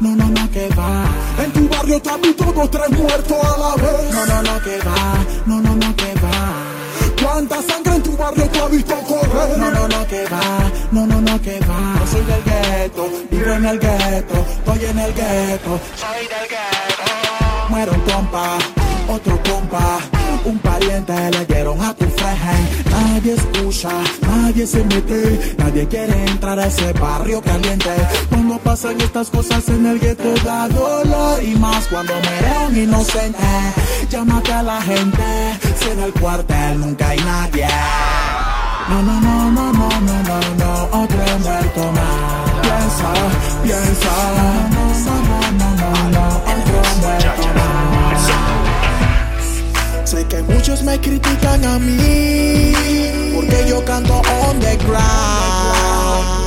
no, 0.00 0.16
no, 0.16 0.26
no, 0.28 0.50
que 0.50 0.68
va. 0.70 1.04
En 1.42 1.52
tu 1.52 1.68
barrio 1.68 2.00
te 2.00 2.10
has 2.10 2.20
visto 2.20 2.44
dos, 2.44 2.70
tres 2.70 2.90
muertos 2.90 3.38
a 3.44 3.58
la 3.58 3.74
vez. 3.76 4.12
No, 4.12 4.26
no, 4.26 4.42
no, 4.42 4.60
que 4.62 4.78
va, 4.78 5.24
no, 5.46 5.60
no, 5.60 5.74
no, 5.76 5.96
que 5.96 6.14
va. 6.14 6.74
¿Cuánta 7.22 7.62
sangre 7.62 7.96
en 7.96 8.02
tu 8.02 8.16
barrio 8.16 8.48
tú 8.48 8.64
has 8.64 8.70
visto 8.70 8.94
correr? 8.94 9.58
No, 9.58 9.70
no, 9.70 9.88
no, 9.88 10.06
que 10.06 10.24
va, 10.26 10.70
no, 10.92 11.06
no, 11.06 11.13
que. 11.44 11.60
Yo 11.60 12.06
soy 12.10 12.24
del 12.24 12.42
gueto, 12.42 13.08
vivo 13.30 13.52
en 13.52 13.66
el 13.66 13.78
gueto, 13.78 14.34
estoy 14.56 14.84
en 14.86 14.98
el 14.98 15.14
gueto. 15.14 15.80
Soy 15.94 16.22
del 16.32 16.48
gueto. 16.48 17.04
Muero 17.68 17.92
un 17.92 18.00
compa, 18.00 18.58
otro 19.08 19.40
compa, 19.42 19.98
un 20.44 20.58
pariente 20.58 21.30
le 21.30 21.44
dieron 21.46 21.80
a 21.82 21.94
tu 21.94 22.06
frejen. 22.06 22.84
Nadie 22.90 23.34
escucha, 23.34 23.90
nadie 24.22 24.66
se 24.66 24.84
mete, 24.84 25.54
nadie 25.58 25.86
quiere 25.86 26.24
entrar 26.26 26.58
a 26.58 26.66
ese 26.66 26.92
barrio 26.94 27.42
caliente. 27.42 27.90
Cuando 28.30 28.58
pasan 28.58 29.00
estas 29.00 29.28
cosas 29.30 29.68
en 29.68 29.86
el 29.86 30.00
gueto 30.00 30.34
da 30.44 30.68
dolor 30.68 31.42
y 31.42 31.54
más 31.56 31.86
cuando 31.88 32.12
un 32.68 32.76
inocente. 32.76 33.38
Llámate 34.08 34.52
a 34.52 34.62
la 34.62 34.80
gente, 34.82 35.58
si 35.78 35.90
en 35.90 36.00
el 36.00 36.12
cuartel 36.12 36.80
nunca 36.80 37.08
hay 37.08 37.18
nadie. 37.18 37.68
No, 38.86 39.00
no, 39.02 39.18
no, 39.18 39.50
no, 39.50 39.72
no, 39.72 39.88
no, 39.88 40.22
no, 40.22 40.40
no, 40.58 40.84
otro 40.92 41.38
muerto 41.38 41.92
más. 41.92 42.50
Piensa, 42.60 43.12
piensa. 43.62 44.12
No, 44.36 44.84
no, 45.08 45.40
no, 45.52 45.68
no, 45.80 45.90
no, 46.10 46.24
otro 46.52 46.80
muerto 47.00 47.44
más. 47.56 48.22
Sé 50.04 50.26
que 50.26 50.42
muchos 50.42 50.82
me 50.82 51.00
critican 51.00 51.64
a 51.64 51.78
mí 51.78 52.74
porque 53.34 53.64
yo 53.66 53.82
canto 53.86 54.20
on 54.42 54.60
the 54.60 54.76
ground. 54.86 56.44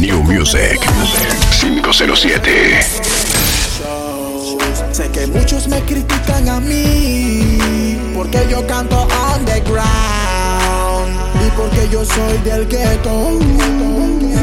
New 0.00 0.22
Music 0.24 0.80
507 1.60 2.82
Sé 4.92 5.08
que 5.12 5.26
muchos 5.28 5.68
me 5.68 5.80
critican 5.82 6.48
a 6.48 6.58
mí 6.58 7.96
porque 8.12 8.44
yo 8.50 8.66
canto 8.66 9.02
on 9.02 9.44
the 9.44 9.60
ground. 9.60 10.29
Y 11.34 11.50
porque 11.56 11.88
yo 11.90 12.04
soy 12.04 12.38
del 12.38 12.66
gueto, 12.66 13.38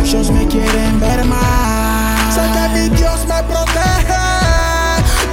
ellos 0.03 0.31
me 0.31 0.47
quieren 0.47 0.99
ver 0.99 1.25
más. 1.25 2.33
Sé 2.33 2.41
que 2.41 2.69
mi 2.79 2.89
Dios 2.95 3.19
me 3.27 3.43
protege, 3.43 4.27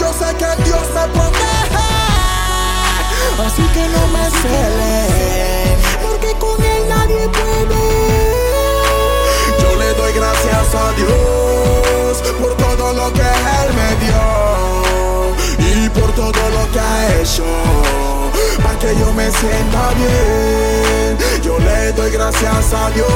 yo 0.00 0.12
sé 0.12 0.34
que 0.36 0.62
Dios 0.64 0.86
me 0.94 1.06
protege. 1.12 1.44
Así 3.46 3.62
que 3.74 3.88
no 3.88 4.06
me 4.14 4.30
cele, 4.40 5.76
porque 6.02 6.32
con 6.38 6.62
él 6.62 6.82
nadie 6.88 7.28
puede. 7.28 7.84
Yo 9.60 9.76
le 9.76 9.94
doy 9.94 10.12
gracias 10.12 10.74
a 10.74 10.92
Dios 10.92 12.22
por 12.40 12.56
todo 12.56 12.92
lo 12.94 13.12
que 13.12 13.22
él 13.22 13.70
me 13.80 13.90
dio 14.04 14.24
y 15.58 15.88
por 15.90 16.12
todo 16.12 16.50
lo 16.50 16.72
que 16.72 16.80
ha 16.80 17.20
hecho 17.20 18.23
para 18.62 18.78
que 18.78 18.94
yo 18.98 19.12
me 19.12 19.30
sienta 19.30 19.90
bien. 19.96 21.18
Yo 21.42 21.58
le 21.58 21.92
doy 21.92 22.10
gracias 22.10 22.72
a 22.72 22.90
Dios 22.90 23.08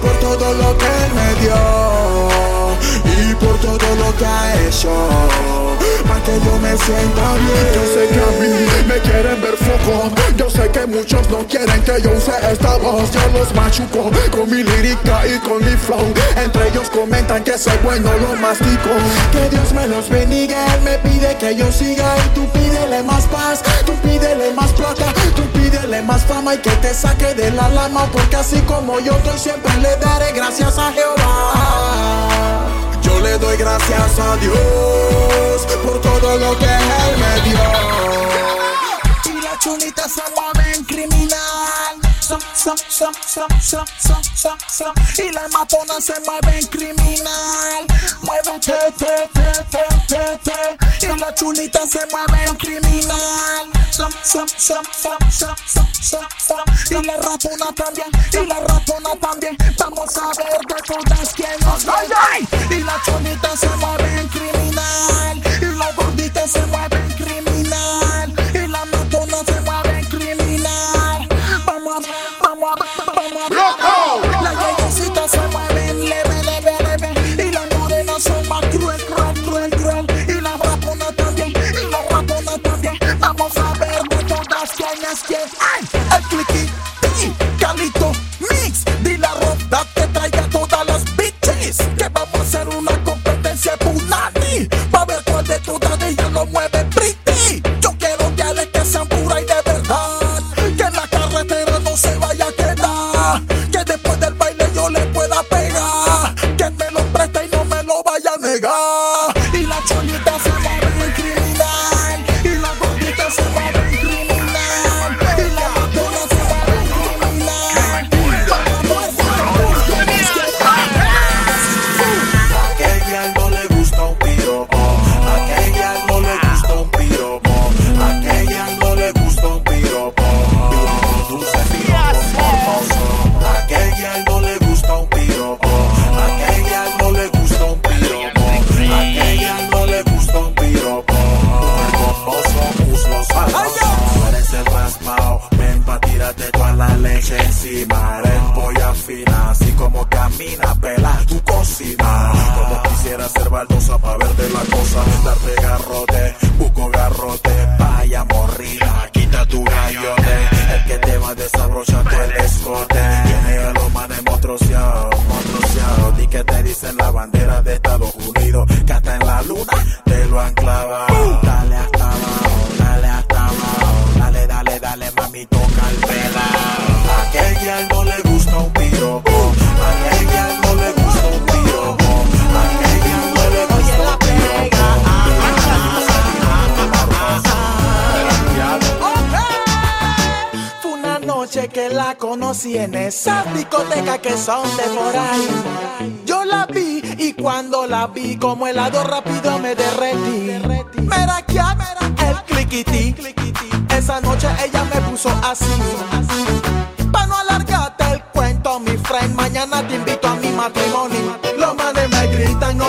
por 0.00 0.12
todo 0.20 0.52
lo 0.54 0.76
que 0.78 0.94
me 1.16 1.40
dio 1.40 2.70
y 3.04 3.34
por 3.34 3.58
todo 3.58 3.94
lo 3.96 4.16
que 4.16 4.24
ha 4.24 4.66
hecho 4.66 5.59
pa' 6.10 6.20
que 6.22 6.34
yo 6.44 6.58
me 6.58 6.76
sienta 6.76 7.26
bien. 7.44 7.66
Yo 7.74 7.84
sé 7.94 8.02
que 8.12 8.20
a 8.20 8.32
mí 8.40 8.50
me 8.88 8.98
quieren 9.06 9.40
ver 9.40 9.56
foco. 9.56 10.10
Yo 10.36 10.50
sé 10.50 10.68
que 10.70 10.86
muchos 10.86 11.28
no 11.30 11.38
quieren 11.46 11.82
que 11.82 12.02
yo 12.02 12.10
use 12.12 12.32
esta 12.50 12.76
voz. 12.78 13.10
Yo 13.12 13.20
los 13.38 13.54
machuco 13.54 14.10
con 14.30 14.50
mi 14.50 14.62
lírica 14.62 15.26
y 15.26 15.38
con 15.38 15.58
mi 15.64 15.76
flow. 15.76 16.06
Entre 16.36 16.68
ellos 16.68 16.90
comentan 16.90 17.44
que 17.44 17.56
soy 17.56 17.78
bueno, 17.84 18.10
lo 18.18 18.34
mastico. 18.36 18.90
Que 19.32 19.48
Dios 19.50 19.72
me 19.72 19.86
los 19.86 20.08
bendiga. 20.08 20.58
Él 20.74 20.82
me 20.82 20.98
pide 20.98 21.36
que 21.36 21.54
yo 21.54 21.70
siga. 21.70 22.16
Y 22.24 22.28
tú 22.34 22.48
pídele 22.52 23.02
más 23.02 23.24
paz, 23.26 23.62
tú 23.86 23.92
pídele 24.02 24.52
más 24.52 24.72
plata, 24.72 25.12
tú 25.36 25.42
pídele 25.52 26.02
más 26.02 26.22
fama 26.24 26.54
y 26.54 26.58
que 26.58 26.70
te 26.82 26.92
saque 26.92 27.34
de 27.34 27.50
la 27.52 27.68
lama. 27.68 28.06
Porque 28.12 28.36
así 28.36 28.60
como 28.62 28.98
yo 29.00 29.12
estoy, 29.12 29.38
siempre 29.38 29.72
le 29.78 29.96
daré 29.96 30.32
gracias 30.32 30.76
a 30.78 30.92
Jehová. 30.92 32.59
Yo 33.02 33.20
le 33.20 33.38
doy 33.38 33.56
gracias 33.56 34.18
a 34.18 34.36
Dios 34.36 35.66
por 35.84 36.00
todo 36.00 36.36
lo 36.38 36.58
que 36.58 36.64
Él 36.64 37.16
me 37.18 37.40
dio. 37.48 37.60
Y 39.24 39.42
la 39.42 39.58
chulita 39.58 40.08
se 40.08 40.22
mueve 40.34 40.72
en 40.74 40.84
criminal. 40.84 41.99
Y 45.18 45.32
la 45.32 45.48
matona 45.48 46.00
se 46.00 46.14
mueven 46.20 46.66
criminal. 46.66 47.86
Te, 48.60 48.92
te, 48.92 49.28
te, 50.08 50.38
te, 50.44 51.06
Y 51.06 51.18
la 51.18 51.34
chulitas 51.34 51.90
se 51.90 52.06
mueven 52.06 52.56
criminal. 52.56 53.70
Y 56.90 57.06
la 57.06 57.16
ratona 57.16 57.66
también, 57.74 58.08
y 58.32 58.46
la 58.46 58.60
ratona 58.60 59.16
también. 59.20 59.56
Vamos 59.78 60.16
a 60.16 60.28
ver 60.28 60.60
de 60.68 60.82
todas 60.86 61.34
quién 61.34 61.60
nos 61.60 61.88
va. 61.88 62.02
Y 62.70 62.82
la 62.82 63.00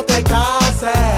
no 0.02 0.06
te 0.06 0.24
cases. 0.24 1.11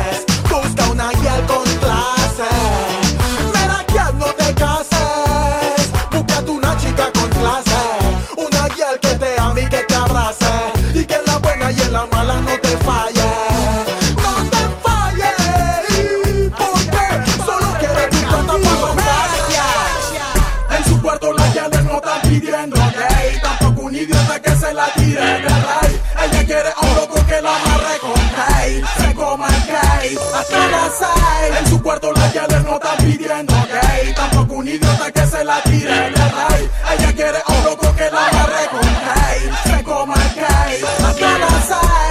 En 30.52 31.68
su 31.68 31.82
cuarto 31.82 32.12
la 32.12 32.32
llave 32.34 32.60
no 32.62 32.76
está 32.76 32.98
pidiendo 32.98 33.54
gay. 33.54 34.14
Tampoco 34.14 34.56
un 34.56 34.68
idiota 34.68 35.12
que 35.12 35.26
se 35.26 35.44
la 35.44 35.62
tire 35.62 36.10
de 36.10 36.10
rey. 36.10 36.70
Ella 36.98 37.14
quiere 37.14 37.38
a 37.38 37.52
un 37.52 37.64
loco 37.64 37.96
que 37.96 38.10
la 38.12 38.28
agarre 38.28 38.68
con 38.70 38.82
gay. 38.82 39.52
Se 39.64 39.84
coma 39.84 40.14
el 40.16 40.36
gay. 40.36 40.82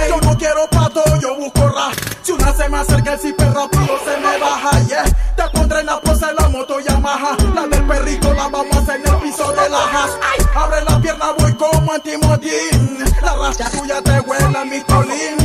Yo 0.09 0.21
no 0.21 0.37
quiero 0.37 0.67
pato, 0.69 1.03
yo 1.21 1.35
busco 1.35 1.67
rap. 1.69 1.93
Si 2.23 2.31
una 2.31 2.53
se 2.53 2.69
me 2.69 2.77
acerca 2.77 3.13
el 3.13 3.19
zipper 3.19 3.53
rápido 3.53 3.99
se 4.03 4.17
me 4.17 4.37
baja. 4.39 4.79
Yeah. 4.87 5.03
Te 5.35 5.43
pondré 5.53 5.81
en 5.81 5.85
la 5.85 5.99
pose 5.99 6.25
de 6.25 6.33
la 6.33 6.49
moto 6.49 6.79
Yamaha. 6.79 7.37
La 7.53 7.67
del 7.67 7.85
perrito 7.85 8.33
la 8.33 8.47
vamos 8.47 8.75
a 8.75 8.79
hacer 8.79 8.95
en 8.95 9.13
el 9.13 9.21
piso 9.21 9.51
de 9.51 9.69
la 9.69 9.77
hash. 9.77 10.11
Abre 10.55 10.83
la 10.83 10.99
pierna, 10.99 11.31
voy 11.37 11.53
como 11.53 11.93
Antimodín. 11.93 13.03
La 13.21 13.35
rasca 13.35 13.69
suya 13.69 14.01
te 14.01 14.19
huele 14.21 14.57
a 14.57 14.65
mi 14.65 14.81
colín. 14.81 15.42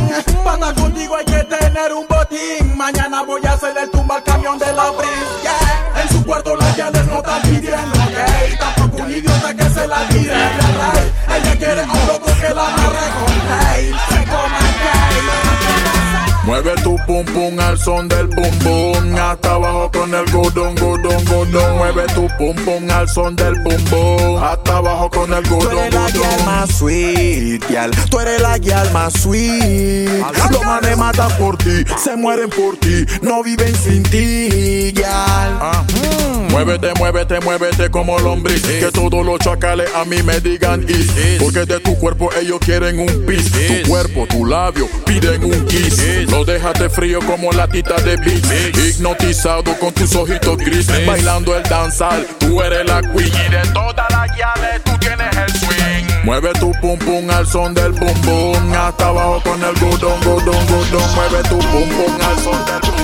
Se 9.79 9.87
la 9.87 10.18
pum 17.25 17.35
pum 17.35 17.61
al 17.61 17.79
son 17.79 18.09
del 18.09 18.29
pum 18.29 18.51
pum 18.59 19.17
Hasta 19.17 19.55
abajo 19.55 19.91
con 19.93 20.15
el 20.15 20.25
gudón, 20.31 20.75
gudón, 20.77 21.25
gudón 21.25 21.79
Mueve 21.79 22.05
tu 22.15 22.29
pum 22.39 22.55
pum 22.65 22.91
al 22.91 23.09
son 23.09 23.35
del 23.37 23.55
pum 23.63 23.83
pum 23.85 24.43
Hasta 24.43 24.77
abajo 24.77 25.11
con 25.11 25.33
el 25.33 25.43
gudón, 25.49 25.71
Tú 25.71 25.79
eres 25.79 25.95
la 25.95 26.11
guial 26.11 26.45
más 26.45 26.71
sweet, 26.71 27.69
guial. 27.69 27.91
Tú 28.11 28.21
eres 28.21 28.41
la 28.41 28.59
guial 28.59 28.91
más 28.93 29.13
sweet. 29.15 30.09
Los 30.51 30.65
manes 30.65 30.97
matan 30.97 31.31
por 31.39 31.57
ti, 31.57 31.85
se 32.03 32.17
mueren 32.17 32.51
por 32.51 32.77
ti, 32.77 33.05
no 33.23 33.43
viven 33.43 33.75
sin 33.75 34.03
ti, 34.03 34.93
guial. 34.93 35.59
Ah. 35.61 35.85
Muévete, 36.51 36.93
muévete, 36.95 37.41
muévete 37.41 37.91
como 37.91 38.19
lombriz 38.19 38.63
Que 38.63 38.91
todos 38.91 39.25
los 39.25 39.39
chacales 39.39 39.89
a 39.95 40.05
mí 40.05 40.23
me 40.23 40.41
digan 40.41 40.85
is. 40.89 41.39
Porque 41.39 41.67
de 41.67 41.79
tu 41.81 41.97
cuerpo 41.99 42.31
ellos 42.41 42.59
quieren 42.59 42.99
un 42.99 43.27
pis 43.27 43.51
Tu 43.53 43.89
cuerpo, 43.89 44.27
tu 44.27 44.47
labio 44.47 44.89
piden 45.05 45.45
un 45.45 45.67
kiss. 45.67 46.31
Lo 46.31 46.45
dejaste 46.45 46.89
frío 46.89 47.08
como 47.17 47.51
latita 47.53 47.95
de 47.97 48.17
beach. 48.17 48.45
Hipnotizado 48.77 49.79
con 49.79 49.93
tus 49.95 50.15
ojitos 50.15 50.57
gris 50.59 50.87
Bailando 51.07 51.57
el 51.57 51.63
danzal, 51.65 52.27
tú 52.39 52.61
eres 52.63 52.87
la 52.87 53.01
queen. 53.01 53.29
Y 53.29 53.51
de 53.51 53.63
todas 53.73 54.11
las 54.11 54.37
llaves 54.37 54.83
tú 54.85 54.93
tienes 54.99 55.37
el 55.37 55.51
swing. 55.59 56.25
Mueve 56.25 56.53
tu 56.61 56.73
pum 56.81 56.99
pum 56.99 57.31
al 57.31 57.47
son 57.47 57.73
del 57.73 57.93
bum 57.93 58.21
bum 58.23 58.73
Hasta 58.75 59.07
abajo 59.07 59.41
con 59.45 59.63
el 59.63 59.75
gudón, 59.79 60.21
gudón, 60.21 60.67
gudón 60.67 61.15
Mueve 61.15 61.43
tu 61.49 61.59
pum 61.59 61.89
pum 61.89 62.21
al 62.21 62.39
son 62.43 62.67
del 62.67 62.81
bum 62.81 62.99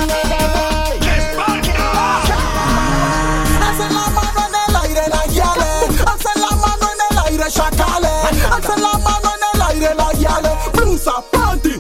Alcen 3.63 3.95
la 3.95 4.11
mano 4.11 4.41
en 4.47 4.55
el 4.69 4.77
aire 4.83 5.09
las 5.09 5.29
guiales. 5.33 6.01
Alcen 6.07 6.41
la 6.41 6.57
mano 6.57 6.89
en 6.93 7.17
el 7.17 7.25
aire 7.27 7.51
chacales. 7.51 8.11
Alcen 8.53 8.83
la 8.83 8.99
mano 8.99 9.31
en 9.35 9.43
el 9.55 9.63
aire 9.69 9.95
las 9.95 10.19
guiales. 10.19 10.53
Blusa, 10.75 11.13
panty 11.31 11.74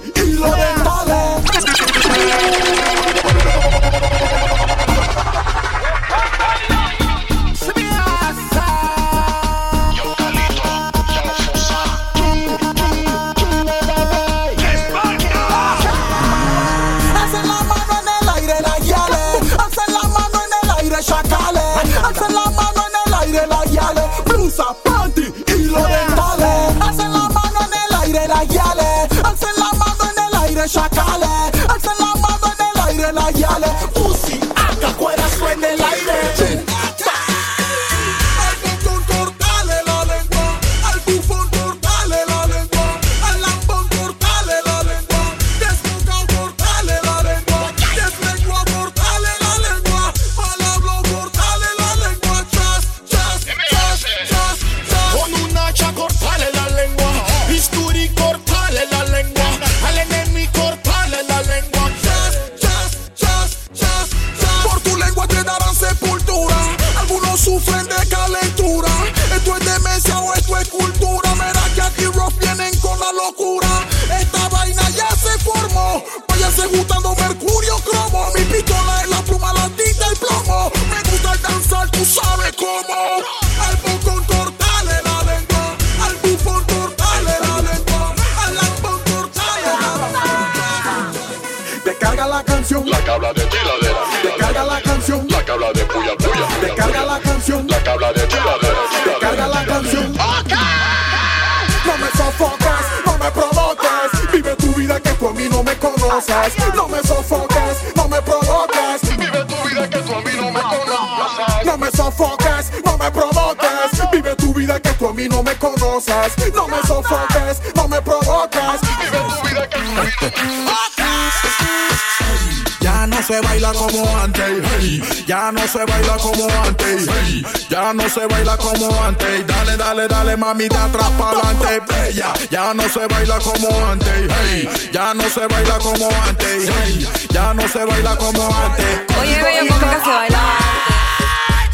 baila 128.55 128.57
como 128.57 129.05
antes. 129.05 129.47
Dale, 129.47 129.77
dale, 129.77 130.09
dale, 130.09 130.37
mami, 130.37 130.69
de 130.69 130.77
atrás 130.77 131.11
para 131.19 131.39
adelante, 131.39 131.81
bella. 131.89 132.33
Ya 132.51 132.75
no 132.75 132.89
se 132.89 133.07
baila 133.07 133.39
como 133.39 133.69
antes, 133.87 134.29
hey. 134.29 134.69
ya 134.93 135.15
no 135.15 135.29
se 135.29 135.47
baila 135.47 135.79
como 135.79 136.09
antes, 136.27 136.71
hey. 136.71 137.07
ya 137.31 137.55
no 137.55 137.69
se 137.69 137.85
baila 137.85 138.17
como 138.17 138.57
antes. 138.57 139.01
Oye, 139.21 139.43
bello, 139.43 139.75
¿cómo 139.75 139.91
que 139.91 140.01
se 140.01 140.11
baila? 140.11 140.59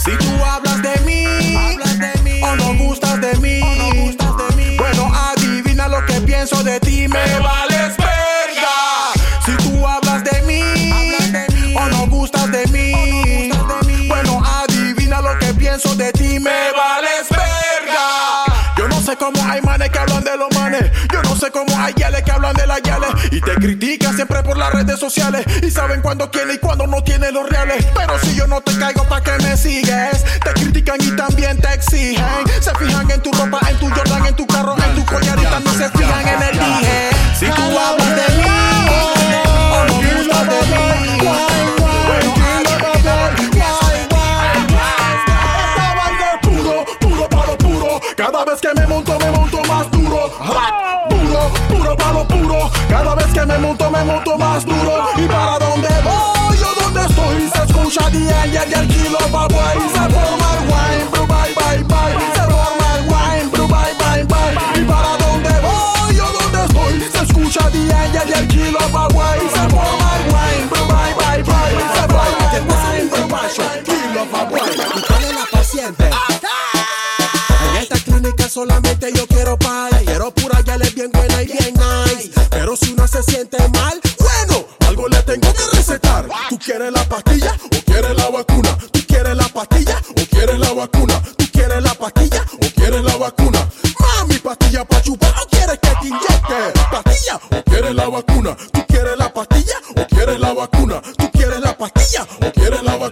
Si 0.04 0.10
tú 0.16 0.44
hablas 0.44 0.82
de 0.82 1.00
mí, 1.04 2.42
o 2.42 2.56
no 2.56 2.74
gustas 2.84 3.20
de 3.20 3.36
mí, 3.36 3.60
bueno, 4.78 5.12
adivina 5.14 5.88
lo 5.88 6.04
que 6.06 6.14
pienso 6.22 6.62
de 6.62 6.79
ti, 6.79 6.79
hay 19.50 19.60
manes 19.62 19.90
que 19.90 19.98
hablan 19.98 20.22
de 20.22 20.36
los 20.36 20.54
manes. 20.54 20.90
Yo 21.12 21.22
no 21.22 21.34
sé 21.36 21.50
cómo 21.50 21.76
hay 21.76 21.92
yales 21.96 22.22
que 22.22 22.30
hablan 22.30 22.54
de 22.54 22.66
las 22.66 22.80
yales. 22.82 23.10
Y 23.32 23.40
te 23.40 23.54
critican 23.56 24.14
siempre 24.14 24.42
por 24.42 24.56
las 24.56 24.72
redes 24.72 24.98
sociales. 24.98 25.44
Y 25.62 25.70
saben 25.70 26.00
cuándo 26.00 26.30
tiene 26.30 26.54
y 26.54 26.58
cuándo 26.58 26.86
no 26.86 27.02
tiene 27.02 27.32
los 27.32 27.48
reales. 27.48 27.84
Pero 27.94 28.18
si 28.20 28.34
yo 28.36 28.46
no 28.46 28.60
te 28.60 28.78
caigo 28.78 29.04
pa' 29.08 29.22
que 29.22 29.32
me 29.42 29.56
sigues. 29.56 30.24
Te 30.44 30.52
critican 30.52 30.98
y 31.00 31.10
también 31.16 31.60
te 31.60 31.72
exigen. 31.74 32.24
Se 32.60 32.72
fijan 32.76 33.10
en 33.10 33.22
tu 33.22 33.32
ropa, 33.32 33.60
en 33.68 33.76
tu 33.78 33.88
Jordan, 33.90 34.26
en 34.26 34.36
tu 34.36 34.46
carro, 34.46 34.76
en 34.76 34.94
tu 34.94 35.04
collarita. 35.04 35.60
No 35.60 35.72
se 35.72 35.90
fijan 35.90 36.28
en 36.28 36.42
el 36.42 36.58
dije. 36.58 37.10
Si 37.38 37.46
tú 37.46 37.62
hablas 37.62 38.16
de 38.16 38.36
mí, 38.36 38.44
o 39.72 39.84
no 39.86 39.94
gustas 39.94 40.46
de 40.48 40.66
mí. 40.66 40.80
Cada 48.16 48.44
vez 48.44 48.60
que 48.60 48.68
me 48.74 48.86
monto 48.86 49.09
Cada 52.90 53.14
vez 53.14 53.26
que 53.32 53.46
me 53.46 53.56
monto, 53.58 53.88
me 53.88 54.04
monto 54.04 54.36
más 54.36 54.66
duro. 54.66 55.08
¿Y 55.16 55.26
para 55.26 55.58
dónde 55.60 55.88
voy? 56.02 56.58
¿Yo 56.58 56.74
dónde 56.82 57.00
estoy? 57.02 57.48
Se 57.54 57.62
escucha 57.62 58.10
día 58.10 58.46
y 58.46 58.56
el 58.56 58.88
kilo 58.88 59.18
va 59.32 59.46
guay. 59.46 59.78
Se 59.94 60.04
forma 60.14 60.48
el 60.58 60.62
wine, 60.70 61.06
bro, 61.12 61.26
bye, 61.26 61.54
bye, 61.54 61.82
bye. 61.84 62.14
Se 62.34 62.42
forma 62.50 62.86
el 62.96 63.02
wine, 63.06 63.48
bro, 63.52 63.68
bye, 63.68 63.94
bye, 63.94 64.24
bye. 64.24 64.54
¿Y 64.74 64.84
para 64.84 65.16
dónde 65.18 65.52
voy? 65.60 66.16
¿Yo 66.16 66.26
dónde 66.32 66.58
estoy? 66.66 66.94
Se 67.12 67.20
escucha 67.24 67.70
día 67.70 67.98
y 68.12 68.32
el 68.32 68.48
kilo 68.48 68.80
va 68.92 69.06
guay. 69.08 69.40
Se 69.40 69.68
forma 69.70 70.08
el 70.16 70.24
wine, 70.34 70.66
bro, 70.68 70.82
bye, 70.90 71.14
bye, 71.14 71.42
bye. 71.44 71.74
Se 71.94 72.02
forma 72.10 72.44
el 72.56 72.64
wine, 72.66 73.08
bro, 73.10 73.22
bye, 73.28 73.48
kilo 73.84 74.22
va 74.34 74.44
guay. 74.50 74.74
Y 74.96 75.00
toda 75.00 75.32
la 75.32 75.46
paciente. 75.52 76.10
En 77.70 77.76
esta 77.82 77.96
clínica 78.00 78.48
solamente 78.48 79.12
yo 79.14 79.26
quiero 79.28 79.56
paz. 79.56 79.90
Quiero 80.04 80.30
pura, 80.32 80.60
ya 80.62 80.76
le 80.76 80.90
bien 80.90 81.10
buena 81.12 81.42
y 81.42 81.46
bien 81.46 81.59
pero 82.60 82.76
si 82.76 82.92
uno 82.92 83.08
se 83.08 83.22
siente 83.22 83.56
mal, 83.70 83.98
bueno, 84.18 84.66
algo 84.86 85.08
le 85.08 85.22
tengo 85.22 85.50
que 85.54 85.78
recetar. 85.78 86.28
¿Tú 86.50 86.58
quieres 86.58 86.92
la 86.92 87.02
pastilla 87.08 87.56
o 87.64 87.84
quieres 87.86 88.14
la 88.14 88.28
vacuna? 88.28 88.76
¿Tú 88.92 89.00
quieres 89.08 89.34
la 89.34 89.48
pastilla 89.48 90.02
o 90.10 90.26
quieres 90.28 90.58
la 90.58 90.72
vacuna? 90.74 91.22
¿Tú 91.38 91.46
quieres 91.50 91.82
la 91.82 91.94
pastilla 91.94 92.44
o 92.52 92.74
quieres 92.74 93.02
la 93.02 93.16
vacuna? 93.16 93.66
Mami, 93.98 94.34
pastilla 94.40 94.84
pa' 94.84 95.00
chupar 95.00 95.34
o 95.42 95.48
quieres 95.48 95.78
que 95.80 95.88
te 95.88 96.08
inyecte? 96.08 96.80
¿Pastilla 96.92 97.40
o 97.50 97.64
quieres 97.64 97.94
la 97.94 98.08
vacuna? 98.10 98.56
¿Tú 98.72 98.86
quieres 98.86 99.16
la 99.16 99.32
pastilla 99.32 99.76
o 99.96 100.06
quieres 100.06 100.38
la 100.38 100.52
vacuna? 100.52 101.02
¿Tú 101.16 101.30
quieres 101.32 101.60
la 101.60 101.78
pastilla 101.78 102.26
o 102.46 102.52
quieres 102.52 102.82
la 102.82 102.96
vacuna? 102.96 103.09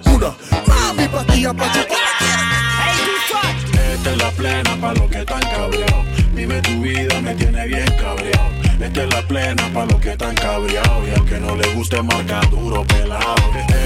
Cabreados. 10.35 11.09
Y 11.09 11.11
al 11.13 11.25
que 11.25 11.41
no 11.41 11.57
le 11.57 11.69
guste 11.75 12.03
marca 12.03 12.41
duro, 12.51 12.85
pelado. 12.85 13.35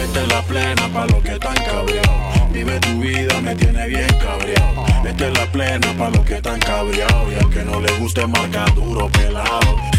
Esta 0.04 0.22
es 0.22 0.28
la 0.28 0.42
plena 0.42 0.88
pa' 0.92 1.06
los 1.06 1.22
que 1.22 1.32
están 1.32 1.54
cabreados. 1.54 2.52
Dime 2.52 2.78
tu 2.80 3.00
vida, 3.00 3.40
me 3.40 3.54
tiene 3.54 3.86
bien 3.86 4.08
cabreado. 4.18 4.84
Esta 5.04 5.28
es 5.28 5.38
la 5.38 5.46
plena 5.46 5.92
pa' 5.98 6.10
los 6.10 6.20
que 6.20 6.36
están 6.36 6.58
cabreados. 6.60 7.32
Y 7.32 7.44
al 7.44 7.50
que 7.50 7.62
no 7.64 7.80
le 7.80 7.92
guste 7.98 8.26
marca 8.26 8.64
duro, 8.74 9.08
pelado. 9.08 9.91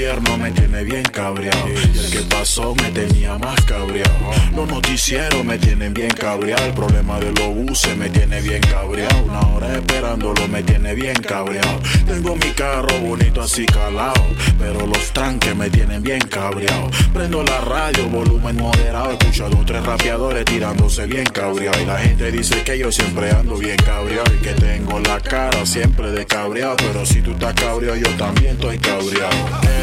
Gobierno 0.00 0.38
me 0.38 0.50
tiene 0.52 0.82
bien 0.82 1.02
cabreado. 1.02 1.68
Y 1.68 1.98
el 1.98 2.10
que 2.10 2.20
pasó 2.20 2.74
me 2.74 2.90
tenía 2.90 3.36
más 3.36 3.62
cabreado. 3.66 4.30
Los 4.56 4.66
noticieros 4.66 5.44
me 5.44 5.58
tienen 5.58 5.92
bien 5.92 6.08
cabreado. 6.08 6.64
El 6.64 6.72
problema 6.72 7.20
de 7.20 7.30
los 7.32 7.54
buses 7.54 7.94
me 7.98 8.08
tiene 8.08 8.40
bien 8.40 8.62
cabreado. 8.62 9.24
Una 9.24 9.40
hora 9.40 9.74
esperándolo 9.74 10.48
me 10.48 10.62
tiene 10.62 10.94
bien 10.94 11.16
cabreado. 11.16 11.80
Tengo 12.06 12.34
mi 12.34 12.50
carro 12.52 12.98
bonito 13.00 13.42
así 13.42 13.66
calado. 13.66 14.24
Pero 14.58 14.86
los 14.86 15.12
tranques 15.12 15.54
me 15.54 15.68
tienen 15.68 16.02
bien 16.02 16.22
cabreado. 16.22 16.88
Prendo 17.12 17.42
la 17.42 17.60
radio, 17.60 18.08
volumen 18.08 18.56
moderado. 18.56 19.10
Escucho 19.10 19.44
a 19.44 19.48
dos 19.50 19.66
tres 19.66 19.84
rapeadores 19.84 20.46
tirándose 20.46 21.04
bien 21.04 21.26
cabreado. 21.26 21.78
Y 21.78 21.84
la 21.84 21.98
gente 21.98 22.32
dice 22.32 22.62
que 22.62 22.78
yo 22.78 22.90
siempre 22.90 23.32
ando 23.32 23.58
bien 23.58 23.76
cabreado. 23.76 24.34
Y 24.34 24.38
que 24.38 24.54
tengo 24.54 24.98
la 25.00 25.20
cara 25.20 25.66
siempre 25.66 26.10
de 26.10 26.24
cabreado. 26.24 26.76
Pero 26.78 27.04
si 27.04 27.20
tú 27.20 27.32
estás 27.32 27.52
cabreado, 27.52 27.96
yo 27.96 28.08
también 28.16 28.52
estoy 28.52 28.78
cabreado. 28.78 29.36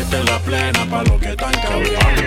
Esta 0.08 0.20
es 0.20 0.26
la 0.26 0.40
plena 0.40 0.86
pa' 0.90 1.04
los 1.04 1.20
que 1.20 1.32
están 1.32 1.52
cabreados. 1.52 2.18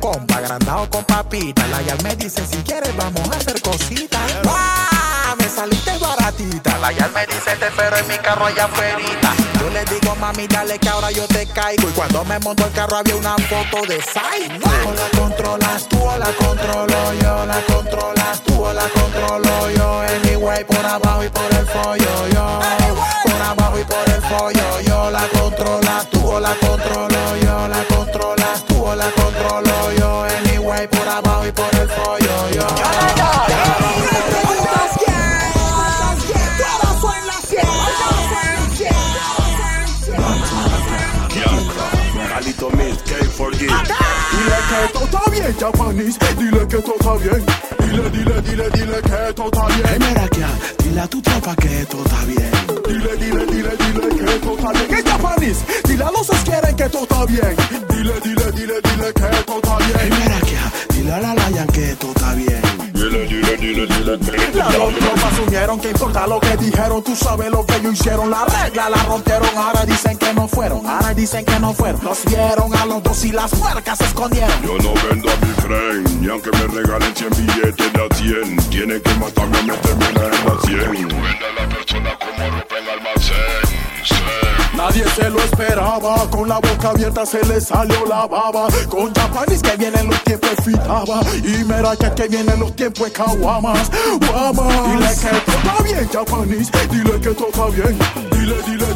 Compa 0.00 0.36
agrandado 0.36 0.88
con 0.90 1.04
papita. 1.04 1.66
La 1.66 1.82
yal 1.82 1.98
me 2.04 2.14
dice, 2.14 2.46
si 2.46 2.58
quieres 2.58 2.96
vamos 2.96 3.28
a 3.28 3.36
hacer 3.36 3.60
cositas. 3.60 4.20
¡Guau! 6.80 6.88
Me 6.88 6.88
saliste 6.88 6.88
baratita. 6.88 6.88
La 6.88 6.92
yal 6.92 7.12
me 7.12 7.26
dice, 7.26 7.56
te 7.56 7.66
espero 7.66 7.96
en 7.96 8.08
mi 8.08 8.18
carro 8.18 8.46
allá 8.46 8.64
afuera. 8.64 8.98
Yo 9.60 9.70
le 9.70 9.84
digo, 9.84 10.16
mami, 10.16 10.46
dale 10.46 10.78
que 10.78 10.88
ahora 10.88 11.10
yo 11.10 11.26
te 11.28 11.46
caigo. 11.46 11.88
Y 11.88 11.92
cuando 11.92 12.24
me 12.24 12.38
monto 12.38 12.66
el 12.66 12.72
carro 12.72 12.96
había 12.96 13.16
una 13.16 13.36
foto 13.36 13.86
de 13.86 14.02
Sai. 14.02 14.60
O 14.86 14.92
la 14.92 15.18
controlas 15.18 15.88
tú 15.88 16.02
o 16.02 16.18
la 16.18 16.32
controlo 16.32 17.14
yo. 17.22 17.46
La 17.46 17.60
controlas 17.66 18.42
tú 18.42 18.64
o 18.64 18.72
la 18.72 18.88
controlo 18.88 19.70
yo. 19.70 20.00
Anyway, 20.00 20.64
por 20.64 20.84
abajo 20.84 21.24
y 21.24 21.28
por 21.28 21.52
el 21.52 21.66
follo 21.66 22.28
yo. 22.32 22.60
Por 23.24 23.42
abajo 23.42 23.78
y 23.78 23.84
por 23.84 24.08
el 24.08 24.22
follo 24.22 24.80
yo. 24.80 25.10
La 25.10 25.28
controlas 25.28 26.10
tú 26.10 26.30
o 26.30 26.40
la 26.40 26.54
controlo 26.54 27.36
yo. 27.42 27.68
La 27.68 27.84
controlas 27.84 28.64
tú 28.66 28.84
o 28.84 28.94
la 28.94 29.10
controlo 29.10 29.92
yo. 29.98 30.24
Anyway, 30.24 30.88
por 30.88 31.08
abajo 31.08 31.46
y 31.46 31.52
por 31.52 31.74
el 31.74 31.88
follo 31.88 32.50
yo. 32.50 32.66
Alito 32.66 34.09
K4G. 43.40 43.60
Dile 43.60 44.58
que 44.68 44.92
todo 44.92 45.04
está 45.04 45.30
bien, 45.30 45.56
Japanese. 45.58 46.18
Dile 46.36 46.68
que 46.68 46.76
todo 46.76 46.94
está 47.00 47.14
bien. 47.16 47.46
Dile, 47.78 48.10
dile, 48.10 48.42
dile, 48.42 48.70
dile 48.70 49.02
que 49.02 49.32
todo 49.34 49.46
está 49.46 49.66
bien. 49.66 49.98
Mira 49.98 50.28
que 50.28 50.84
dile 50.84 51.00
a 51.00 51.06
tu 51.08 51.22
tropa 51.22 51.56
que 51.56 51.86
todo 51.86 52.04
está 52.04 52.24
bien. 52.24 52.50
Dile, 52.86 53.16
dile, 53.16 53.46
dile, 53.46 53.70
dile 53.78 54.08
que 54.16 54.38
todo 54.40 54.56
está 54.58 54.72
bien. 54.72 54.88
¿Qué 54.88 55.10
Japanese? 55.10 55.64
Dile 55.84 56.04
a 56.04 56.10
los 56.10 56.28
que 56.28 56.36
quieren 56.50 56.76
que 56.76 56.88
todo 56.88 57.02
está 57.02 57.26
bien. 57.26 57.56
Dile, 57.88 58.20
dile, 58.22 58.52
dile, 58.52 58.74
dile 58.82 59.12
que 59.14 59.42
todo 59.46 59.56
está 59.56 59.78
bien. 59.78 60.10
Mira 60.20 60.40
que 60.40 60.94
dile 60.94 61.12
a 61.12 61.20
la 61.20 61.34
Lion 61.34 61.66
que 61.68 61.96
todo 61.96 62.12
está 62.12 62.34
bien. 62.34 62.79
Dile, 63.10 63.26
dile, 63.56 63.86
dile 63.86 64.18
que 65.80 65.90
importa 65.90 66.26
lo 66.28 66.38
que 66.38 66.56
dijeron, 66.56 67.02
tú 67.02 67.16
sabes 67.16 67.50
lo 67.50 67.64
que 67.66 67.76
ellos 67.76 67.94
hicieron, 67.94 68.30
la 68.30 68.44
regla 68.44 68.88
la 68.88 69.02
rompieron, 69.04 69.48
ahora 69.56 69.84
dicen 69.84 70.16
que 70.16 70.32
no 70.32 70.46
fueron, 70.46 70.86
ahora 70.86 71.12
dicen 71.14 71.44
que 71.44 71.58
no 71.58 71.72
fueron, 71.72 72.00
los 72.04 72.24
vieron 72.24 72.74
a 72.76 72.86
los 72.86 73.02
dos 73.02 73.24
y 73.24 73.32
las 73.32 73.50
puercas 73.50 73.98
se 73.98 74.04
escondieron. 74.04 74.62
Yo 74.62 74.78
no 74.78 74.94
vendo 75.08 75.28
a 75.28 75.36
mi 75.44 75.52
friend, 75.54 76.20
ni 76.20 76.28
aunque 76.28 76.50
me 76.52 76.66
regalen 76.68 77.14
100 77.14 77.30
billetes 77.30 77.92
de 77.92 78.04
a 78.04 78.14
100. 78.14 78.56
Tienen 78.70 79.00
que 79.00 79.14
matarme 79.14 79.58
a 79.58 79.62
meterme 79.62 80.06
en 80.06 80.14
la 80.14 80.60
100. 80.62 81.08
Tú 81.08 81.16
vendes 81.16 81.42
a 81.42 81.62
la 81.62 81.68
persona 81.68 82.18
como 82.18 82.50
ropa 82.50 82.78
en 82.78 82.88
almacén. 82.88 83.79
Nadie 84.76 85.04
se 85.14 85.28
lo 85.28 85.38
esperaba, 85.40 86.30
con 86.30 86.48
la 86.48 86.58
boca 86.58 86.90
abierta 86.90 87.26
se 87.26 87.44
le 87.46 87.60
salió 87.60 88.06
la 88.06 88.26
baba. 88.26 88.68
Con 88.88 89.12
Japanese 89.12 89.62
que 89.62 89.76
vienen 89.76 90.08
los 90.08 90.22
tiempos 90.24 90.50
fitaba. 90.64 91.20
Y 91.36 91.64
mira 91.64 91.94
que 91.96 92.28
vienen 92.28 92.60
los 92.60 92.74
tiempos 92.74 93.10
kawamas. 93.10 93.90
Guamas. 94.26 94.86
Dile 94.86 95.08
que 95.20 95.52
está 95.52 95.82
bien, 95.82 96.08
Japanese. 96.08 96.70
Dile 96.90 97.20
que 97.20 97.30
está 97.30 97.66
bien. 97.66 97.98
Dile, 98.32 98.56
dile 98.66 98.94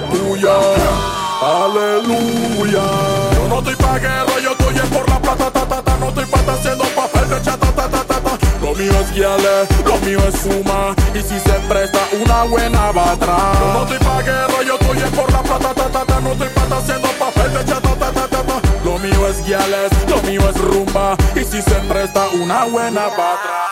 tira 0.00 0.08
puya. 0.08 0.56
Aleluya. 1.40 2.84
Yo 3.34 3.48
no 3.48 3.58
estoy 3.58 3.76
pa' 3.76 3.98
guerra, 3.98 4.40
yo 4.42 4.52
estoy 4.52 4.74
por 4.90 5.08
la 5.08 5.20
plata, 5.20 5.50
ta, 5.50 5.66
ta, 5.66 5.82
ta. 5.82 5.96
No 5.98 6.08
estoy 6.08 6.24
pa' 6.26 6.52
haciendo 6.52 6.84
papel 6.84 7.28
de 7.28 7.42
chata, 7.42 7.72
ta, 7.72 7.88
ta, 7.88 8.04
ta, 8.04 8.20
ta. 8.20 8.38
Lo 8.60 8.74
mío 8.74 8.92
es 9.00 9.12
guiale, 9.12 9.66
lo 9.84 9.98
mío 9.98 10.18
es 10.26 10.36
fuma. 10.36 10.94
Y 11.14 11.20
si 11.20 11.38
se 11.38 11.52
presta 11.68 12.00
una 12.12 12.44
buena 12.44 12.92
batra. 12.92 13.36
Yo 13.60 13.72
no 13.72 13.82
estoy 13.82 13.98
pa' 13.98 14.22
guerra, 14.22 14.62
yo 14.66 14.74
estoy 14.74 15.10
por 15.10 15.32
la 15.32 15.42
plata, 15.42 15.74
ta, 15.74 15.88
ta, 15.88 16.04
ta. 16.04 16.20
No 16.20 16.32
estoy 16.32 16.48
pa' 16.48 16.76
haciendo 16.76 17.08
papel 17.18 17.52
de 17.52 17.64
chata, 17.64 17.94
ta, 17.98 18.12
ta, 18.12 18.28
ta, 18.28 18.42
ta. 18.42 18.60
Lo 18.84 18.98
mío 18.98 19.28
es 19.28 19.44
guiales, 19.44 19.90
lo 20.08 20.22
mío 20.22 20.40
es 20.48 20.60
rumba. 20.60 21.16
Y 21.34 21.44
si 21.44 21.60
se 21.62 21.74
presta 21.88 22.28
una 22.40 22.64
buena 22.64 23.08
batra. 23.08 23.65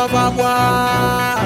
Kilo 0.00 0.08
vagua, 0.16 0.56
menea, 0.56 1.39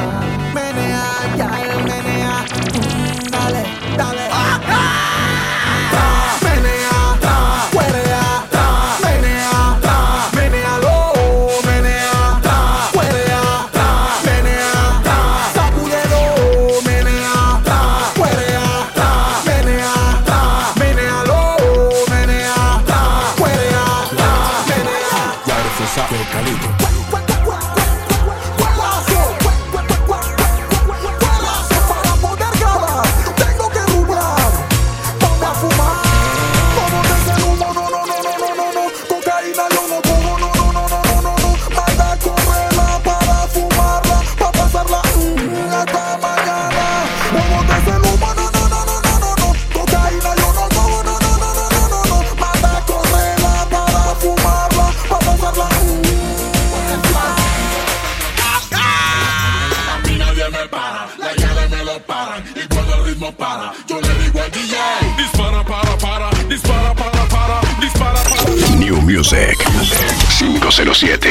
507. 70.75 71.31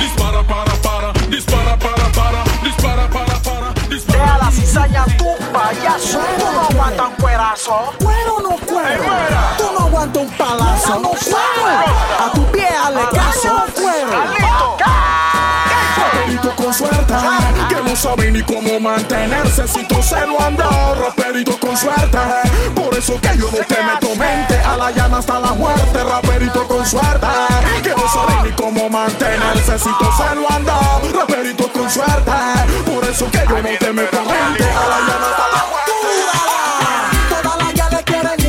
Dispara, 0.00 0.42
para, 0.42 1.12
dispara, 1.30 1.76
dispara, 2.64 3.74
dispara. 3.88 4.38
la 4.38 4.50
cizaña, 4.50 5.04
tu 5.16 5.26
payaso. 5.52 6.18
Tú 6.18 6.52
no 6.52 6.60
aguantas 6.62 7.06
un 7.06 7.14
cuerazo. 7.14 7.94
Cuero 8.02 8.40
no 8.40 8.56
cuero. 8.66 9.04
Tú 9.56 9.64
no 9.78 9.86
aguantas 9.86 10.22
un 10.24 10.30
palazo. 10.32 10.98
No 10.98 11.12
A 11.12 12.32
tu 12.34 12.44
pie, 12.50 12.66
ale 12.66 13.02
caso. 13.12 13.66
Cuero. 13.72 14.76
Raperito 16.34 16.56
con 16.64 16.74
suerte, 16.74 17.14
que 17.68 17.82
no 17.88 17.94
sabe 17.94 18.32
ni 18.32 18.42
cómo 18.42 18.80
mantenerse 18.80 19.68
si 19.68 19.84
tú 19.84 20.02
se 20.02 20.26
lo 20.26 20.40
anda. 20.40 20.66
Raperito 20.94 21.56
con 21.60 21.76
suerte, 21.76 22.18
por 22.74 22.92
eso 22.96 23.20
que 23.20 23.38
yo 23.38 23.48
no 23.52 23.58
te 23.64 23.82
meto 23.82 24.16
mente 24.16 24.58
a 24.58 24.76
la 24.76 24.90
llana 24.90 25.18
hasta 25.18 25.38
la 25.38 25.52
muerte. 25.52 26.02
Raperito 26.02 26.66
con 26.66 26.84
suerte, 26.84 27.26
que 27.84 27.90
no 27.90 28.08
sabe 28.08 28.48
ni 28.48 28.52
cómo 28.56 28.90
mantenerse 28.90 29.78
si 29.78 29.90
tú 29.90 30.06
se 30.16 30.34
lo 30.34 30.50
anda. 30.50 30.76
Raperito 31.14 31.72
con 31.72 31.88
suerte, 31.88 32.32
por 32.84 33.04
eso 33.04 33.30
que 33.30 33.38
yo 33.48 33.62
no 33.62 33.78
te 33.78 33.92
meto 33.92 34.20
mente 34.24 34.64
a 34.64 34.88
la 34.88 34.98
llana 35.06 35.26
hasta 35.30 35.48
la 35.56 35.64
muerte. 35.70 35.92
Todas 37.30 37.58
las 37.58 37.74
ya 37.74 37.90
le 37.90 38.02
quieren 38.02 38.40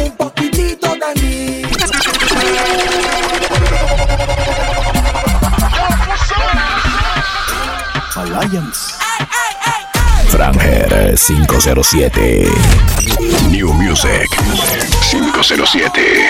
Alliance. 8.36 8.94
Franger 10.28 11.16
507. 11.18 12.46
New 13.50 13.74
Music 13.74 14.28
507. 15.10 16.30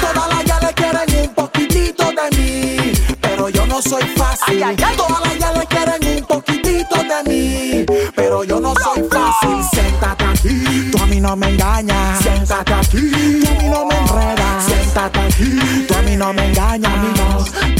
Todas 0.00 0.28
las 0.28 0.44
ya 0.44 0.58
le 0.60 0.72
quieren 0.72 1.28
un 1.28 1.34
poquitito 1.34 2.04
de 2.04 2.36
mí, 2.36 2.92
pero 3.20 3.48
yo 3.50 3.66
no 3.66 3.82
soy 3.82 4.02
fácil. 4.16 4.64
Todas 4.96 5.20
las 5.22 5.38
ya 5.38 5.52
le 5.52 5.66
quieren 5.66 6.16
un 6.18 6.24
poquitito 6.26 6.96
de 6.96 7.22
mí, 7.28 7.86
pero 8.14 8.44
yo 8.44 8.60
no 8.60 8.74
soy 8.82 9.04
fácil. 9.10 9.62
Siéntate 9.72 10.24
aquí, 10.24 10.90
tú 10.90 11.02
a 11.02 11.06
mí 11.06 11.20
no 11.20 11.36
me 11.36 11.50
engañas. 11.50 12.22
Siéntate 12.22 12.72
aquí, 12.72 13.10
tú 13.44 13.50
a 13.50 13.54
mí 13.62 13.68
no 13.68 13.84
me 13.84 13.96
enredas. 13.98 14.64
Siéntate 14.64 15.20
aquí, 15.20 15.86
tú 15.86 15.94
a 15.94 16.02
mí 16.02 16.16
no 16.16 16.32
me 16.32 16.46
engañas. 16.46 16.92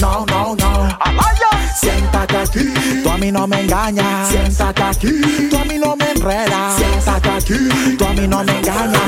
No, 0.01 0.27
no, 0.27 0.55
no, 0.57 0.57
no. 0.57 1.50
Siéntate 1.75 2.37
aquí, 2.37 2.75
tú 3.03 3.11
a 3.11 3.17
mí 3.19 3.33
no 3.33 3.47
me 3.47 3.61
engañas. 3.61 4.29
Siéntate 4.29 4.83
aquí, 4.83 5.49
tú 5.51 5.57
a 5.57 5.65
mí 5.65 5.79
no 5.79 5.97
me 5.97 6.11
enredas. 6.11 6.77
Siéntate 6.77 7.31
aquí, 7.31 7.97
tú 7.97 8.05
a 8.05 8.13
mí 8.13 8.27
no 8.27 8.45
me 8.45 8.59
engañas. 8.59 9.01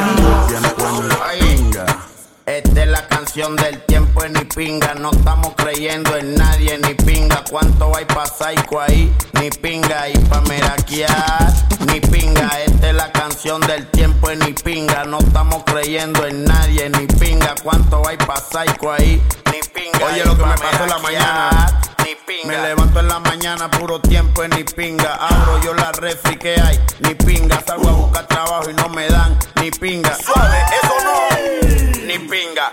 Esta 2.45 2.83
es 2.83 2.89
la 2.89 3.07
canción 3.07 3.55
del 3.57 3.81
tiempo 3.85 4.25
en 4.25 4.33
ni 4.33 4.45
pinga. 4.45 4.95
No 4.95 5.11
estamos 5.11 5.53
creyendo 5.57 6.17
en 6.17 6.35
nadie 6.35 6.79
ni 6.79 6.95
pinga. 6.95 7.45
¿Cuánto 7.51 7.97
hay 7.97 8.05
pa' 8.05 8.27
psycho 8.27 8.81
ahí? 8.81 9.13
Ni 9.41 9.49
pinga. 9.51 10.09
Y 10.09 10.19
pa' 10.19 10.41
meraquear, 10.43 11.53
ni 11.87 12.01
pinga. 12.01 12.51
Esta 12.67 12.89
es 12.89 12.95
la 12.95 13.13
canción 13.13 13.61
del 13.63 13.87
tiempo 13.91 14.31
en 14.31 14.41
ni 14.41 14.53
pinga. 14.53 15.05
No 15.05 15.19
estamos 15.19 15.63
creyendo 15.65 16.27
en 16.27 16.45
nadie 16.45 16.91
ni 16.91 17.07
pinga. 17.07 17.55
¿Cuánto 17.63 18.07
hay 18.09 18.17
pa' 18.17 18.37
psycho 18.37 18.93
ahí? 18.93 19.23
Ni 19.47 19.61
pinga. 19.73 20.05
Oye, 20.07 20.23
Y 20.23 20.27
lo 20.27 20.37
que 20.37 20.43
pa' 20.43 20.49
me 20.49 20.57
pasó 20.59 20.83
en 20.83 20.91
la 20.91 20.99
mañana. 20.99 21.81
Pinga. 22.27 22.47
Me 22.47 22.69
levanto 22.69 23.01
en 23.01 23.09
la 23.09 23.19
mañana, 23.19 23.71
puro 23.71 24.01
tiempo 24.01 24.43
en 24.45 24.51
ni 24.51 24.65
pinga. 24.65 25.15
Abro 25.15 25.61
yo 25.63 25.75
la 25.75 25.91
refri 25.93 26.37
que 26.37 26.61
hay, 26.61 26.79
ni 27.01 27.15
pinga. 27.15 27.61
Salgo 27.67 27.89
a 27.89 27.93
buscar 27.93 28.27
trabajo 28.27 28.71
y 28.71 28.75
no 28.75 28.89
me 28.89 29.09
dan 29.09 29.39
ni 29.61 29.71
pinga. 29.71 30.15
Suave, 30.15 30.59
eso 30.83 30.95
no, 31.05 32.07
ni 32.07 32.19
pinga. 32.19 32.73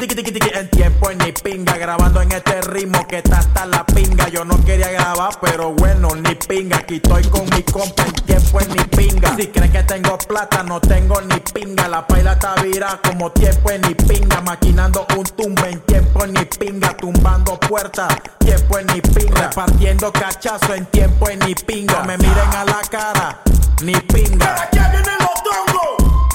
El 0.00 0.70
tiempo 0.70 1.10
es 1.10 1.18
ni 1.18 1.30
pinga, 1.30 1.76
grabando 1.76 2.22
en 2.22 2.32
este 2.32 2.62
ritmo 2.62 3.06
que 3.06 3.18
está 3.18 3.40
hasta 3.40 3.66
la 3.66 3.84
pinga. 3.84 4.30
Yo 4.30 4.46
no 4.46 4.58
quería 4.64 4.90
grabar, 4.90 5.38
pero 5.42 5.74
bueno, 5.74 6.08
ni 6.14 6.34
pinga. 6.36 6.78
Aquí 6.78 6.94
estoy 6.94 7.24
con 7.24 7.44
mi 7.50 7.62
compa, 7.64 8.04
el 8.04 8.12
tiempo 8.22 8.60
es 8.60 8.68
ni 8.70 8.82
pinga. 8.84 9.36
Si 9.36 9.48
creen 9.48 9.70
que 9.70 9.82
tengo 9.82 10.16
plata, 10.16 10.62
no 10.62 10.80
tengo 10.80 11.20
ni 11.20 11.38
pinga. 11.52 11.86
La 11.86 12.06
paila 12.06 12.32
está 12.32 12.54
virada 12.62 12.98
como 13.04 13.30
tiempo 13.32 13.70
es 13.70 13.80
ni 13.82 13.94
pinga. 13.94 14.40
Maquinando 14.40 15.06
un 15.18 15.24
tumbe 15.24 15.68
en 15.68 15.80
tiempo 15.80 16.24
es 16.24 16.32
ni 16.32 16.46
pinga. 16.46 16.96
Tumbando 16.96 17.60
puertas, 17.60 18.08
tiempo 18.38 18.78
es 18.78 18.86
ni 18.94 19.02
pinga. 19.02 19.48
Repartiendo 19.48 20.10
cachazo 20.12 20.74
en 20.76 20.86
tiempo 20.86 21.28
es 21.28 21.38
ni 21.46 21.54
pinga. 21.54 22.04
Me 22.04 22.16
miren 22.16 22.54
a 22.56 22.64
la 22.64 22.80
cara, 22.90 23.42
ni 23.82 23.94
pinga. 23.96 24.70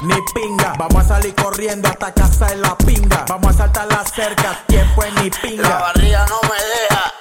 Ni 0.01 0.15
pinga, 0.33 0.73
vamos 0.77 1.03
a 1.05 1.07
salir 1.07 1.33
corriendo 1.35 1.87
hasta 1.89 2.13
casa 2.13 2.51
en 2.51 2.61
la 2.61 2.77
pinga. 2.77 3.25
Vamos 3.27 3.55
a 3.55 3.57
saltar 3.57 3.87
la 3.87 4.03
cerca, 4.05 4.59
tiempo 4.67 5.03
es 5.03 5.13
ni 5.15 5.29
La 5.29 5.41
pinga. 5.41 5.69
barriga 5.79 6.25
no 6.27 6.39
me 6.43 6.55
deja, 6.55 7.13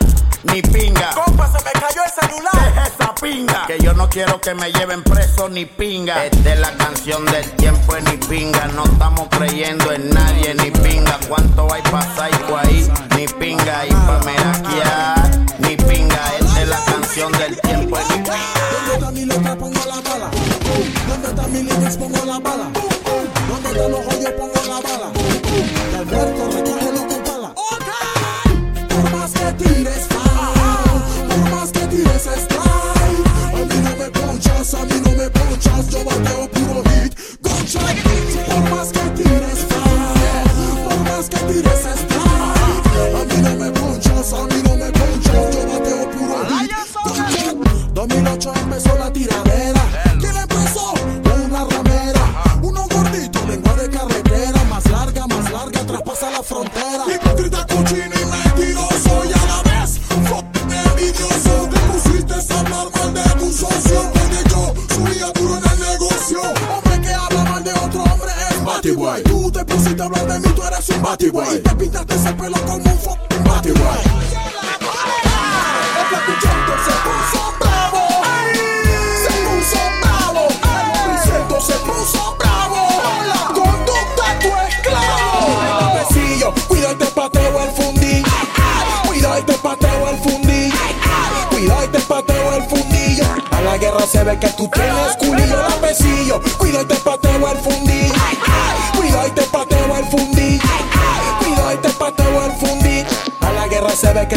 ni 0.53 0.63
pinga. 0.63 1.11
Compa, 1.15 1.47
se 1.47 1.65
me 1.65 1.71
cayó 1.73 2.03
el 2.05 2.29
celular. 2.29 2.75
Deja 2.75 2.83
esa 2.87 3.15
pinga. 3.15 3.67
Que 3.67 3.79
yo 3.79 3.95
no 3.95 4.09
quiero 4.11 4.41
que 4.41 4.55
me 4.55 4.71
lleven 4.73 5.03
preso 5.03 5.49
ni 5.49 5.65
pinga. 5.65 6.25
Esta 6.27 6.53
es 6.53 6.61
la 6.61 6.73
canción 6.77 7.25
del 7.27 7.51
tiempo 7.53 7.97
en 7.97 8.05
ni 8.05 8.17
pinga. 8.19 8.67
No 8.75 8.85
estamos 8.85 9.29
creyendo 9.31 9.93
en 9.93 10.11
nadie 10.11 10.55
ni 10.55 10.71
pinga. 10.71 11.19
¿Cuánto 11.29 11.73
hay 11.73 11.83
pa' 11.83 12.03
psycho 12.03 12.59
ahí? 12.59 12.93
Ni 13.17 13.27
pinga. 13.29 13.87
Y 13.87 13.91
pa' 13.91 14.21
meraquear, 14.25 15.31
ni 15.59 15.77
pinga. 15.77 16.21
Esta 16.39 16.63
es 16.63 16.69
la 16.69 16.85
canción 16.85 17.33
del 17.33 17.59
tiempo 17.63 17.99
en 17.99 18.09
ni 18.09 18.15
pinga. 18.25 18.37
¿Dónde 18.73 18.95
está 18.95 19.11
mi 19.13 19.25
letra? 19.25 19.57
Pongo 19.57 19.81
la 19.87 20.01
bala. 20.11 20.31
¿Dónde 21.09 21.29
está 21.29 21.47
mi 21.49 21.63
lyrics? 21.63 21.97
Pongo 21.97 22.25
la 22.25 22.39
bala. 22.39 22.71
¿Dónde 23.49 23.69
están 23.71 23.91
los 23.91 24.01
hoyos? 24.01 24.33
Pongo 24.33 24.55
la 24.67 24.81
bala. 24.81 25.14
Te 71.05 71.75
pintaste 71.77 72.15
ese 72.15 72.33
pelo 72.33 72.57
como 72.65 72.77
un. 72.77 72.83
El 72.83 72.93
flacuchento 76.09 76.73
se 76.85 76.95
puso 77.05 77.41
bravo. 77.61 78.03
Se 79.23 79.33
puso 79.45 79.81
bravo. 80.01 80.49
Se 81.61 81.75
puso 81.75 82.23
bravo. 82.39 82.81
La 83.27 83.43
conducta 83.49 84.25
tu 84.41 84.49
esclavo. 84.67 85.43
Besillo, 85.95 86.49
cuida 86.69 86.89
y 86.93 86.95
te 86.97 87.07
pateo 87.07 87.61
el 87.61 87.71
fundillo. 87.71 88.33
Cuida 89.07 89.39
y 89.39 89.43
te 89.43 89.53
pateo 89.55 90.09
el 90.09 90.17
fundillo. 90.19 90.77
Cuida 91.51 91.85
y 91.85 91.89
te 91.89 92.01
pateo 92.01 92.55
el 92.55 92.63
fundillo. 92.65 93.25
A 93.51 93.61
la 93.61 93.77
guerra 93.77 94.07
se 94.07 94.25
ve 94.25 94.39
que 94.41 94.49
tú 94.49 94.69
tienes 94.73 95.17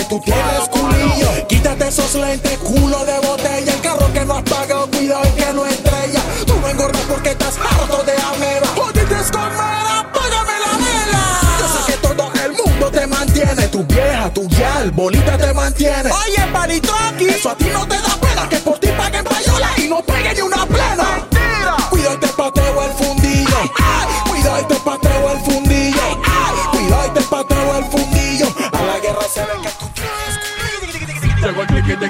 tú 0.08 0.20
tienes 0.20 0.70
culillo. 0.70 1.47
Quítate 1.47 1.88
esos 1.88 2.16
lentes, 2.16 2.58
culo 2.60 3.05
de 3.05 3.20
botella. 3.20 3.74
El 3.74 3.82
carro 3.82 4.12
que 4.14 4.26
no 4.26 4.36
has 4.36 4.43
pagado, 4.43 4.89
cuidado 4.89 5.24
y 5.26 5.41
que 5.41 5.53
no 5.53 5.66
estrella. 5.66 6.22
Tú 6.45 6.53
no 6.60 6.68
engordas 6.68 7.01
porque 7.10 7.32
estás 7.32 7.55
harto 7.58 8.03
de 8.03 8.14
ameba. 8.14 8.68
Jodiste 8.76 9.32
con 9.32 9.49
mera, 9.49 10.12
págame 10.14 10.53
la 10.66 10.78
vela. 10.78 11.39
Yo 11.60 11.68
sé 11.68 11.91
que 11.91 11.97
todo 12.08 12.32
el 12.45 12.53
mundo 12.53 12.91
te 12.91 13.08
mantiene. 13.08 13.68
Tu 13.68 13.84
vieja, 13.84 14.34
tu 14.34 14.47
guial, 14.47 14.91
bolita 14.91 15.38
te 15.38 15.53
mantiene. 15.53 16.12
Oye, 16.12 16.47
palito 16.51 16.93
aquí. 16.95 17.26
Eso 17.26 17.49
a 17.49 17.55
ti 17.55 17.66
no 17.72 17.86
te 17.88 17.95
da 17.95 18.16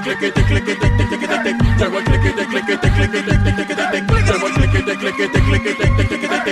el 0.10 0.18
cliquete, 0.18 0.44
cliquete, 0.46 0.80
cliquete, 0.80 1.08
cliquete, 1.08 1.18
cliquete. 1.18 1.52
Llegó 1.78 1.98
el 2.00 2.04
cliquete, 2.06 2.48
cliquete, 2.48 2.92
cliquete, 2.92 3.22
cliquete, 3.24 3.66
cliquete. 3.66 3.98
Llegó 4.32 4.48
el 4.48 4.54
cliquete, 4.54 4.98
cliquete, 4.98 5.40
cliquete, 5.42 5.90
cliquete, 5.96 6.20
cliquete. 6.20 6.52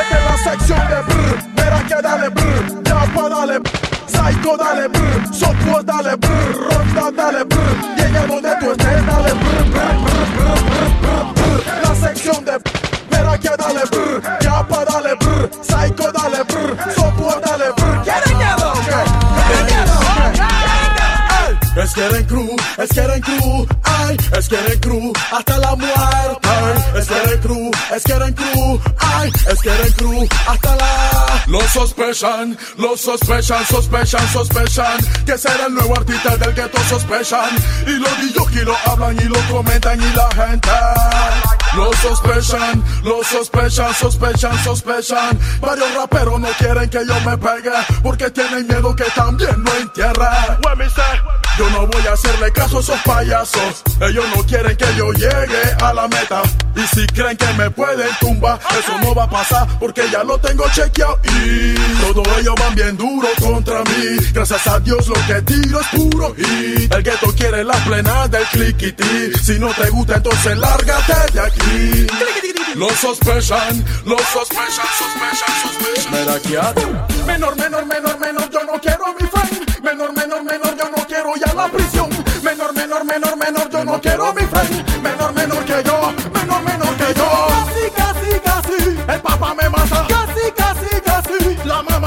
Esta 0.00 0.18
es 0.18 0.24
la 0.24 0.36
sección 0.50 0.82
de 0.88 0.98
brr, 1.02 1.36
verá 1.54 1.80
que 1.86 2.02
dale 2.02 2.28
brr, 2.28 2.64
Yapa 2.84 3.28
dale 3.28 3.58
brr, 3.58 3.72
Psycho 4.06 4.56
dale 4.56 4.88
brr, 4.88 5.34
Software 5.34 5.84
dale 5.84 6.16
brr, 6.16 6.54
Ronda 6.70 7.10
dale 7.10 7.44
brr, 7.44 7.76
y 7.96 8.00
ella 8.02 8.26
donde 8.26 8.50
tú 8.60 8.70
estés 8.72 9.06
dale 9.06 9.32
brr, 9.32 9.64
brr, 9.64 9.70
brr, 9.70 9.75
es 24.46 24.50
que 24.50 24.64
eran 24.64 24.78
crew, 24.78 25.12
hasta 25.32 25.58
la 25.58 25.74
muerte, 25.74 26.48
es 26.96 27.08
que 27.08 27.14
eran 27.14 27.40
crew, 27.40 27.70
es 27.96 28.02
que 28.04 28.12
eran 28.12 28.32
crew, 28.32 28.80
ay, 28.98 29.32
es 29.50 29.60
que 29.60 29.68
eran 29.70 29.92
crew, 29.92 30.28
hasta 30.46 30.76
la... 30.76 31.15
Lo 31.56 31.66
sospechan, 31.68 32.54
lo 32.76 32.94
sospechan, 32.98 33.64
sospechan, 33.64 34.28
sospechan, 34.28 34.98
que 35.24 35.38
será 35.38 35.68
el 35.68 35.74
nuevo 35.74 35.96
artista 35.96 36.36
del 36.36 36.54
que 36.54 36.60
todos 36.64 36.86
sospechan, 36.86 37.48
y 37.86 37.92
los 37.92 38.10
DJs 38.20 38.64
lo 38.64 38.76
hablan 38.84 39.16
y 39.18 39.24
lo 39.24 39.40
comentan 39.48 39.98
y 39.98 40.12
la 40.12 40.28
gente... 40.32 40.68
Lo 41.74 41.92
sospechan, 41.94 42.82
lo 43.04 43.22
sospechan, 43.22 43.92
sospechan, 43.94 44.64
sospechan. 44.64 45.38
Varios 45.60 45.94
raperos 45.94 46.40
no 46.40 46.48
quieren 46.58 46.88
que 46.88 47.06
yo 47.06 47.20
me 47.20 47.36
pegue 47.36 47.70
porque 48.02 48.30
tienen 48.30 48.66
miedo 48.66 48.96
que 48.96 49.04
también 49.14 49.62
lo 49.62 49.74
entierre. 49.76 50.26
Yo 51.58 51.68
no 51.70 51.86
voy 51.86 52.06
a 52.06 52.12
hacerle 52.14 52.50
caso 52.52 52.78
a 52.78 52.80
esos 52.80 53.00
payasos. 53.00 53.82
Ellos 54.00 54.24
no 54.34 54.42
quieren 54.44 54.74
que 54.74 54.86
yo 54.96 55.12
llegue 55.12 55.76
a 55.82 55.92
la 55.92 56.08
meta. 56.08 56.42
Y 56.76 56.86
si 56.94 57.06
creen 57.08 57.36
que 57.36 57.52
me 57.54 57.70
pueden 57.70 58.08
tumbar, 58.20 58.58
eso 58.78 58.98
no 59.00 59.14
va 59.14 59.24
a 59.24 59.30
pasar 59.30 59.66
porque 59.78 60.02
ya 60.10 60.24
lo 60.24 60.38
tengo 60.38 60.64
chequeado. 60.72 61.18
Y 61.24 61.45
todos 62.00 62.38
ellos 62.38 62.54
van 62.58 62.74
bien 62.74 62.96
duro 62.96 63.28
contra 63.38 63.82
mí. 63.84 64.16
Gracias 64.32 64.66
a 64.66 64.80
Dios 64.80 65.06
lo 65.08 65.14
que 65.26 65.42
tiro 65.42 65.80
es 65.80 65.86
puro 65.88 66.34
hit. 66.34 66.92
El 66.92 67.02
gueto 67.02 67.26
quiere 67.36 67.64
la 67.64 67.74
plena 67.84 68.28
del 68.28 68.44
cliquiti. 68.44 69.32
Si 69.42 69.58
no 69.58 69.68
te 69.74 69.90
gusta, 69.90 70.16
entonces 70.16 70.56
lárgate 70.56 71.32
de 71.32 71.40
aquí. 71.40 72.06
Lo 72.74 72.88
sospechan, 72.90 73.84
lo 74.04 74.18
sospechan, 74.18 74.86
sospechan, 74.98 75.54
sospechan. 75.62 76.12
Menor, 77.26 77.56
menor, 77.56 77.86
menor, 77.86 78.18
menor, 78.18 78.50
yo 78.50 78.60
no 78.64 78.80
quiero 78.80 79.04
mi 79.18 79.26
friend. 79.26 79.82
Menor, 79.82 80.12
menor, 80.14 80.44
menor, 80.44 80.76
yo 80.76 80.90
no 80.90 81.06
quiero 81.06 81.32
ya 81.36 81.54
la 81.54 81.68
prisión. 81.68 82.08
Menor, 82.42 82.74
menor, 82.74 83.04
menor, 83.04 83.36
menor, 83.36 83.70
yo 83.70 83.84
no 83.84 84.00
quiero 84.00 84.32
mi 84.34 84.42
friend. 84.42 85.02
Menor, 85.02 85.32
menor 85.34 85.64
que 85.64 85.82
yo, 85.84 86.12
menor, 86.32 86.62
menor 86.62 86.96
que 86.96 87.14
yo. 87.18 87.66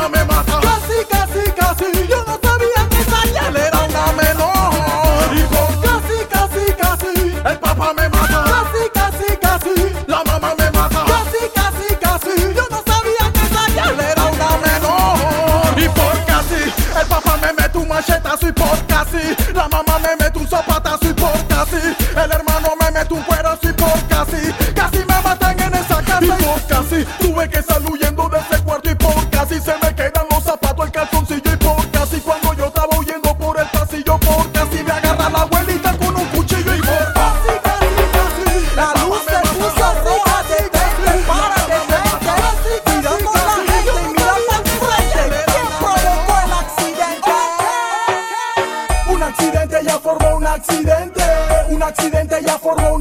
Me 0.09 0.23
mata. 0.25 0.59
Casi, 0.61 1.05
casi, 1.09 1.51
casi. 1.51 2.07
Yo 2.07 2.23
no 2.25 2.39
sabía 2.41 2.89
que 2.89 2.99
esa 3.01 3.23
yal 3.33 3.55
era 3.55 3.79
una 3.83 4.11
menor. 4.13 5.37
Y 5.37 5.43
por 5.43 5.81
casi, 5.81 6.17
casi, 6.29 6.73
casi. 6.73 7.35
El 7.45 7.59
papá 7.59 7.93
me 7.93 8.09
mata. 8.09 8.43
Casi, 8.43 8.89
casi, 8.93 9.37
casi. 9.37 9.93
La 10.07 10.23
mamá 10.23 10.53
me 10.57 10.71
mata. 10.71 11.05
Casi, 11.05 11.49
casi, 11.53 11.95
casi. 11.95 12.53
Yo 12.53 12.65
no 12.69 12.83
sabía 12.85 13.31
que 13.33 13.41
esa 13.45 13.67
yal 13.75 13.99
era 13.99 14.25
una 14.25 14.57
menor. 14.57 15.79
Y 15.79 15.89
por 15.89 16.25
casi. 16.25 16.61
El 16.99 17.07
papá 17.07 17.37
me 17.41 17.53
mete 17.53 17.77
un 17.77 17.87
machetazo 17.87 18.47
y 18.47 18.51
por 18.51 18.85
casi. 18.87 19.53
La 19.53 19.67
mamá 19.67 19.99
me 19.99 20.15
mete 20.15 20.39
un 20.39 20.47
zapatazo 20.47 21.09
y 21.09 21.13
por 21.13 21.47
casi. 21.47 21.77
El 22.15 22.31
hermano 22.31 22.69
me 22.79 22.91
mete 22.91 23.13
un 23.13 23.23
cuerazo 23.23 23.69
y 23.69 23.73
por 23.73 23.99
casi. 24.07 24.53
Casi 24.73 24.97
me 24.99 25.21
matan 25.23 25.59
en 25.59 25.73
esa 25.75 26.01
casa 26.03 26.25
y 26.25 26.43
por 26.43 26.61
casi. 26.67 27.05
Tuve 27.19 27.49
que 27.49 27.61
salir 27.61 27.91
huyendo 27.91 28.29
de 28.29 28.39
ese 28.39 28.63
cuarto 28.63 28.89
y 28.89 28.95
por 28.95 29.29
casi. 29.29 29.59
Se 29.59 29.75
me 29.81 29.88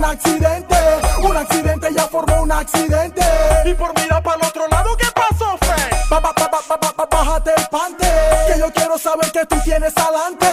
accidente. 0.09 0.77
Un 1.23 1.37
accidente 1.37 1.89
ya 1.95 2.07
formó 2.09 2.43
un 2.43 2.53
accidente. 2.53 3.23
Y 3.65 3.75
por 3.75 3.95
mirar 4.01 4.23
para 4.23 4.41
el 4.41 4.47
otro 4.47 4.67
lado, 4.69 4.97
¿qué 4.97 5.07
pasó, 5.15 5.57
Fe? 5.59 5.97
Ba, 6.11 6.21
ba, 6.21 6.33
ba, 6.35 7.07
bájate 7.11 7.53
el 7.57 7.67
pante. 7.69 8.07
Que 8.47 8.59
yo 8.59 8.73
quiero 8.73 8.99
saber 8.99 9.31
que 9.31 9.45
tú 9.47 9.57
tienes 9.63 9.93
adelante. 9.97 10.47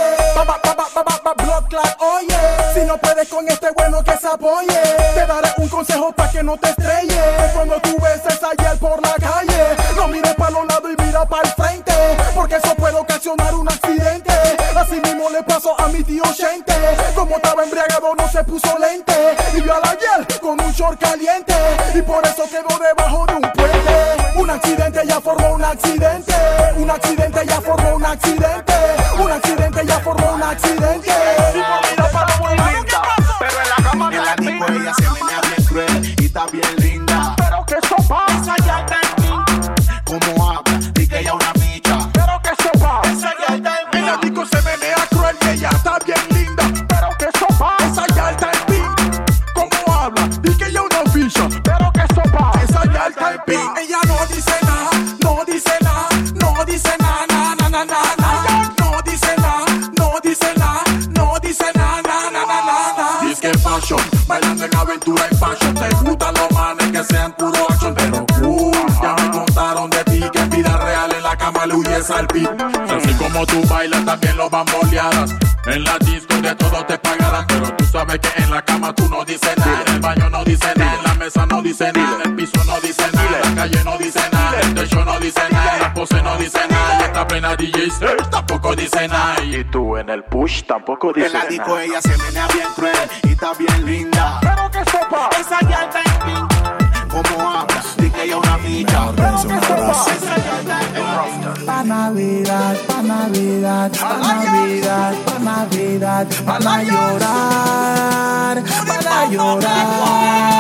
Blood 1.38 1.66
clot, 1.68 1.98
oye. 2.00 2.38
Si 2.74 2.82
no 2.86 2.98
puedes 2.98 3.28
con 3.28 3.48
este 3.48 3.70
bueno 3.72 4.04
que 4.04 4.16
se 4.18 4.28
apoye, 4.28 4.82
te 5.14 5.26
daré 5.26 5.50
un 5.58 5.68
consejo 5.68 6.12
para 6.12 6.32
que 6.32 6.44
no 6.44 6.56
te 6.58 6.70
estrelles. 6.70 7.52
Cuando 7.54 7.80
tú 7.82 7.98
ves 8.02 8.22
esa 8.28 8.52
yel 8.54 8.78
por 8.78 9.02
la 9.02 9.14
calle, 9.16 9.76
no 9.96 10.08
mires 10.08 10.36
para 10.36 10.52
los 10.52 10.68
lados 10.68 10.92
y 10.98 11.02
mira 11.02 11.26
para 11.26 11.44
el 11.44 11.54
frente. 11.56 11.94
Porque 12.34 12.56
eso 12.56 12.76
puede 12.76 12.96
ocasionar 12.96 13.54
un 13.56 13.68
accidente. 13.68 14.32
Así 14.76 15.00
mismo 15.02 15.30
le 15.30 15.44
pasó 15.44 15.80
a 15.80 15.88
mi 15.88 16.04
tío 16.04 16.24
Shente. 16.26 16.74
Como 17.16 17.36
estaba 17.38 17.64
embriagado, 17.64 18.14
no 18.16 18.30
se 18.30 18.44
puso 18.44 18.78
lente. 18.78 19.15
Caliente. 20.94 21.54
Y 21.94 22.02
por 22.02 22.26
eso 22.26 22.44
quedó 22.50 22.78
debajo 22.80 23.26
de 23.26 23.34
un 23.36 23.42
puente. 23.42 24.40
Un 24.40 24.50
accidente 24.50 25.02
ya 25.08 25.20
formó 25.20 25.54
un 25.56 25.64
accidente. 25.64 26.34
Un 26.78 26.92
accidente 26.92 27.46
ya 27.48 27.62
formó 27.62 27.96
un 27.96 28.06
accidente. 28.06 28.45
En 75.68 75.84
la 75.84 75.98
disco 76.00 76.36
de 76.42 76.56
todo 76.56 76.86
te 76.86 76.98
pagarán, 76.98 77.46
pero 77.48 77.72
tú 77.76 77.86
sabes 77.86 78.20
que 78.20 78.42
en 78.42 78.52
la 78.52 78.62
cama 78.64 78.94
tú 78.94 79.08
no 79.10 79.24
dices 79.24 79.58
nada. 79.58 79.84
En 79.86 79.94
el 79.94 80.00
baño 80.00 80.30
no 80.30 80.44
dice 80.44 80.68
nada, 80.76 80.98
en 80.98 81.04
la 81.04 81.14
mesa 81.16 81.46
no 81.46 81.62
dice 81.62 81.92
nada, 81.94 82.24
el 82.24 82.36
piso 82.36 82.64
no 82.66 82.80
dice 82.82 83.04
nada, 83.14 83.40
la 83.44 83.56
calle 83.56 83.84
no 83.84 83.98
dice 83.98 84.22
nada, 84.32 84.60
el 84.62 84.74
techo 84.74 85.06
no 85.06 85.20
dice 85.20 85.42
nada, 85.52 85.78
la 85.80 85.94
pose 85.94 86.22
no 86.22 86.38
dice 86.38 86.60
nada, 86.70 87.00
y 87.00 87.04
esta 87.04 87.28
plena 87.28 87.56
DJ 87.56 87.90
tampoco 88.32 88.76
dice 88.76 89.08
nada. 89.08 89.44
Y 89.44 89.64
tú 89.66 89.98
en 89.98 90.10
el 90.10 90.24
push 90.24 90.64
tampoco 90.64 91.10
En 91.10 91.16
dices 91.16 91.34
la 91.34 91.46
disco 91.46 91.70
nada. 91.70 91.84
ella 91.84 92.02
se 92.02 92.18
menea 92.18 92.48
bien 92.48 92.68
cruel 92.76 93.10
y 93.24 93.30
está 93.30 93.54
bien 93.54 93.86
linda. 93.86 94.40
Pero 94.42 94.72
que 94.72 94.92
sepa. 94.92 95.30
Esa 95.40 95.60
ya 95.70 95.90
Navidad, 101.86 102.76
pa' 102.88 103.02
Navidad, 103.04 103.92
pa' 103.92 104.18
Navidad, 104.18 105.14
pa' 105.26 105.40
Navidad, 105.40 106.28
para 106.46 106.84
llorar, 106.84 108.64
para 108.88 109.28
llorar. 109.30 110.56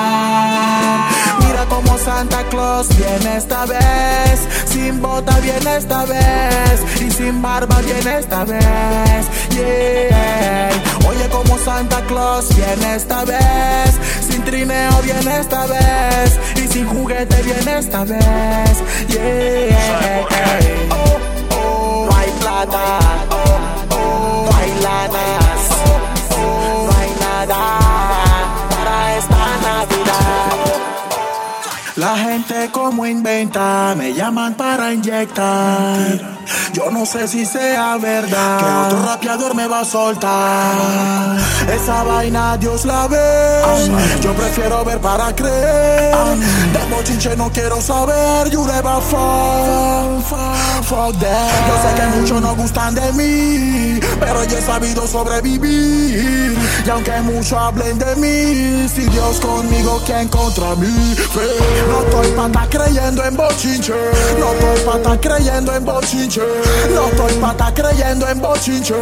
Mira 1.39 1.65
como 1.67 1.97
Santa 1.97 2.43
Claus 2.49 2.87
viene 2.95 3.37
esta 3.37 3.65
vez, 3.65 4.47
sin 4.67 5.01
bota 5.01 5.39
viene 5.39 5.77
esta 5.77 6.05
vez 6.05 6.83
y 7.01 7.09
sin 7.09 7.41
barba 7.41 7.81
viene 7.81 8.19
esta 8.19 8.43
vez. 8.43 9.25
Yeah. 9.49 10.69
Oye 11.09 11.27
como 11.29 11.57
Santa 11.57 12.01
Claus 12.07 12.55
viene 12.55 12.95
esta 12.95 13.25
vez, 13.25 13.97
sin 14.29 14.43
trineo 14.43 15.01
viene 15.01 15.39
esta 15.39 15.65
vez 15.65 16.39
y 16.55 16.67
sin 16.71 16.87
juguete 16.87 17.41
viene 17.41 17.79
esta 17.79 18.03
vez. 18.03 18.83
Yeah. 19.07 20.84
Oh. 22.67 24.49
No 24.49 24.57
hay 24.57 24.71
no 26.85 26.91
hay 26.97 27.11
nada 27.19 27.61
para 28.69 29.17
esta 29.17 29.45
Navidad. 29.61 30.55
La 31.95 32.17
gente 32.17 32.69
como 32.71 33.05
inventa, 33.05 33.93
me 33.95 34.13
llaman 34.13 34.55
para 34.55 34.93
inyectar. 34.93 36.34
Yo 36.73 36.91
no 36.91 37.05
sé 37.05 37.27
si 37.27 37.45
sea 37.45 37.97
verdad 37.97 38.59
que 38.59 38.95
otro 38.95 39.05
rapeador 39.05 39.55
me 39.55 39.67
va 39.67 39.81
a 39.81 39.85
soltar. 39.85 41.37
Esa 41.73 42.03
vaina 42.03 42.57
Dios 42.57 42.85
la 42.85 43.07
ve. 43.07 43.61
Yo 44.21 44.33
prefiero 44.33 44.83
ver 44.83 44.99
para 44.99 45.33
creer. 45.35 46.15
De 46.73 46.85
mochinche 46.89 47.35
no 47.35 47.49
quiero 47.51 47.81
saber. 47.81 48.49
You 48.49 48.65
never 48.65 49.01
fall. 49.01 50.21
Fuck 50.83 51.19
that. 51.19 51.67
Yo 51.67 51.75
sé 51.81 51.95
que 51.95 52.07
muchos 52.17 52.41
no 52.41 52.55
gustan 52.55 52.93
de 52.93 53.11
mí, 53.13 53.99
pero 54.19 54.43
yo 54.43 54.57
he 54.57 54.61
sabido 54.61 55.07
sobrevivir. 55.07 56.55
Y 56.85 56.89
aunque 56.89 57.19
muchos 57.21 57.53
hablen 57.53 57.97
de 57.97 58.15
mí, 58.17 58.87
si 58.87 59.01
Dios 59.09 59.39
conmigo, 59.39 60.01
¿quién 60.05 60.27
contra 60.27 60.75
mí? 60.75 61.15
No 61.89 62.01
estoy 62.01 62.31
pa' 62.31 62.45
estar 62.47 62.69
creyendo 62.69 63.23
en 63.23 63.35
bochinche. 63.35 63.93
No 64.39 64.53
estoy 64.53 64.85
pa' 64.85 64.97
estar 64.97 65.19
creyendo 65.19 65.73
en 65.75 65.85
bochinche. 65.85 66.34
No 66.37 67.07
estoy 67.07 67.33
pa' 67.39 67.51
estar 67.51 67.73
creyendo 67.73 68.27
en 68.27 68.41
bochinche. 68.41 68.93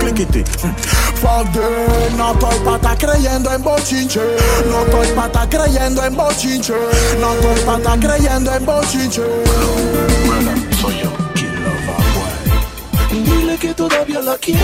Clickity. 0.00 0.44
Fuck 0.44 1.50
that. 1.54 2.10
No 2.18 2.32
estoy 2.32 2.58
pa' 2.58 2.76
estar 2.76 2.98
creyendo 2.98 3.54
en 3.54 3.62
bochinche. 3.62 4.20
No 4.68 4.82
estoy 4.82 5.06
pa' 5.16 5.26
estar 5.26 5.48
creyendo 5.48 6.04
en 6.04 6.14
bochinche. 6.14 6.74
No 7.18 7.32
estoy 7.32 7.60
pa' 7.64 7.76
estar 7.78 8.00
creyendo 8.00 8.54
en 8.54 8.66
bochinche. 8.66 9.22
Soy 10.80 10.94
yo. 11.02 11.10
Dile 13.10 13.56
que 13.56 13.72
todavía 13.72 14.20
la 14.20 14.36
quiero. 14.36 14.60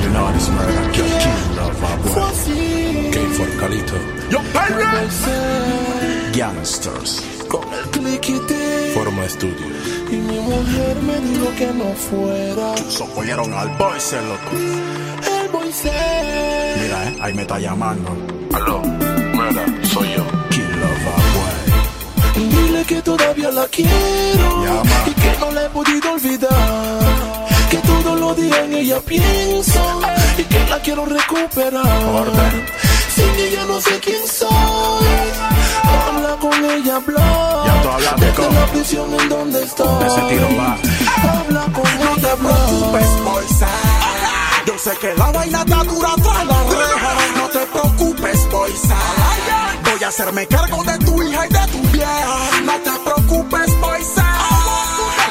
You 0.00 0.08
know 0.10 0.32
this 0.32 0.48
murder 0.50 1.47
my 1.80 1.96
boy. 2.02 3.10
Game 3.10 3.32
for 3.32 3.48
Calito. 3.60 3.96
Yo, 4.30 4.38
Gangsters. 6.34 7.22
Con 7.48 7.62
el 7.72 7.90
cliquete. 7.90 8.92
Forma 8.94 9.24
estudio. 9.24 9.66
Y 10.10 10.16
mi 10.16 10.38
mujer 10.38 10.96
me 11.02 11.16
dijo 11.20 11.48
que 11.56 11.66
no 11.66 11.92
fuera. 11.94 12.76
So 12.88 13.06
cogieron 13.06 13.52
al 13.52 13.68
boy, 13.76 13.98
se 13.98 14.16
loco. 14.22 14.52
El 14.54 15.48
boy 15.50 15.72
se. 15.72 15.90
Mira, 16.80 17.08
eh, 17.08 17.16
ahí 17.20 17.34
me 17.34 17.42
está 17.42 17.58
llamando. 17.58 18.10
Aló, 18.52 18.80
murder, 18.80 19.86
soy 19.86 20.08
yo. 20.16 20.24
Kill 20.50 20.70
love, 20.80 21.04
boy. 21.34 22.48
Dile 22.48 22.84
que 22.84 23.02
todavía 23.02 23.50
la 23.50 23.66
quiero. 23.66 24.64
Llama. 24.64 24.90
Y 25.06 25.12
que 25.12 25.32
no 25.40 25.50
la 25.52 25.64
he 25.64 25.70
podido 25.70 26.12
olvidar. 26.12 26.98
Que 27.70 27.78
todo 27.78 28.16
lo 28.16 28.34
día 28.34 28.64
en 28.64 28.74
ella 28.74 29.00
pienso. 29.00 30.00
Y 30.38 30.44
que 30.44 30.64
la 30.70 30.78
quiero 30.80 31.04
recuperar. 31.04 32.04
Orden. 32.04 32.66
Sin 33.14 33.30
ella 33.46 33.64
no 33.66 33.80
sé 33.80 33.98
quién 34.00 34.22
soy. 34.26 34.48
Habla 35.82 36.36
con 36.40 36.64
ella, 36.64 36.96
habla. 36.96 37.62
Ya 37.66 37.82
tú 37.82 37.88
hablaste 37.88 38.24
Desde 38.26 38.34
con- 38.46 38.54
la 38.54 38.66
prisión 38.66 39.14
en 39.20 39.28
donde 39.28 39.62
estoy. 39.64 40.06
Ese 40.06 40.20
tiro 40.28 40.48
va. 40.56 40.76
Habla 41.38 41.62
con 41.72 41.82
No 41.98 42.12
ella, 42.12 42.14
te 42.14 42.36
preocupes, 42.36 43.24
boysa. 43.24 43.68
Yo 44.66 44.78
sé 44.78 44.90
que 45.00 45.14
la 45.14 45.32
vaina 45.32 45.60
está 45.62 45.84
dura 45.84 46.10
tras 46.22 46.46
la 46.46 46.62
reja. 46.62 47.14
No 47.36 47.48
te 47.48 47.58
preocupes, 47.66 48.50
boysa. 48.50 48.96
Voy 49.90 50.04
a 50.04 50.08
hacerme 50.08 50.46
cargo 50.46 50.84
de 50.84 50.98
tu 50.98 51.22
hija 51.22 51.46
y 51.46 51.52
de 51.52 51.66
tu 51.72 51.78
vieja. 51.88 52.38
No 52.64 52.72
te 52.74 52.90
preocupes, 53.04 53.80
boysa. 53.80 54.26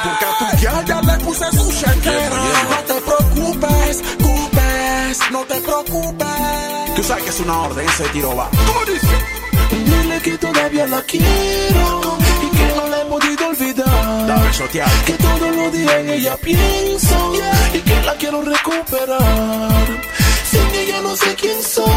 Porque 0.03 0.25
a 0.25 0.37
tu 0.37 0.57
ya 0.61 0.83
ya 0.85 1.01
le 1.01 1.23
puse 1.23 1.45
su 1.51 1.71
chequera. 1.71 2.41
No 2.69 2.77
te 2.93 3.01
preocupes, 3.01 4.03
No 5.31 5.43
te 5.45 5.59
preocupes. 5.61 6.95
Tú 6.95 7.03
sabes 7.03 7.23
que 7.23 7.29
es 7.29 7.39
una 7.41 7.61
orden, 7.61 7.87
ese 7.87 8.03
tiro 8.09 8.35
va. 8.35 8.49
¿Cómo 8.49 8.85
dice? 8.85 9.07
Dile 9.85 10.21
que 10.21 10.37
todavía 10.37 10.87
la 10.87 11.01
quiero 11.01 12.17
y 12.41 12.57
que 12.57 12.75
no 12.75 12.87
la 12.87 13.01
he 13.01 13.05
podido 13.05 13.47
olvidar. 13.47 14.27
Dame 14.27 14.51
shotear. 14.51 14.89
Que 15.05 15.13
todos 15.13 15.55
los 15.55 15.71
días 15.71 15.93
en 15.95 16.09
ella 16.09 16.37
pienso 16.37 17.33
y 17.73 17.79
que 17.79 18.01
la 18.03 18.13
quiero 18.15 18.41
recuperar. 18.41 19.85
Sin 20.49 20.75
ella 20.75 21.01
no 21.01 21.15
sé 21.15 21.35
quién 21.35 21.61
soy. 21.61 21.91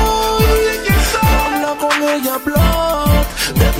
Habla 1.23 1.77
con 1.79 2.03
ella, 2.03 2.35
habla 2.35 3.10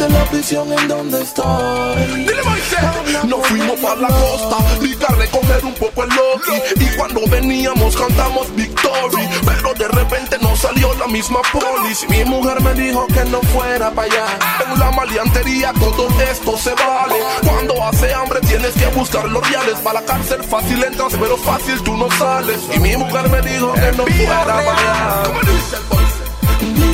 desde 0.01 0.19
la 0.19 0.25
prisión 0.25 0.73
en 0.73 0.89
donde 0.89 1.23
estoy. 1.23 2.07
Dile, 2.07 2.43
Moisés, 2.45 3.25
nos 3.27 3.47
fuimos 3.47 3.79
para 3.81 4.01
la 4.01 4.09
costa, 4.09 4.57
ligarle, 4.81 5.29
comer 5.29 5.65
un 5.65 5.75
poco 5.75 6.05
el 6.05 6.11
Loki. 6.11 6.63
Y 6.77 6.97
cuando 6.97 7.21
veníamos 7.29 7.97
cantamos 7.97 8.55
Victory. 8.55 9.29
Pero 9.45 9.75
de 9.75 9.89
repente 9.89 10.39
nos 10.41 10.59
salió 10.61 10.95
la 10.95 11.07
misma 11.07 11.41
polis. 11.53 12.09
Mi 12.09 12.25
mujer 12.25 12.61
me 12.63 12.75
dijo 12.75 13.07
que 13.09 13.25
no 13.27 13.41
fuera 13.53 13.91
para 13.91 14.11
allá. 14.11 14.27
En 14.67 14.79
la 14.79 14.91
maleantería 14.91 15.73
todo 15.75 16.09
esto 16.31 16.57
se 16.57 16.75
vale. 16.75 17.17
Cuando 17.47 17.85
hace 17.85 18.13
hambre 18.15 18.41
tienes 18.41 18.73
que 18.73 18.87
buscar 18.87 19.29
los 19.29 19.49
reales. 19.51 19.79
Para 19.81 20.01
la 20.01 20.07
cárcel 20.07 20.43
fácil 20.45 20.83
entras, 20.83 21.15
pero 21.21 21.37
fácil 21.37 21.83
tú 21.83 21.97
no 21.97 22.11
sales. 22.13 22.61
Y 22.75 22.79
mi 22.79 22.97
mujer 22.97 23.29
me 23.29 23.43
dijo 23.43 23.73
que 23.75 23.93
no 23.93 24.07
fuera 24.07 24.45
para 24.45 24.73
allá. 24.73 26.10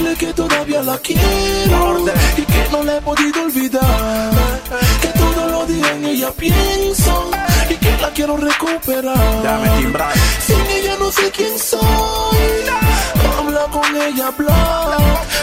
Dile 0.07 0.19
que 0.19 0.33
todavía 0.35 0.83
la 0.83 0.99
quiero 0.99 2.05
y 2.37 2.43
que 2.43 2.69
no 2.70 2.85
la 2.85 2.97
he 2.97 3.01
podido 3.01 3.43
olvidar. 3.43 4.31
Que 5.01 5.09
todos 5.09 5.51
los 5.51 5.69
días 5.69 5.91
en 5.91 6.05
ella 6.05 6.31
pienso 6.31 7.31
y 7.69 7.74
que 7.74 7.97
la 8.01 8.11
quiero 8.11 8.37
recuperar. 8.37 9.43
Dame 9.43 9.69
timbrar. 9.81 10.12
Sin 10.47 10.61
ella 10.61 10.95
no 11.01 11.11
sé 11.11 11.31
quién 11.33 11.59
soy. 11.59 11.81
Habla 13.37 13.65
con 13.73 13.97
ella, 13.97 14.28
habla 14.28 14.97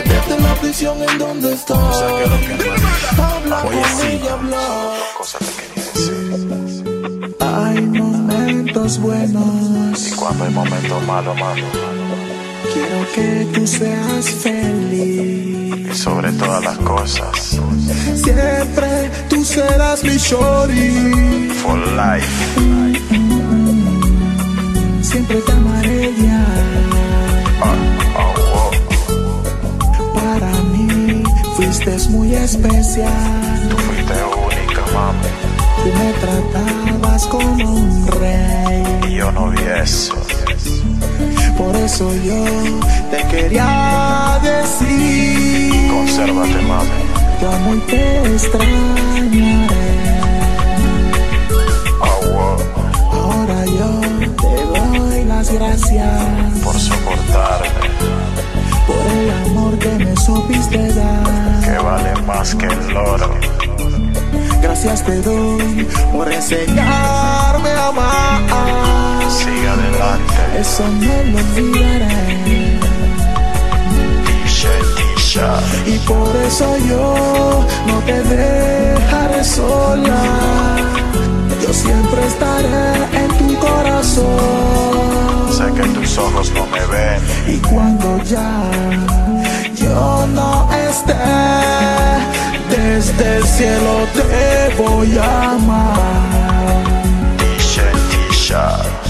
desde 0.06 0.42
la 0.42 0.56
prisión 0.56 0.98
en 1.10 1.18
donde 1.18 1.54
estoy. 1.54 1.78
lo 1.78 3.24
Habla 3.24 3.62
con 3.64 4.08
ella, 4.08 4.34
habla. 4.34 4.94
Hay 7.40 7.82
momentos 7.82 8.98
buenos. 9.00 10.08
Y 10.08 10.12
cuando 10.12 10.46
hay 10.46 10.52
momentos 10.52 11.04
malos, 11.04 11.36
malos. 11.38 12.33
Quiero 12.72 13.06
que 13.16 13.48
tú 13.54 13.68
seas 13.68 14.30
feliz. 14.30 15.98
Sobre 15.98 16.32
todas 16.34 16.64
las 16.64 16.78
cosas, 16.80 17.60
Siempre 18.16 19.12
tú 19.30 19.44
serás 19.46 20.04
mi 20.04 20.18
shorty. 20.18 21.50
for 21.62 21.78
life. 21.78 22.34
Siempre 25.02 25.38
te 25.42 25.52
amaré 25.52 26.14
ya. 26.18 26.46
Ah, 27.62 27.76
oh, 28.18 28.34
oh. 28.56 30.14
Para 30.16 30.52
mí 30.72 31.24
fuiste 31.56 31.96
muy 32.10 32.34
especial. 32.34 33.70
Tú 33.70 33.78
fuiste 33.78 34.14
única, 34.48 34.82
mami. 34.94 35.30
Tú 35.84 35.90
me 36.00 36.14
tratabas 36.24 37.28
como 37.28 37.76
un 37.76 38.08
rey. 38.08 38.84
Y 39.12 39.16
yo 39.18 39.32
no 39.32 39.50
vi 39.52 39.60
eso. 39.82 40.16
Por 41.58 41.76
eso 41.76 42.14
yo 42.16 42.44
te 43.12 43.28
quería 43.28 44.40
decir. 44.42 45.92
Consérvate, 45.92 46.62
mami. 46.68 46.90
Te 47.40 47.46
amo 47.46 47.76
y 47.76 47.80
te 47.80 48.34
extrañaré. 48.34 49.94
Oh, 52.00 52.22
wow. 52.32 52.58
Ahora 53.12 53.66
yo 53.66 53.90
te 54.42 54.98
doy 55.00 55.26
las 55.26 55.52
gracias 55.52 56.20
Por 56.64 56.76
soportarme, 56.80 57.90
por 58.88 59.06
el 59.18 59.30
amor 59.46 59.78
que 59.80 59.90
me 60.06 60.16
supiste 60.18 60.94
dar. 60.94 61.62
que 61.64 61.78
vale 61.84 62.14
más 62.26 62.56
que 62.56 62.66
el 62.66 62.98
oro. 62.98 63.30
Gracias 64.62 65.04
te 65.04 65.22
doy 65.22 65.88
por 66.12 66.32
enseñarme 66.32 67.70
a 67.70 67.88
amar. 67.88 69.30
Sigue 69.30 69.68
adelante, 69.68 70.33
Eso 70.60 70.84
no 70.88 71.32
lo 71.32 71.38
olvidaré. 71.38 72.44
Y 75.88 75.98
por 76.00 76.36
eso 76.36 76.78
yo 76.88 77.66
no 77.88 78.00
te 78.06 78.22
dejaré 78.24 79.44
sola. 79.44 80.22
Yo 81.62 81.74
siempre 81.74 82.28
estaré 82.28 82.94
en 83.14 83.28
tu 83.40 83.60
corazón. 83.60 84.28
Sé 85.52 85.66
que 85.74 85.88
tus 85.90 86.18
ojos 86.20 86.52
no 86.52 86.68
me 86.68 86.86
ven, 86.86 87.22
Y 87.48 87.58
cuando 87.58 88.22
ya 88.24 88.70
yo 89.76 90.28
no 90.28 90.70
esté, 90.72 91.14
desde 92.70 93.38
el 93.38 93.44
cielo 93.44 94.08
te 94.14 94.82
voy 94.82 95.18
a 95.18 95.52
amar. 95.52 96.84
Tisha, 97.38 97.84
Tisha. 98.12 99.03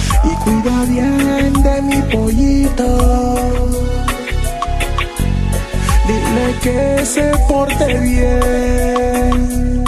Cuida 0.62 0.86
bien 0.86 1.54
de 1.64 1.82
mi 1.82 2.02
pollito. 2.14 2.90
Dile 6.08 6.48
que 6.62 7.06
se 7.06 7.32
porte 7.48 8.00
bien. 8.00 9.84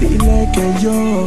Dile 0.00 0.50
que 0.52 0.66
yo 0.82 1.26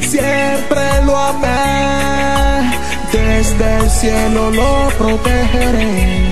siempre 0.00 0.82
lo 1.04 1.16
amé. 1.16 2.72
Desde 3.12 3.76
el 3.80 3.90
cielo 3.90 4.50
lo 4.50 4.88
protegeré. 4.96 6.28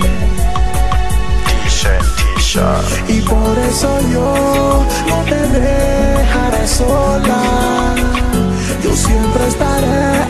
Y 3.08 3.20
por 3.20 3.58
eso 3.68 4.00
yo 4.10 4.82
no 5.08 5.22
te 5.24 5.40
dejaré 5.58 6.66
sola. 6.66 7.94
Yo 8.82 8.96
siempre 8.96 9.48
estaré 9.48 10.25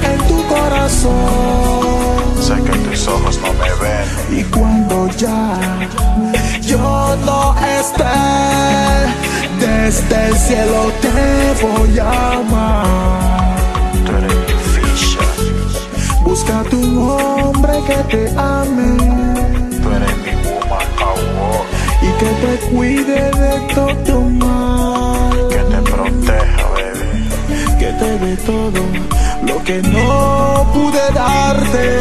corazón. 0.68 2.42
Sé 2.42 2.54
que 2.62 2.78
tus 2.78 3.08
ojos 3.08 3.38
no 3.42 3.52
me 3.54 3.70
ven, 3.82 4.38
Y 4.38 4.42
cuando 4.44 5.08
ya 5.16 5.58
yo 6.62 7.16
no 7.24 7.54
esté, 7.80 8.04
desde 9.60 10.28
el 10.28 10.36
cielo 10.36 10.92
te 11.00 11.66
voy 11.66 11.98
a 11.98 12.32
amar. 12.32 13.56
tú 14.04 14.12
eres 14.18 14.34
mi 14.46 14.54
ficha, 14.74 15.24
Búscate 16.22 16.76
un 16.76 17.10
hombre 17.10 17.74
que 17.86 17.96
te 18.12 18.22
ame 18.36 18.96
tú 19.82 19.88
eres 19.96 20.16
mi 20.24 20.32
woman, 20.46 20.88
wow. 20.98 21.62
y 22.02 22.08
que 22.20 22.30
te 22.42 22.52
cuide 22.70 23.30
de 23.42 23.74
todo 23.74 24.20
mal. 24.22 25.48
que 25.48 25.62
te 25.72 25.78
proteja, 25.90 26.64
baby. 26.74 27.78
que 27.78 27.90
te 28.00 28.18
dé 28.18 28.36
todo 28.38 29.25
que 29.66 29.82
no 29.82 30.64
pude 30.72 31.02
darte, 31.12 31.98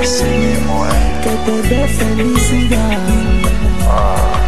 Así 0.00 0.24
mismo 0.24 0.86
es, 0.86 0.94
que 1.24 1.34
te 1.44 1.68
dé 1.68 1.88
felicidad. 1.88 2.98
ah. 3.88 4.38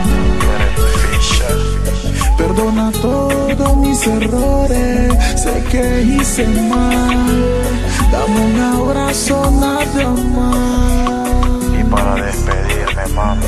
Perdona 2.39 2.91
todos 2.93 3.77
mis 3.77 4.07
errores, 4.07 5.13
sé 5.43 5.63
que 5.71 6.03
hice 6.03 6.47
mal. 6.47 7.27
Dame 8.11 8.41
un 8.41 8.61
abrazo 8.61 9.51
nada 9.51 10.11
más. 10.37 11.81
Y 11.81 11.85
para 11.85 12.15
despedirme, 12.15 13.07
mami, 13.15 13.47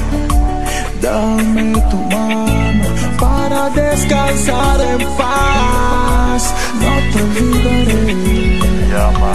Dame 1.00 1.80
tu 1.90 1.96
mano 2.14 2.84
para 3.18 3.70
descansar 3.70 4.80
en 4.80 5.08
paz. 5.16 6.54
No 6.80 6.92
te 7.12 7.22
olvidaré. 7.22 8.75
Llama. 8.96 9.32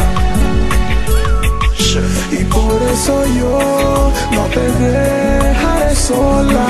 Y 2.32 2.44
por 2.46 2.80
eso 2.94 3.14
yo 3.40 4.12
no 4.32 4.44
te 4.56 4.66
dejaré 4.86 5.96
sola. 5.96 6.68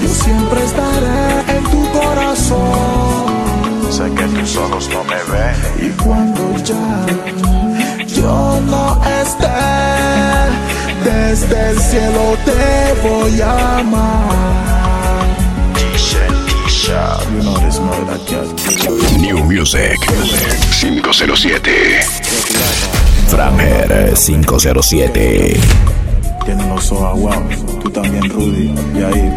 Yo 0.00 0.08
siempre 0.08 0.64
estaré 0.64 1.24
en 1.56 1.64
tu 1.72 1.82
corazón. 1.98 3.26
Sé 3.90 4.04
que 4.14 4.24
tus 4.38 4.56
ojos 4.56 4.88
no 4.94 5.04
me 5.04 5.20
ven, 5.32 5.56
Y 5.86 5.90
cuando 6.02 6.42
ya 6.68 7.06
yo 8.06 8.60
no 8.72 8.84
esté, 9.20 9.60
desde 11.04 11.70
el 11.70 11.78
cielo 11.78 12.24
te 12.48 13.08
voy 13.08 13.40
a 13.40 13.78
amar. 13.78 15.26
Tisha, 15.74 16.24
Tisha. 16.46 17.18
You 17.32 17.42
know 17.42 17.61
Music. 19.52 19.98
507. 20.80 22.00
Framer 23.28 24.14
507. 24.14 25.60
Tienen 26.44 26.68
los 26.70 26.90
ojos 26.90 27.04
aguados, 27.04 27.80
tú 27.82 27.90
también 27.90 28.30
Rudy, 28.30 28.74
y 28.94 29.02
ahí. 29.02 29.30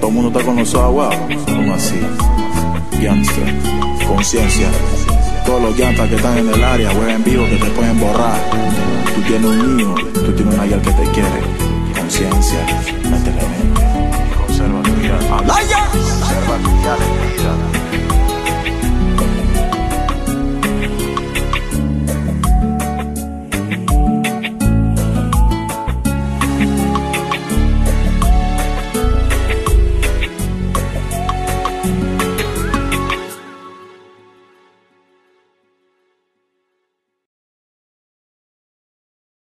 Todo 0.00 0.08
el 0.08 0.14
mundo 0.14 0.28
está 0.30 0.44
con 0.44 0.56
los 0.56 0.74
ojos 0.74 0.86
aguados, 0.86 1.16
como 1.44 1.74
así, 1.74 2.00
gangster, 3.00 3.54
conciencia, 4.08 4.68
todos 5.46 5.62
los 5.62 5.78
llantas 5.78 6.08
que 6.08 6.16
están 6.16 6.38
en 6.38 6.48
el 6.48 6.64
área, 6.64 6.90
juegan 6.92 7.22
vivo 7.22 7.44
que 7.46 7.56
te 7.56 7.70
pueden 7.70 8.00
borrar, 8.00 8.40
tú 9.14 9.22
tienes 9.22 9.44
un 9.44 9.76
niño, 9.76 9.94
tú 10.14 10.32
tienes 10.32 10.54
una 10.54 10.64
guía 10.64 10.82
que 10.82 10.90
te 10.90 11.10
quiere, 11.12 11.40
conciencia, 11.96 12.58
métele 13.04 13.42
mente, 13.48 13.82
conserva 14.36 14.82
tu 14.82 14.92
vida, 14.94 15.18
conserva 15.28 16.56
tu 16.58 16.70
vida. 16.70 17.69